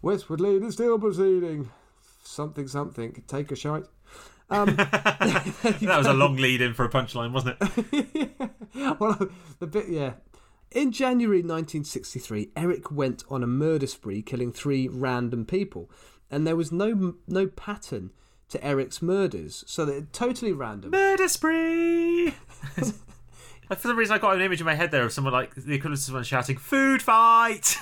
Westward 0.00 0.40
leading, 0.40 0.70
still 0.70 0.96
proceeding. 0.98 1.70
Something, 2.22 2.68
something. 2.68 3.20
Take 3.26 3.50
a 3.50 3.56
shite. 3.56 3.84
Um, 4.50 4.76
that 4.76 5.94
was 5.96 6.06
a 6.06 6.12
long 6.12 6.36
lead 6.38 6.60
in 6.60 6.74
for 6.74 6.84
a 6.84 6.88
punchline, 6.88 7.32
wasn't 7.32 7.56
it? 7.60 8.50
well, 8.98 9.28
the 9.58 9.66
bit, 9.66 9.88
yeah. 9.88 10.14
In 10.70 10.92
January 10.92 11.38
1963, 11.38 12.50
Eric 12.56 12.90
went 12.90 13.24
on 13.30 13.42
a 13.42 13.46
murder 13.46 13.86
spree, 13.86 14.22
killing 14.22 14.52
three 14.52 14.88
random 14.88 15.44
people, 15.46 15.90
and 16.30 16.46
there 16.46 16.56
was 16.56 16.70
no 16.70 17.14
no 17.26 17.46
pattern 17.46 18.10
to 18.50 18.62
Eric's 18.64 19.00
murders, 19.00 19.64
so 19.66 19.84
they're 19.84 20.06
totally 20.12 20.52
random. 20.52 20.90
Murder 20.90 21.28
spree. 21.28 22.34
For 23.68 23.76
some 23.76 23.96
reason, 23.98 24.14
I 24.14 24.18
got 24.18 24.34
an 24.34 24.40
image 24.40 24.60
in 24.60 24.66
my 24.66 24.74
head 24.74 24.90
there 24.90 25.04
of 25.04 25.12
someone 25.12 25.34
like 25.34 25.54
the 25.54 25.74
equivalent 25.74 26.00
of 26.00 26.04
someone 26.04 26.24
shouting 26.24 26.56
"food 26.56 27.02
fight," 27.02 27.76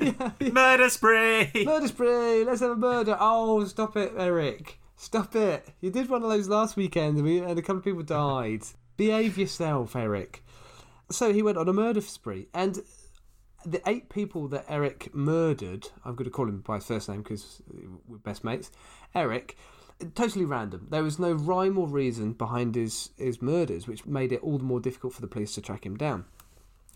yeah, 0.00 0.30
murder 0.52 0.88
spree. 0.88 1.50
Murder 1.64 1.88
spree! 1.88 2.44
Let's 2.44 2.60
have 2.60 2.72
a 2.72 2.76
murder! 2.76 3.16
Oh, 3.18 3.64
stop 3.64 3.96
it, 3.96 4.12
Eric! 4.16 4.78
Stop 5.00 5.36
it! 5.36 5.64
You 5.80 5.92
did 5.92 6.10
one 6.10 6.24
of 6.24 6.28
those 6.28 6.48
last 6.48 6.76
weekend, 6.76 7.18
and, 7.18 7.24
we, 7.24 7.38
and 7.38 7.56
a 7.56 7.62
couple 7.62 7.76
of 7.76 7.84
people 7.84 8.02
died. 8.02 8.62
Behave 8.96 9.38
yourself, 9.38 9.94
Eric. 9.94 10.42
So 11.08 11.32
he 11.32 11.40
went 11.40 11.56
on 11.56 11.68
a 11.68 11.72
murder 11.72 12.00
spree, 12.00 12.48
and 12.52 12.80
the 13.64 13.80
eight 13.88 14.08
people 14.08 14.48
that 14.48 14.64
Eric 14.68 15.14
murdered, 15.14 15.86
I'm 16.04 16.16
going 16.16 16.24
to 16.24 16.32
call 16.32 16.48
him 16.48 16.62
by 16.62 16.74
his 16.74 16.86
first 16.86 17.08
name 17.08 17.22
because 17.22 17.62
we're 18.08 18.18
best 18.18 18.42
mates, 18.42 18.72
Eric, 19.14 19.56
totally 20.16 20.44
random. 20.44 20.88
There 20.90 21.04
was 21.04 21.20
no 21.20 21.30
rhyme 21.32 21.78
or 21.78 21.86
reason 21.86 22.32
behind 22.32 22.74
his, 22.74 23.10
his 23.16 23.40
murders, 23.40 23.86
which 23.86 24.04
made 24.04 24.32
it 24.32 24.42
all 24.42 24.58
the 24.58 24.64
more 24.64 24.80
difficult 24.80 25.12
for 25.12 25.20
the 25.20 25.28
police 25.28 25.54
to 25.54 25.62
track 25.62 25.86
him 25.86 25.96
down. 25.96 26.24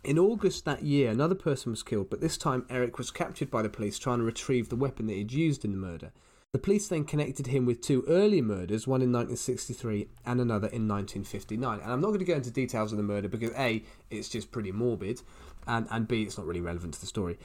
In 0.03 0.19
August 0.19 0.65
that 0.65 0.83
year, 0.83 1.13
another 1.13 1.37
person 1.37 1.71
was 1.71 1.85
killed, 1.85 2.11
but 2.11 2.21
this 2.21 2.37
time 2.37 2.67
Eric 2.69 2.99
was 2.99 3.13
captured 3.13 3.49
by 3.49 3.63
the 3.63 3.69
police 3.69 3.97
trying 3.97 4.19
to 4.19 4.25
retrieve 4.25 4.71
the 4.71 4.77
weapon 4.77 5.07
that 5.07 5.15
he'd 5.15 5.33
used 5.33 5.65
in 5.65 5.71
the 5.71 5.79
murder. 5.79 6.11
The 6.53 6.59
police 6.59 6.87
then 6.87 7.05
connected 7.05 7.47
him 7.47 7.65
with 7.65 7.81
two 7.81 8.05
earlier 8.07 8.43
murders, 8.43 8.87
one 8.87 9.01
in 9.01 9.11
1963 9.11 10.07
and 10.27 10.39
another 10.39 10.67
in 10.67 10.87
1959. 10.87 11.81
And 11.81 11.91
I'm 11.91 12.03
not 12.03 12.09
going 12.09 12.19
to 12.19 12.27
go 12.27 12.35
into 12.35 12.51
details 12.51 12.93
of 12.93 12.99
the 12.99 13.03
murder 13.03 13.27
because 13.27 13.53
A, 13.57 13.83
it's 14.11 14.29
just 14.29 14.53
pretty 14.53 14.71
morbid, 14.71 15.23
and, 15.67 15.87
and 15.91 16.07
B, 16.07 16.25
it's 16.25 16.37
not 16.37 16.47
really 16.47 16.61
relevant 16.61 16.93
to 16.93 17.01
the 17.01 17.07
story. 17.07 17.39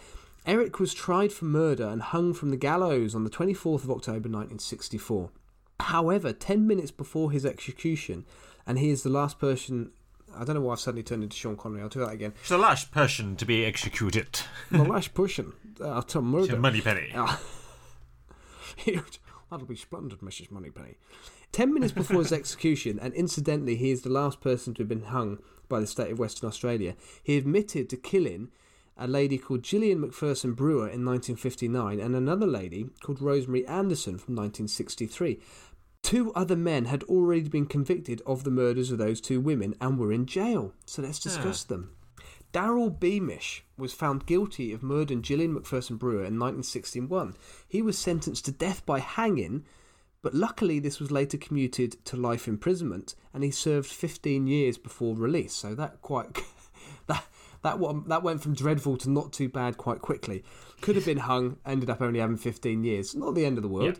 Eric 0.45 0.81
was 0.81 0.93
tried 0.93 1.31
for 1.31 1.45
murder 1.45 1.87
and 1.87 2.01
hung 2.01 2.33
from 2.33 2.49
the 2.49 2.57
gallows 2.57 3.15
on 3.15 3.23
the 3.23 3.29
24th 3.29 3.85
of 3.85 3.91
October 3.91 4.27
1964. 4.27 5.29
However, 5.79 6.33
10 6.33 6.67
minutes 6.67 6.91
before 6.91 7.31
his 7.31 7.45
execution, 7.45 8.25
and 8.65 8.77
he 8.77 8.89
is 8.89 9.03
the 9.03 9.09
last 9.09 9.39
person. 9.39 9.91
I 10.35 10.43
don't 10.43 10.55
know 10.55 10.61
why 10.61 10.73
I've 10.73 10.81
suddenly 10.81 11.03
turned 11.03 11.23
into 11.23 11.37
Sean 11.37 11.55
Connery. 11.55 11.81
I'll 11.81 11.87
do 11.87 12.01
that 12.01 12.11
again. 12.11 12.33
It's 12.41 12.49
the 12.49 12.57
last 12.57 12.91
person 12.91 13.37
to 13.37 13.45
be 13.45 13.63
executed. 13.63 14.41
The 14.69 14.83
last 14.83 15.13
person 15.13 15.53
uh, 15.79 16.01
to 16.01 16.21
murder. 16.21 16.57
Moneypenny. 16.57 17.13
Ah. 17.15 17.39
That'll 19.49 19.65
be 19.65 19.75
splendid, 19.75 20.19
Mrs. 20.19 20.51
Moneypenny. 20.51 20.95
Ten 21.51 21.73
minutes 21.73 21.93
before 21.93 22.19
his 22.19 22.33
execution, 22.33 22.99
and 22.99 23.13
incidentally, 23.13 23.75
he 23.75 23.91
is 23.91 24.01
the 24.01 24.09
last 24.09 24.41
person 24.41 24.73
to 24.73 24.81
have 24.81 24.89
been 24.89 25.03
hung 25.03 25.39
by 25.69 25.79
the 25.79 25.87
state 25.87 26.11
of 26.11 26.19
Western 26.19 26.47
Australia, 26.47 26.95
he 27.23 27.37
admitted 27.37 27.89
to 27.89 27.97
killing 27.97 28.49
a 28.97 29.07
lady 29.07 29.37
called 29.37 29.61
Jillian 29.61 29.99
McPherson 29.99 30.55
Brewer 30.55 30.87
in 30.87 31.05
1959 31.05 31.99
and 31.99 32.15
another 32.15 32.47
lady 32.47 32.89
called 33.01 33.21
Rosemary 33.21 33.65
Anderson 33.67 34.17
from 34.17 34.35
1963. 34.35 35.39
Two 36.01 36.33
other 36.33 36.55
men 36.55 36.85
had 36.85 37.03
already 37.03 37.49
been 37.49 37.65
convicted 37.65 38.21
of 38.25 38.43
the 38.43 38.51
murders 38.51 38.91
of 38.91 38.97
those 38.97 39.21
two 39.21 39.39
women 39.39 39.75
and 39.81 39.99
were 39.99 40.11
in 40.11 40.25
jail. 40.25 40.73
So 40.85 41.01
let's 41.01 41.19
discuss 41.19 41.63
them. 41.63 41.91
Daryl 42.57 42.99
Beamish 42.99 43.63
was 43.77 43.93
found 43.93 44.25
guilty 44.25 44.73
of 44.73 44.81
murdering 44.81 45.21
Jillian 45.21 45.55
McPherson 45.55 45.99
Brewer 45.99 46.25
in 46.25 46.39
1961. 46.39 47.35
He 47.67 47.83
was 47.83 47.99
sentenced 47.99 48.45
to 48.45 48.51
death 48.51 48.83
by 48.83 48.97
hanging, 48.97 49.63
but 50.23 50.33
luckily 50.33 50.79
this 50.79 50.99
was 50.99 51.11
later 51.11 51.37
commuted 51.37 52.03
to 52.05 52.17
life 52.17 52.47
imprisonment, 52.47 53.13
and 53.31 53.43
he 53.43 53.51
served 53.51 53.85
15 53.85 54.47
years 54.47 54.79
before 54.79 55.15
release. 55.15 55.53
So 55.53 55.75
that 55.75 56.01
quite 56.01 56.41
that 57.05 57.25
that 57.61 57.77
one 57.77 58.05
that 58.07 58.23
went 58.23 58.41
from 58.41 58.55
dreadful 58.55 58.97
to 58.97 59.09
not 59.11 59.33
too 59.33 59.49
bad 59.49 59.77
quite 59.77 60.01
quickly. 60.01 60.43
Could 60.81 60.95
have 60.95 61.05
been 61.05 61.17
hung, 61.19 61.57
ended 61.63 61.91
up 61.91 62.01
only 62.01 62.21
having 62.21 62.37
15 62.37 62.83
years. 62.83 63.13
Not 63.13 63.35
the 63.35 63.45
end 63.45 63.59
of 63.59 63.61
the 63.61 63.69
world, 63.69 63.99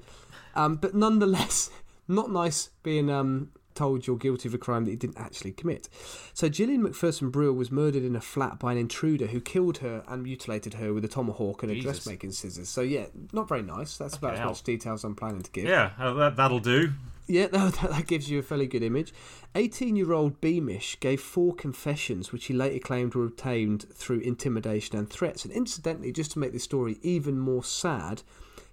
um, 0.56 0.78
but 0.78 0.96
nonetheless, 0.96 1.70
not 2.08 2.32
nice 2.32 2.72
being 2.82 3.12
um, 3.12 3.52
told 3.78 4.08
you're 4.08 4.18
guilty 4.18 4.50
of 4.50 4.54
a 4.54 4.58
crime 4.58 4.86
that 4.86 4.92
you 4.92 4.98
didn't 4.98 5.18
actually 5.18 5.52
commit. 5.52 5.88
So 6.34 6.50
Jillian 6.50 6.82
McPherson 6.82 7.32
Brewer 7.32 7.54
was 7.54 7.72
murdered 7.72 8.04
in 8.04 8.16
a 8.16 8.22
flat 8.22 8.60
by 8.60 8.72
an 8.72 8.78
intruder 8.78 9.28
who 9.28 9.40
killed 9.40 9.78
her 9.80 10.04
and 10.08 10.24
mutilated 10.24 10.76
her 10.76 10.94
with 10.94 11.06
a 11.06 11.08
tomahawk 11.08 11.64
and 11.64 11.72
a 11.72 11.80
dressmaking 11.80 12.32
scissors. 12.32 12.70
So 12.70 12.82
yeah, 12.82 13.06
not 13.32 13.48
very 13.48 13.62
nice. 13.62 13.98
That's 13.98 14.16
about 14.16 14.36
as 14.36 14.46
much 14.46 14.64
detail 14.64 14.94
as 14.94 15.04
I'm 15.04 15.16
planning 15.16 15.42
to 15.42 15.52
give. 15.52 15.66
Yeah, 15.66 15.92
uh, 16.00 16.14
that, 16.14 16.36
that'll 16.36 16.60
do. 16.60 16.92
Yeah, 17.28 17.48
that, 17.52 17.74
that 17.74 18.08
gives 18.08 18.30
you 18.30 18.40
a 18.40 18.44
fairly 18.44 18.68
good 18.68 18.84
image. 18.84 19.14
18 19.56 19.96
year 19.96 20.14
old 20.14 20.42
Beamish 20.42 21.00
gave 21.00 21.22
four 21.22 21.54
confessions, 21.54 22.32
which 22.32 22.46
he 22.46 22.54
later 22.54 22.80
claimed 22.80 23.16
were 23.16 23.26
obtained 23.26 23.86
through 23.94 24.20
intimidation 24.20 24.98
and 24.98 25.10
threats. 25.10 25.46
And 25.46 25.54
incidentally, 25.54 26.12
just 26.12 26.32
to 26.32 26.40
make 26.40 26.54
the 26.54 26.60
story 26.60 26.98
even 27.02 27.38
more 27.38 27.64
sad, 27.64 28.24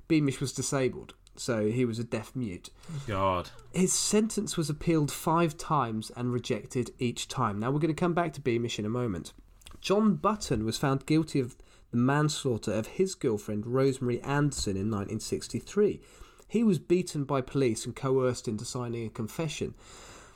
Beamish 0.08 0.40
was 0.40 0.52
disabled, 0.52 1.14
so 1.36 1.66
he 1.66 1.84
was 1.84 1.98
a 1.98 2.04
deaf 2.04 2.34
mute. 2.34 2.70
God. 3.06 3.50
His 3.72 3.92
sentence 3.92 4.56
was 4.56 4.70
appealed 4.70 5.10
five 5.10 5.56
times 5.56 6.10
and 6.16 6.32
rejected 6.32 6.90
each 6.98 7.28
time. 7.28 7.58
Now, 7.58 7.70
we're 7.70 7.80
going 7.80 7.94
to 7.94 8.00
come 8.00 8.14
back 8.14 8.32
to 8.34 8.40
Beamish 8.40 8.78
in 8.78 8.86
a 8.86 8.90
moment. 8.90 9.32
John 9.80 10.14
Button 10.14 10.64
was 10.64 10.78
found 10.78 11.06
guilty 11.06 11.40
of 11.40 11.56
the 11.90 11.96
manslaughter 11.98 12.72
of 12.72 12.86
his 12.86 13.14
girlfriend, 13.14 13.66
Rosemary 13.66 14.20
Anderson, 14.22 14.76
in 14.76 14.90
1963. 14.90 16.00
He 16.48 16.62
was 16.62 16.78
beaten 16.78 17.24
by 17.24 17.40
police 17.40 17.84
and 17.84 17.94
coerced 17.94 18.48
into 18.48 18.64
signing 18.64 19.06
a 19.06 19.10
confession. 19.10 19.74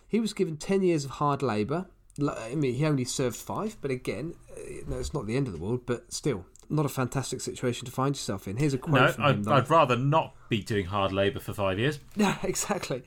He 0.07 0.21
was 0.21 0.33
given 0.33 0.57
10 0.57 0.83
years 0.83 1.05
of 1.05 1.13
hard 1.13 1.43
labour. 1.43 1.87
I 2.21 2.55
mean, 2.55 2.75
he 2.75 2.85
only 2.85 3.05
served 3.05 3.37
five, 3.37 3.77
but 3.81 3.91
again, 3.91 4.35
uh, 4.51 4.61
no, 4.89 4.99
it's 4.99 5.15
not 5.15 5.27
the 5.27 5.37
end 5.37 5.47
of 5.47 5.53
the 5.53 5.61
world, 5.61 5.83
but 5.87 6.13
still, 6.13 6.45
not 6.71 6.87
a 6.87 6.89
fantastic 6.89 7.41
situation 7.41 7.85
to 7.87 7.91
find 7.93 8.15
yourself 8.15 8.47
in. 8.49 8.57
Here's 8.57 8.75
a 8.75 8.79
quote 8.79 9.01
No, 9.01 9.09
from 9.13 9.25
him. 9.25 9.31
I'd, 9.31 9.45
that 9.45 9.51
I 9.53 9.57
I'd 9.59 9.71
rather 9.71 9.97
not 9.97 10.35
be 10.49 10.63
doing 10.63 10.87
hard 10.87 11.13
labour 11.13 11.41
for 11.41 11.53
five 11.53 11.79
years. 11.79 11.99
Yeah, 12.17 12.37
exactly. 12.43 13.03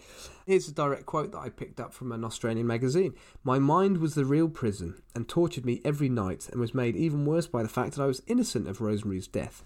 Here's 0.45 0.67
a 0.67 0.73
direct 0.73 1.05
quote 1.05 1.31
that 1.33 1.39
I 1.39 1.49
picked 1.49 1.79
up 1.79 1.93
from 1.93 2.11
an 2.11 2.23
Australian 2.23 2.65
magazine. 2.65 3.13
My 3.43 3.59
mind 3.59 3.97
was 3.97 4.15
the 4.15 4.25
real 4.25 4.49
prison 4.49 5.01
and 5.15 5.27
tortured 5.27 5.65
me 5.65 5.81
every 5.85 6.09
night 6.09 6.49
and 6.51 6.59
was 6.59 6.73
made 6.73 6.95
even 6.95 7.25
worse 7.25 7.47
by 7.47 7.61
the 7.61 7.69
fact 7.69 7.95
that 7.95 8.03
I 8.03 8.07
was 8.07 8.21
innocent 8.27 8.67
of 8.67 8.81
Rosemary's 8.81 9.27
death. 9.27 9.63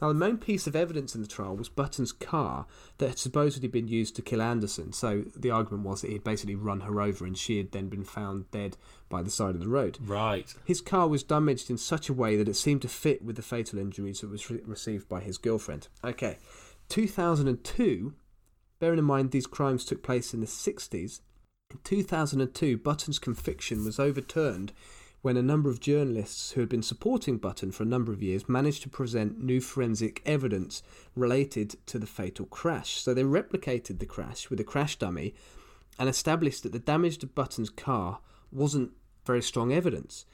Now, 0.00 0.08
the 0.08 0.14
main 0.14 0.38
piece 0.38 0.66
of 0.66 0.76
evidence 0.76 1.14
in 1.14 1.22
the 1.22 1.26
trial 1.26 1.56
was 1.56 1.68
Button's 1.68 2.12
car 2.12 2.66
that 2.98 3.08
had 3.08 3.18
supposedly 3.18 3.68
been 3.68 3.88
used 3.88 4.16
to 4.16 4.22
kill 4.22 4.42
Anderson. 4.42 4.92
So 4.92 5.24
the 5.36 5.50
argument 5.50 5.84
was 5.84 6.00
that 6.00 6.08
he 6.08 6.14
had 6.14 6.24
basically 6.24 6.54
run 6.54 6.80
her 6.80 7.00
over 7.00 7.24
and 7.24 7.36
she 7.36 7.58
had 7.58 7.72
then 7.72 7.88
been 7.88 8.04
found 8.04 8.50
dead 8.50 8.76
by 9.08 9.22
the 9.22 9.30
side 9.30 9.54
of 9.54 9.60
the 9.60 9.68
road. 9.68 9.98
Right. 10.00 10.52
His 10.64 10.80
car 10.80 11.08
was 11.08 11.22
damaged 11.22 11.70
in 11.70 11.78
such 11.78 12.08
a 12.08 12.14
way 12.14 12.36
that 12.36 12.48
it 12.48 12.54
seemed 12.54 12.82
to 12.82 12.88
fit 12.88 13.24
with 13.24 13.36
the 13.36 13.42
fatal 13.42 13.78
injuries 13.78 14.20
that 14.20 14.30
was 14.30 14.50
re- 14.50 14.60
received 14.64 15.08
by 15.08 15.20
his 15.20 15.38
girlfriend. 15.38 15.88
Okay, 16.04 16.38
2002. 16.88 18.14
Bearing 18.78 18.98
in 18.98 19.04
mind 19.04 19.30
these 19.30 19.46
crimes 19.46 19.86
took 19.86 20.02
place 20.02 20.34
in 20.34 20.40
the 20.40 20.46
60s, 20.46 21.20
in 21.70 21.78
2002, 21.82 22.78
Button's 22.78 23.18
conviction 23.18 23.84
was 23.84 23.98
overturned 23.98 24.72
when 25.26 25.36
a 25.36 25.42
number 25.42 25.68
of 25.68 25.80
journalists 25.80 26.52
who 26.52 26.60
had 26.60 26.68
been 26.68 26.84
supporting 26.84 27.36
Button 27.36 27.72
for 27.72 27.82
a 27.82 27.86
number 27.86 28.12
of 28.12 28.22
years 28.22 28.48
managed 28.48 28.82
to 28.82 28.88
present 28.88 29.42
new 29.42 29.60
forensic 29.60 30.22
evidence 30.24 30.84
related 31.16 31.74
to 31.86 31.98
the 31.98 32.06
fatal 32.06 32.46
crash. 32.46 33.00
So 33.00 33.12
they 33.12 33.24
replicated 33.24 33.98
the 33.98 34.06
crash 34.06 34.48
with 34.48 34.60
a 34.60 34.62
crash 34.62 34.94
dummy 34.94 35.34
and 35.98 36.08
established 36.08 36.62
that 36.62 36.70
the 36.70 36.78
damage 36.78 37.18
to 37.18 37.26
Button's 37.26 37.70
car 37.70 38.20
wasn't 38.52 38.92
very 39.24 39.42
strong 39.42 39.72
evidence. 39.72 40.26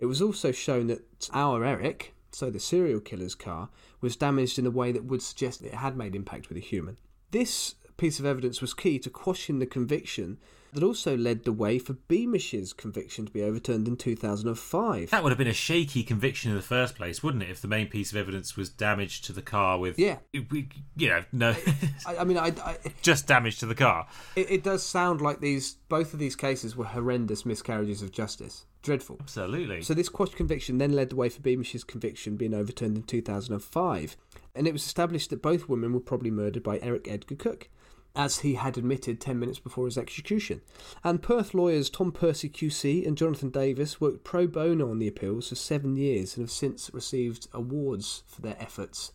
It 0.00 0.06
was 0.06 0.20
also 0.20 0.50
shown 0.50 0.88
that 0.88 1.30
our 1.32 1.64
Eric, 1.64 2.12
so 2.32 2.50
the 2.50 2.58
serial 2.58 2.98
killer's 2.98 3.36
car, 3.36 3.68
was 4.00 4.16
damaged 4.16 4.58
in 4.58 4.66
a 4.66 4.70
way 4.72 4.90
that 4.90 5.04
would 5.04 5.22
suggest 5.22 5.62
that 5.62 5.68
it 5.68 5.74
had 5.74 5.96
made 5.96 6.16
impact 6.16 6.48
with 6.48 6.58
a 6.58 6.60
human. 6.60 6.96
This 7.30 7.76
piece 8.00 8.18
of 8.18 8.26
evidence 8.26 8.60
was 8.60 8.74
key 8.74 8.98
to 8.98 9.10
quashing 9.10 9.58
the 9.58 9.66
conviction 9.66 10.38
that 10.72 10.82
also 10.84 11.16
led 11.16 11.42
the 11.44 11.52
way 11.52 11.80
for 11.80 11.94
Beamish's 11.94 12.72
conviction 12.72 13.26
to 13.26 13.32
be 13.32 13.42
overturned 13.42 13.88
in 13.88 13.96
2005. 13.96 15.10
That 15.10 15.22
would 15.24 15.30
have 15.30 15.38
been 15.38 15.48
a 15.48 15.52
shaky 15.52 16.04
conviction 16.04 16.50
in 16.52 16.56
the 16.56 16.62
first 16.62 16.94
place, 16.94 17.22
wouldn't 17.24 17.42
it? 17.42 17.50
If 17.50 17.60
the 17.60 17.66
main 17.68 17.88
piece 17.88 18.12
of 18.12 18.16
evidence 18.16 18.56
was 18.56 18.68
damage 18.70 19.20
to 19.22 19.32
the 19.32 19.42
car 19.42 19.78
with, 19.78 19.98
Yeah. 19.98 20.18
we- 20.32 20.68
you 20.96 21.08
know, 21.08 21.24
no, 21.32 21.56
I, 22.06 22.18
I 22.18 22.24
mean, 22.24 22.38
I, 22.38 22.52
I, 22.64 22.76
just 23.02 23.26
damage 23.26 23.58
to 23.58 23.66
the 23.66 23.74
car. 23.74 24.06
it, 24.36 24.48
it 24.50 24.62
does 24.62 24.84
sound 24.84 25.20
like 25.20 25.40
these 25.40 25.74
both 25.88 26.12
of 26.12 26.20
these 26.20 26.36
cases 26.36 26.76
were 26.76 26.84
horrendous 26.84 27.44
miscarriages 27.44 28.00
of 28.02 28.12
justice. 28.12 28.64
Dreadful. 28.82 29.18
Absolutely. 29.20 29.82
So 29.82 29.92
this 29.92 30.08
quashed 30.08 30.36
conviction 30.36 30.78
then 30.78 30.92
led 30.92 31.10
the 31.10 31.16
way 31.16 31.28
for 31.28 31.40
Beamish's 31.42 31.84
conviction 31.84 32.36
being 32.36 32.54
overturned 32.54 32.96
in 32.96 33.02
2005, 33.02 34.16
and 34.54 34.66
it 34.68 34.72
was 34.72 34.86
established 34.86 35.30
that 35.30 35.42
both 35.42 35.68
women 35.68 35.92
were 35.92 36.00
probably 36.00 36.30
murdered 36.30 36.62
by 36.62 36.78
Eric 36.78 37.06
Edgar 37.08 37.34
Cooke, 37.34 37.68
as 38.14 38.40
he 38.40 38.54
had 38.54 38.76
admitted 38.76 39.20
10 39.20 39.38
minutes 39.38 39.58
before 39.58 39.86
his 39.86 39.96
execution. 39.98 40.60
And 41.04 41.22
Perth 41.22 41.54
lawyers 41.54 41.88
Tom 41.90 42.12
Percy 42.12 42.48
QC 42.48 43.06
and 43.06 43.16
Jonathan 43.16 43.50
Davis 43.50 44.00
worked 44.00 44.24
pro 44.24 44.46
bono 44.46 44.90
on 44.90 44.98
the 44.98 45.08
appeals 45.08 45.48
for 45.48 45.54
seven 45.54 45.96
years 45.96 46.36
and 46.36 46.42
have 46.42 46.50
since 46.50 46.90
received 46.92 47.48
awards 47.52 48.22
for 48.26 48.42
their 48.42 48.56
efforts. 48.60 49.12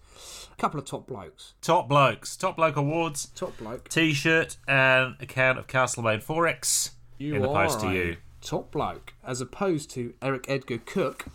A 0.52 0.56
couple 0.56 0.80
of 0.80 0.86
top 0.86 1.08
blokes. 1.08 1.56
Top 1.62 1.90
blokes, 1.90 2.38
top 2.38 2.56
bloke 2.56 2.78
awards, 2.78 3.28
Top 3.36 3.58
bloke. 3.58 3.90
T-shirt, 3.90 4.58
and 4.68 5.16
account 5.20 5.60
of 5.60 5.68
Castlemaine 5.68 6.22
XXXX 6.22 6.92
in 7.20 7.42
the 7.42 7.48
post 7.48 7.82
to 7.82 7.92
you. 7.92 8.18
Top 8.42 8.72
bloke, 8.72 9.14
as 9.26 9.42
opposed 9.42 9.90
to 9.92 10.14
Eric 10.22 10.46
Edgar 10.48 10.78
Cooke, 10.78 11.26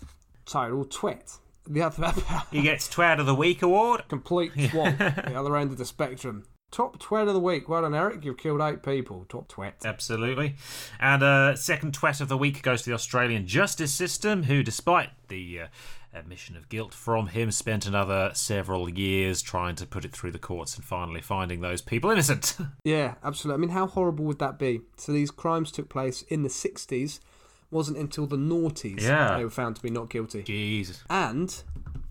title 0.46 0.84
twit. 0.84 1.32
The 1.66 1.82
other 1.82 2.12
He 2.50 2.62
gets 2.62 2.88
Twat 2.88 3.20
of 3.20 3.26
the 3.26 3.34
Week 3.34 3.62
award. 3.62 4.04
complete 4.08 4.52
swamp, 4.70 4.98
the 4.98 5.34
other 5.38 5.56
end 5.56 5.70
of 5.70 5.78
the 5.78 5.84
spectrum. 5.84 6.44
Top 6.70 7.00
twit 7.00 7.26
of 7.26 7.34
the 7.34 7.40
week. 7.40 7.68
Well 7.68 7.82
done, 7.82 7.94
Eric. 7.94 8.24
You've 8.24 8.36
killed 8.38 8.60
eight 8.60 8.82
people. 8.82 9.26
Top 9.28 9.48
twit. 9.48 9.74
Absolutely. 9.84 10.54
And 11.00 11.22
uh, 11.22 11.56
second 11.56 11.92
twat 11.98 12.20
of 12.20 12.28
the 12.28 12.36
week 12.38 12.62
goes 12.62 12.82
to 12.82 12.90
the 12.90 12.94
Australian 12.94 13.46
justice 13.46 13.92
system, 13.92 14.44
who, 14.44 14.62
despite 14.62 15.10
the 15.26 15.62
uh, 15.62 15.66
admission 16.14 16.56
of 16.56 16.68
guilt 16.68 16.94
from 16.94 17.26
him, 17.28 17.50
spent 17.50 17.86
another 17.86 18.30
several 18.34 18.88
years 18.88 19.42
trying 19.42 19.74
to 19.76 19.86
put 19.86 20.04
it 20.04 20.12
through 20.12 20.30
the 20.30 20.38
courts 20.38 20.76
and 20.76 20.84
finally 20.84 21.20
finding 21.20 21.60
those 21.60 21.82
people 21.82 22.10
innocent. 22.10 22.56
Yeah, 22.84 23.14
absolutely. 23.24 23.58
I 23.58 23.66
mean, 23.66 23.74
how 23.74 23.86
horrible 23.88 24.24
would 24.26 24.38
that 24.38 24.58
be? 24.58 24.80
So 24.96 25.10
these 25.12 25.30
crimes 25.32 25.70
took 25.72 25.88
place 25.88 26.22
in 26.22 26.42
the 26.44 26.48
60s. 26.48 27.18
Wasn't 27.72 27.98
until 27.98 28.26
the 28.26 28.36
noughties 28.36 29.02
Yeah. 29.02 29.36
they 29.36 29.44
were 29.44 29.50
found 29.50 29.76
to 29.76 29.82
be 29.82 29.90
not 29.90 30.08
guilty. 30.08 30.42
Jesus. 30.44 31.02
And 31.10 31.62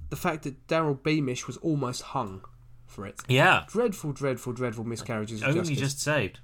the 0.09 0.15
fact 0.15 0.43
that 0.43 0.67
Daryl 0.67 1.01
Beamish 1.01 1.47
was 1.47 1.57
almost 1.57 2.01
hung 2.01 2.43
for 2.89 3.05
it. 3.05 3.19
Yeah. 3.27 3.63
Dreadful, 3.67 4.11
dreadful, 4.13 4.53
dreadful 4.53 4.83
miscarriages 4.83 5.41
of 5.41 5.49
Only 5.49 5.59
justice. 5.61 5.77
just 5.79 6.01
saved. 6.01 6.39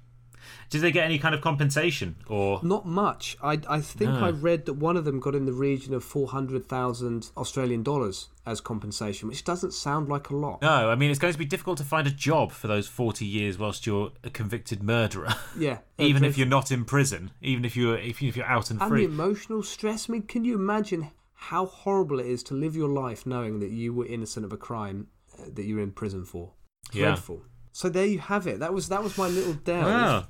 Did 0.70 0.80
they 0.82 0.92
get 0.92 1.04
any 1.04 1.18
kind 1.18 1.34
of 1.34 1.40
compensation 1.40 2.14
or? 2.28 2.60
Not 2.62 2.86
much. 2.86 3.36
I, 3.42 3.58
I 3.68 3.80
think 3.80 4.12
No. 4.12 4.26
I 4.26 4.30
read 4.30 4.66
that 4.66 4.74
one 4.74 4.96
of 4.96 5.04
them 5.04 5.18
got 5.18 5.34
in 5.34 5.44
the 5.44 5.52
region 5.52 5.92
of 5.92 6.04
400,000 6.04 7.30
Australian 7.36 7.82
dollars 7.82 8.28
as 8.46 8.60
compensation, 8.60 9.28
which 9.28 9.42
doesn't 9.44 9.72
sound 9.72 10.08
like 10.08 10.30
a 10.30 10.36
lot. 10.36 10.62
No, 10.62 10.88
I 10.90 10.94
mean 10.94 11.10
it's 11.10 11.18
going 11.18 11.32
to 11.32 11.38
be 11.38 11.44
difficult 11.44 11.78
to 11.78 11.84
find 11.84 12.06
a 12.06 12.10
job 12.12 12.52
for 12.52 12.68
those 12.68 12.86
forty 12.86 13.24
years 13.26 13.58
whilst 13.58 13.86
you're 13.86 14.12
a 14.22 14.30
convicted 14.30 14.82
murderer. 14.82 15.34
Yeah. 15.58 15.78
even 15.98 16.22
if 16.24 16.38
you're 16.38 16.46
not 16.46 16.70
in 16.70 16.84
prison, 16.84 17.32
even 17.42 17.64
if 17.64 17.76
you're 17.76 17.98
if, 17.98 18.22
you- 18.22 18.28
if 18.28 18.36
you're 18.36 18.46
out 18.46 18.70
and 18.70 18.80
And 18.80 18.88
free. 18.88 19.04
the 19.06 19.12
emotional 19.12 19.62
stress. 19.64 20.08
I 20.08 20.12
mean, 20.12 20.22
can 20.22 20.44
you 20.44 20.54
imagine 20.54 21.10
how 21.34 21.66
horrible 21.66 22.20
it 22.20 22.26
is 22.26 22.42
to 22.44 22.54
live 22.54 22.76
your 22.76 22.88
life 22.88 23.26
knowing 23.26 23.58
that 23.60 23.70
you 23.70 23.92
were 23.92 24.06
innocent 24.06 24.44
of 24.44 24.52
a 24.52 24.56
crime 24.56 25.08
that 25.54 25.64
you're 25.64 25.80
in 25.80 25.92
prison 25.92 26.24
for? 26.24 26.52
Yeah. 26.92 27.18
So 27.72 27.88
there 27.88 28.06
you 28.06 28.18
have 28.20 28.46
it. 28.46 28.60
That 28.60 28.72
was 28.72 28.88
that 28.88 29.02
was 29.02 29.18
my 29.18 29.28
little 29.28 29.54
delve 29.54 29.84
Wow. 29.84 30.26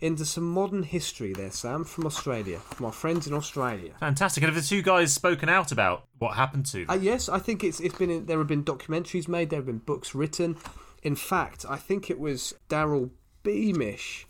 into 0.00 0.24
some 0.24 0.44
modern 0.50 0.82
history 0.82 1.32
there, 1.32 1.50
Sam, 1.50 1.84
from 1.84 2.06
Australia, 2.06 2.58
from 2.58 2.86
our 2.86 2.92
friends 2.92 3.26
in 3.26 3.34
Australia. 3.34 3.92
Fantastic. 4.00 4.42
And 4.42 4.52
have 4.52 4.62
the 4.62 4.68
two 4.68 4.82
guys 4.82 5.12
spoken 5.12 5.48
out 5.48 5.70
about 5.70 6.06
what 6.18 6.34
happened 6.36 6.66
to 6.66 6.78
them? 6.86 6.90
Uh, 6.90 7.00
yes, 7.00 7.28
I 7.28 7.38
think 7.38 7.62
it's 7.62 7.80
it's 7.80 7.96
been 7.96 8.26
there 8.26 8.38
have 8.38 8.46
been 8.46 8.64
documentaries 8.64 9.28
made, 9.28 9.50
there 9.50 9.58
have 9.58 9.66
been 9.66 9.78
books 9.78 10.14
written. 10.14 10.56
In 11.02 11.14
fact, 11.14 11.64
I 11.68 11.76
think 11.76 12.10
it 12.10 12.18
was 12.18 12.54
Daryl 12.68 13.10
Beamish 13.44 14.26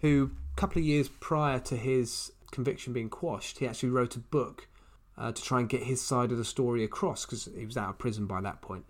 who, 0.00 0.32
a 0.52 0.60
couple 0.60 0.80
of 0.80 0.84
years 0.84 1.08
prior 1.08 1.58
to 1.60 1.76
his 1.76 2.32
conviction 2.50 2.92
being 2.92 3.08
quashed, 3.08 3.58
he 3.58 3.66
actually 3.66 3.88
wrote 3.90 4.16
a 4.16 4.18
book 4.18 4.68
uh, 5.16 5.30
to 5.32 5.42
try 5.42 5.60
and 5.60 5.68
get 5.68 5.84
his 5.84 6.00
side 6.02 6.32
of 6.32 6.38
the 6.38 6.44
story 6.44 6.82
across 6.82 7.24
because 7.24 7.48
he 7.56 7.64
was 7.64 7.76
out 7.76 7.90
of 7.90 7.98
prison 7.98 8.26
by 8.26 8.40
that 8.40 8.60
point. 8.60 8.84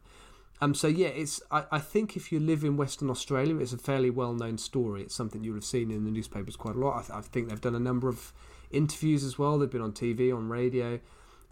Um, 0.63 0.77
so 0.77 0.87
yeah, 0.87 1.09
it's. 1.09 1.43
I, 1.51 1.65
I 1.73 1.79
think 1.81 2.17
if 2.17 2.31
you 2.31 2.39
live 2.39 2.63
in 2.63 2.77
Western 2.77 3.11
Australia, 3.11 3.59
it's 3.59 3.73
a 3.73 3.79
fairly 3.79 4.11
well-known 4.11 4.59
story. 4.59 5.03
It's 5.03 5.15
something 5.15 5.43
you'll 5.43 5.57
have 5.57 5.65
seen 5.65 5.91
in 5.91 6.05
the 6.05 6.11
newspapers 6.13 6.55
quite 6.55 6.77
a 6.77 6.79
lot. 6.79 6.99
I, 6.99 7.01
th- 7.01 7.11
I 7.19 7.21
think 7.23 7.49
they've 7.49 7.61
done 7.61 7.75
a 7.75 7.81
number 7.81 8.09
of 8.09 8.33
interviews 8.71 9.25
as 9.25 9.37
well. 9.37 9.59
They've 9.59 9.69
been 9.69 9.81
on 9.83 9.91
TV, 9.91 10.33
on 10.33 10.49
radio, 10.49 11.01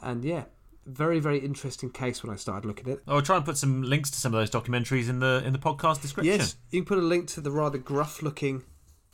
and 0.00 0.24
yeah, 0.24 0.44
very 0.86 1.18
very 1.18 1.38
interesting 1.38 1.90
case 1.90 2.22
when 2.22 2.32
I 2.32 2.36
started 2.36 2.68
looking 2.68 2.86
at 2.86 2.98
it. 2.98 3.02
I'll 3.08 3.20
try 3.20 3.34
and 3.34 3.44
put 3.44 3.58
some 3.58 3.82
links 3.82 4.10
to 4.10 4.18
some 4.18 4.32
of 4.32 4.40
those 4.40 4.50
documentaries 4.50 5.08
in 5.08 5.18
the 5.18 5.42
in 5.44 5.52
the 5.52 5.58
podcast 5.58 6.02
description. 6.02 6.38
Yes, 6.38 6.54
you 6.70 6.80
can 6.80 6.86
put 6.86 6.98
a 6.98 7.06
link 7.06 7.26
to 7.30 7.40
the 7.40 7.50
rather 7.50 7.78
gruff-looking 7.78 8.62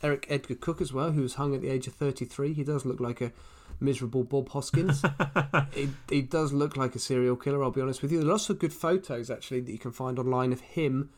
Eric 0.03 0.27
Edgar 0.29 0.55
Cooke 0.55 0.81
as 0.81 0.93
well, 0.93 1.13
who 1.13 1.23
was 1.23 1.33
hung 1.35 1.55
at 1.55 1.61
the 1.61 1.69
age 1.69 1.87
of 1.87 1.95
33. 1.95 2.53
He 2.53 2.63
does 2.63 2.85
look 2.85 2.99
like 2.99 3.19
a 3.19 3.31
miserable 3.79 4.23
Bob 4.23 4.49
Hoskins. 4.49 5.03
he, 5.73 5.89
he 6.09 6.21
does 6.21 6.53
look 6.53 6.77
like 6.77 6.95
a 6.95 6.99
serial 6.99 7.35
killer, 7.35 7.63
I'll 7.63 7.71
be 7.71 7.81
honest 7.81 8.01
with 8.01 8.11
you. 8.11 8.19
There 8.19 8.27
are 8.27 8.31
lots 8.31 8.49
of 8.49 8.59
good 8.59 8.73
photos, 8.73 9.29
actually, 9.29 9.61
that 9.61 9.71
you 9.71 9.77
can 9.77 9.91
find 9.91 10.19
online 10.19 10.51
of 10.53 10.61
him 10.61 11.09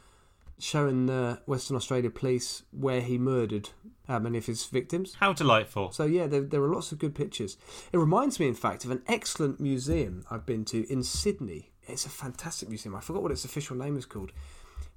showing 0.59 1.05
the 1.05 1.39
Western 1.45 1.77
Australia 1.77 2.09
police 2.09 2.63
where 2.71 3.01
he 3.01 3.17
murdered 3.17 3.69
uh, 4.07 4.19
many 4.19 4.37
of 4.37 4.45
his 4.45 4.65
victims. 4.65 5.15
How 5.19 5.33
delightful. 5.33 5.91
So 5.91 6.05
yeah, 6.05 6.27
there, 6.27 6.41
there 6.41 6.61
are 6.61 6.73
lots 6.73 6.91
of 6.91 6.99
good 6.99 7.15
pictures. 7.15 7.57
It 7.91 7.97
reminds 7.97 8.39
me, 8.39 8.47
in 8.47 8.55
fact, 8.55 8.83
of 8.83 8.91
an 8.91 9.01
excellent 9.07 9.59
museum 9.59 10.25
I've 10.29 10.45
been 10.45 10.65
to 10.65 10.91
in 10.91 11.03
Sydney. 11.03 11.71
It's 11.87 12.05
a 12.05 12.09
fantastic 12.09 12.69
museum. 12.69 12.95
I 12.95 12.99
forgot 12.99 13.23
what 13.23 13.31
its 13.31 13.45
official 13.45 13.75
name 13.75 13.97
is 13.97 14.05
called, 14.05 14.31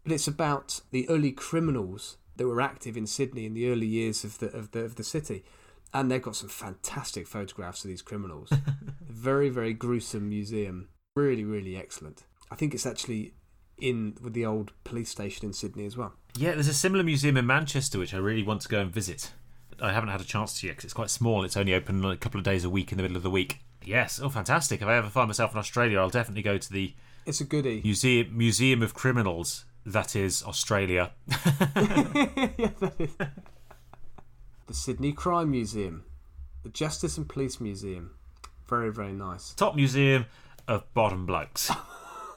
but 0.03 0.13
it's 0.13 0.29
about 0.29 0.81
the 0.91 1.09
early 1.09 1.33
criminals 1.33 2.19
that 2.37 2.47
were 2.47 2.61
active 2.61 2.97
in 2.97 3.07
Sydney 3.07 3.47
in 3.47 3.55
the 3.55 3.71
early 3.71 3.87
years 3.87 4.25
of 4.25 4.39
the 4.39 4.49
of 4.49 4.73
the 4.73 4.81
of 4.81 4.97
the 4.97 5.05
city, 5.05 5.45
and 5.95 6.11
they've 6.11 6.23
got 6.23 6.37
some 6.37 6.49
fantastic 6.49 7.27
photographs 7.27 7.85
of 7.85 7.89
these 7.89 8.03
criminals. 8.03 8.51
very 9.09 9.49
very 9.49 9.73
gruesome 9.75 10.29
museum. 10.29 10.89
Really 11.17 11.45
really 11.45 11.77
excellent. 11.77 12.25
I 12.51 12.55
think 12.55 12.75
it's 12.75 12.87
actually 12.87 13.35
in 13.79 14.17
with 14.23 14.33
the 14.35 14.47
old 14.47 14.73
police 14.85 15.11
station 15.11 15.47
in 15.47 15.53
Sydney 15.53 15.87
as 15.87 15.97
well. 15.97 16.13
Yeah, 16.37 16.53
there's 16.53 16.69
a 16.69 16.75
similar 16.75 17.03
museum 17.05 17.37
in 17.37 17.47
Manchester 17.47 17.99
which 17.99 18.15
I 18.15 18.19
really 18.19 18.43
want 18.43 18.63
to 18.63 18.69
go 18.69 18.81
and 18.81 18.91
visit. 18.93 19.33
I 19.81 19.93
haven't 19.93 20.11
had 20.11 20.21
a 20.21 20.25
chance 20.25 20.61
to 20.61 20.67
yet 20.67 20.75
because 20.77 20.85
it's 20.85 20.95
quite 20.95 21.11
small. 21.11 21.45
It's 21.45 21.57
only 21.57 21.75
open 21.75 22.05
a 22.05 22.17
couple 22.17 22.39
of 22.39 22.45
days 22.45 22.65
a 22.65 22.71
week 22.71 22.93
in 22.93 22.99
the 22.99 23.03
middle 23.03 23.17
of 23.17 23.23
the 23.23 23.31
week. 23.31 23.59
Yes, 23.85 24.21
oh, 24.23 24.29
fantastic! 24.29 24.81
If 24.81 24.87
I 24.87 24.95
ever 24.97 25.09
find 25.09 25.29
myself 25.29 25.53
in 25.53 25.59
Australia, 25.59 25.99
I'll 25.99 26.09
definitely 26.09 26.43
go 26.43 26.57
to 26.57 26.73
the 26.73 26.95
It's 27.27 27.41
a 27.41 27.45
goodie. 27.45 27.81
museum 27.83 28.37
Museum 28.37 28.83
of 28.83 28.95
Criminals. 28.95 29.65
That 29.85 30.15
is 30.15 30.45
Australia. 30.45 31.11
yeah, 31.29 32.71
that 32.79 32.95
is. 32.99 33.17
The 34.67 34.75
Sydney 34.75 35.13
Crime 35.13 35.51
Museum, 35.51 36.05
the 36.63 36.69
Justice 36.69 37.17
and 37.19 37.29
Police 37.29 37.61
Museum. 37.61 38.13
Very, 38.69 38.93
very 38.93 39.13
nice. 39.13 39.53
Top 39.55 39.75
museum 39.77 40.27
of 40.69 40.93
bottom 40.95 41.27
blokes. 41.27 41.71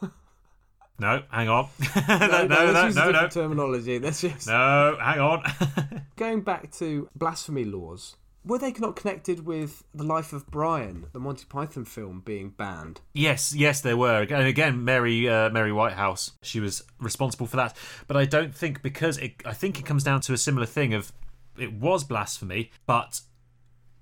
no, 1.00 1.24
hang 1.30 1.50
on. 1.50 1.70
No, 2.08 2.18
no, 2.18 2.48
no, 2.48 2.72
no, 2.72 2.90
no, 2.90 3.12
no. 3.12 3.28
terminology. 3.28 4.00
Just 4.00 4.48
No, 4.48 4.98
hang 5.00 5.20
on. 5.20 5.44
going 6.16 6.42
back 6.42 6.72
to 6.74 7.10
blasphemy 7.16 7.64
laws. 7.66 8.16
Were 8.44 8.60
they 8.60 8.72
not 8.74 8.96
connected 8.96 9.44
with 9.46 9.84
the 9.96 10.04
life 10.04 10.32
of 10.32 10.46
Brian, 10.52 11.08
the 11.14 11.20
Monty 11.20 11.46
Python 11.50 11.84
film, 11.84 12.22
being 12.24 12.50
banned? 12.50 13.02
yes, 13.14 13.56
yes, 13.56 13.82
there 13.82 13.98
were. 13.98 14.22
And 14.22 14.46
again, 14.46 14.84
Mary, 14.86 15.28
uh, 15.28 15.50
Mary 15.50 15.72
Whitehouse, 15.72 16.32
she 16.44 16.60
was 16.60 16.84
responsible 17.00 17.48
for 17.48 17.58
that. 17.58 17.76
But 18.08 18.18
I 18.18 18.26
don't 18.26 18.54
think 18.54 18.84
because 18.84 19.18
it, 19.18 19.36
I 19.46 19.54
think 19.54 19.80
it 19.80 19.86
comes 19.86 20.04
down 20.04 20.22
to 20.22 20.34
a 20.34 20.38
similar 20.38 20.68
thing 20.68 20.94
of 20.94 21.12
it 21.58 21.74
was 21.74 22.04
blasphemy, 22.04 22.72
but 22.86 23.22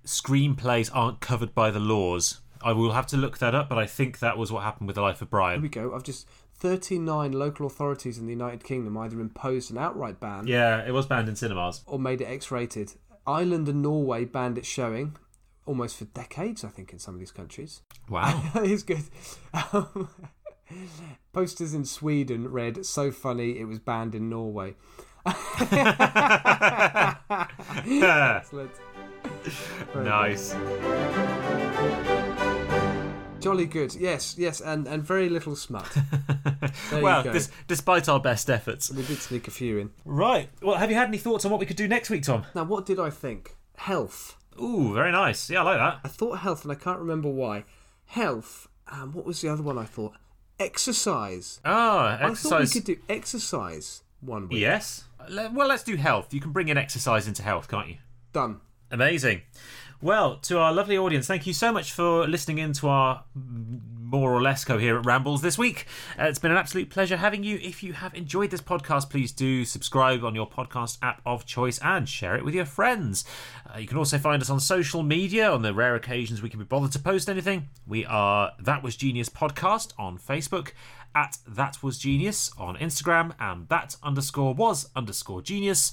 screenplays 0.06 0.89
aren't 0.93 1.20
covered 1.22 1.54
by 1.56 1.72
the 1.72 1.80
laws. 1.80 2.41
I 2.62 2.72
will 2.74 2.93
have 2.93 3.08
to 3.08 3.18
look 3.18 3.38
that 3.39 3.54
up, 3.56 3.70
but 3.70 3.78
I 3.78 3.86
think 3.86 4.20
that 4.20 4.38
was 4.38 4.51
what 4.51 4.64
happened 4.64 4.88
with 4.88 4.95
the 4.95 5.01
life 5.01 5.22
of 5.22 5.30
Brian. 5.30 5.60
Here 5.60 5.64
we 5.64 5.70
go. 5.70 5.93
I've 5.95 6.04
just 6.04 6.28
39 6.56 7.32
local 7.34 7.66
authorities 7.66 8.18
in 8.18 8.26
the 8.26 8.32
United 8.32 8.64
Kingdom 8.64 8.97
either 8.97 9.20
imposed 9.20 9.70
an 9.72 9.78
outright 9.78 10.20
ban 10.20 10.47
Yeah, 10.47 10.86
it 10.86 10.91
was 10.91 11.06
banned 11.06 11.28
in 11.28 11.36
cinemas. 11.36 11.82
or 11.86 11.99
made 11.99 12.22
it 12.22 12.26
X-rated. 12.26 12.93
Ireland 13.28 13.68
and 13.68 13.82
Norway 13.82 14.26
banned 14.26 14.58
its 14.58 14.68
showing 14.68 15.16
almost 15.66 15.97
for 15.97 16.06
decades, 16.06 16.64
I 16.64 16.70
think, 16.70 16.91
in 16.93 16.99
some 16.99 17.14
of 17.14 17.20
these 17.20 17.32
countries. 17.32 17.82
Wow. 18.10 18.51
it's 18.56 18.84
good. 18.84 19.04
Um, 19.54 20.10
posters 21.34 21.74
in 21.74 21.86
Sweden 21.86 22.49
read, 22.51 22.86
"So 22.86 23.12
funny, 23.12 23.60
it 23.60 23.66
was 23.66 23.80
banned 23.80 24.16
in 24.16 24.30
Norway." 24.30 24.76
Excellent. 27.86 28.71
Nice. 29.95 30.55
Jolly 33.39 33.65
good. 33.65 33.93
Yes, 33.95 34.36
yes, 34.38 34.61
and, 34.61 34.88
and 34.88 35.03
very 35.03 35.30
little 35.30 35.55
smut. 35.55 35.89
There 36.89 37.01
well, 37.03 37.19
you 37.19 37.24
go. 37.26 37.34
dis- 37.34 37.51
despite 37.67 38.07
our 38.09 38.19
best 38.19 38.49
efforts. 38.49 38.89
We 38.91 39.03
did 39.03 39.17
sneak 39.17 39.47
a 39.47 39.51
few 39.51 39.78
in. 39.80 39.91
Right. 40.05 40.49
Well, 40.61 40.76
have 40.78 40.89
you 40.89 40.95
had 40.95 41.07
any 41.07 41.17
thoughts 41.17 41.43
on 41.45 41.51
what 41.51 41.59
we 41.59 41.65
could 41.65 41.76
do 41.76 41.88
next 41.88 42.09
week, 42.09 42.24
Tom? 42.24 42.45
Now, 42.55 42.63
what 42.63 42.86
did 42.86 42.99
I 42.99 43.09
think? 43.09 43.55
Health. 43.78 44.38
Ooh, 44.61 44.93
very 44.93 45.11
nice. 45.11 45.49
Yeah, 45.49 45.61
I 45.61 45.63
like 45.63 45.78
that. 45.78 45.99
I 46.03 46.07
thought 46.07 46.39
health, 46.39 46.63
and 46.63 46.71
I 46.71 46.76
can't 46.76 46.99
remember 46.99 47.30
why. 47.30 47.65
Health. 48.05 48.67
Um, 48.88 49.11
what 49.13 49.26
was 49.26 49.41
the 49.41 49.49
other 49.49 49.61
one 49.63 49.78
I 49.78 49.86
thought? 49.86 50.13
Exercise. 50.59 51.59
Ah, 51.65 52.13
exercise. 52.13 52.21
I 52.21 52.49
thought 52.49 52.57
we 52.57 52.63
exercise. 52.63 52.74
could 52.74 52.84
do 52.86 52.97
exercise 53.09 54.03
one 54.26 54.47
week. 54.49 54.59
Yes. 54.59 55.05
Well, 55.30 55.67
let's 55.67 55.84
do 55.84 55.95
health. 55.95 56.34
You 56.34 56.41
can 56.41 56.51
bring 56.51 56.67
in 56.67 56.78
exercise 56.78 57.28
into 57.28 57.43
health, 57.43 57.67
can't 57.67 57.88
you? 57.88 57.97
Done. 58.34 58.59
Amazing. 58.91 59.41
Well, 60.01 60.38
to 60.39 60.59
our 60.59 60.74
lovely 60.74 60.97
audience, 60.97 61.28
thank 61.28 61.47
you 61.47 61.53
so 61.53 61.71
much 61.71 61.93
for 61.93 62.28
listening 62.28 62.57
in 62.57 62.74
to 62.74 62.89
our 62.89 63.24
more 63.34 64.32
or 64.32 64.41
less 64.41 64.63
coherent 64.63 65.05
rambles 65.07 65.41
this 65.41 65.57
week. 65.57 65.88
Uh, 66.19 66.26
it's 66.26 66.38
been 66.38 66.51
an 66.51 66.57
absolute 66.57 66.89
pleasure 66.89 67.17
having 67.17 67.43
you. 67.43 67.57
If 67.63 67.82
you 67.82 67.93
have 67.93 68.13
enjoyed 68.13 68.51
this 68.51 68.61
podcast, 68.61 69.09
please 69.09 69.32
do 69.32 69.65
subscribe 69.65 70.24
on 70.24 70.36
your 70.36 70.47
podcast 70.47 70.99
app 71.01 71.21
of 71.26 71.45
choice 71.45 71.80
and 71.80 72.07
share 72.07 72.36
it 72.36 72.45
with 72.45 72.53
your 72.53 72.65
friends. 72.65 73.26
Uh, 73.74 73.80
you 73.80 73.88
can 73.88 73.97
also 73.97 74.19
find 74.19 74.41
us 74.41 74.51
on 74.51 74.59
social 74.59 75.01
media 75.01 75.49
on 75.49 75.63
the 75.63 75.74
rare 75.74 75.95
occasions 75.95 76.43
we 76.43 76.49
can 76.49 76.59
be 76.59 76.65
bothered 76.65 76.91
to 76.91 76.99
post 76.99 77.28
anything. 77.28 77.69
We 77.88 78.05
are 78.05 78.51
That 78.59 78.84
Was 78.84 78.95
Genius 78.95 79.30
Podcast 79.30 79.93
on 79.97 80.19
Facebook, 80.19 80.74
at 81.16 81.38
That 81.47 81.82
Was 81.84 81.97
Genius 81.97 82.51
on 82.57 82.78
Instagram, 82.78 83.34
and 83.39 83.68
that 83.70 83.95
underscore 84.03 84.53
was 84.53 84.89
underscore 84.95 85.41
genius 85.41 85.91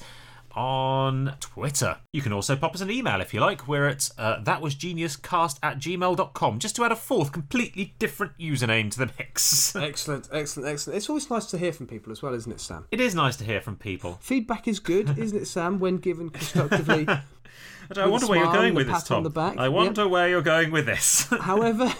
on 0.52 1.34
Twitter. 1.40 1.98
You 2.12 2.22
can 2.22 2.32
also 2.32 2.56
pop 2.56 2.74
us 2.74 2.80
an 2.80 2.90
email 2.90 3.20
if 3.20 3.32
you 3.32 3.40
like. 3.40 3.68
We're 3.68 3.86
at 3.86 4.10
uh, 4.18 4.40
thatwasgeniuscast 4.42 5.58
at 5.62 5.78
gmail.com, 5.78 6.58
just 6.58 6.76
to 6.76 6.84
add 6.84 6.92
a 6.92 6.96
fourth, 6.96 7.32
completely 7.32 7.94
different 7.98 8.36
username 8.38 8.90
to 8.92 8.98
the 8.98 9.10
mix. 9.18 9.74
Excellent, 9.80 10.28
excellent, 10.32 10.68
excellent. 10.68 10.96
It's 10.96 11.08
always 11.08 11.30
nice 11.30 11.46
to 11.46 11.58
hear 11.58 11.72
from 11.72 11.86
people 11.86 12.12
as 12.12 12.22
well, 12.22 12.34
isn't 12.34 12.50
it, 12.50 12.60
Sam? 12.60 12.86
it 12.90 13.00
is 13.00 13.14
nice 13.14 13.36
to 13.36 13.44
hear 13.44 13.60
from 13.60 13.76
people. 13.76 14.18
Feedback 14.20 14.68
is 14.68 14.80
good, 14.80 15.18
isn't 15.18 15.42
it, 15.42 15.46
Sam, 15.46 15.78
when 15.78 15.98
given 15.98 16.30
constructively? 16.30 17.06
I 17.96 18.06
wonder 18.06 18.28
where 18.28 18.38
you're 18.38 18.52
going 18.52 18.74
with 18.74 18.86
this, 18.86 19.02
Tom. 19.02 19.32
I 19.36 19.68
wonder 19.68 20.06
where 20.06 20.28
you're 20.28 20.42
going 20.42 20.70
with 20.70 20.86
this. 20.86 21.26
However, 21.40 21.92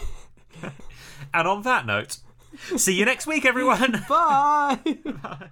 and 1.34 1.48
on 1.48 1.62
that 1.62 1.84
note, 1.84 2.18
see 2.76 2.94
you 2.94 3.04
next 3.04 3.26
week, 3.26 3.44
everyone. 3.44 4.04
bye! 4.08 4.78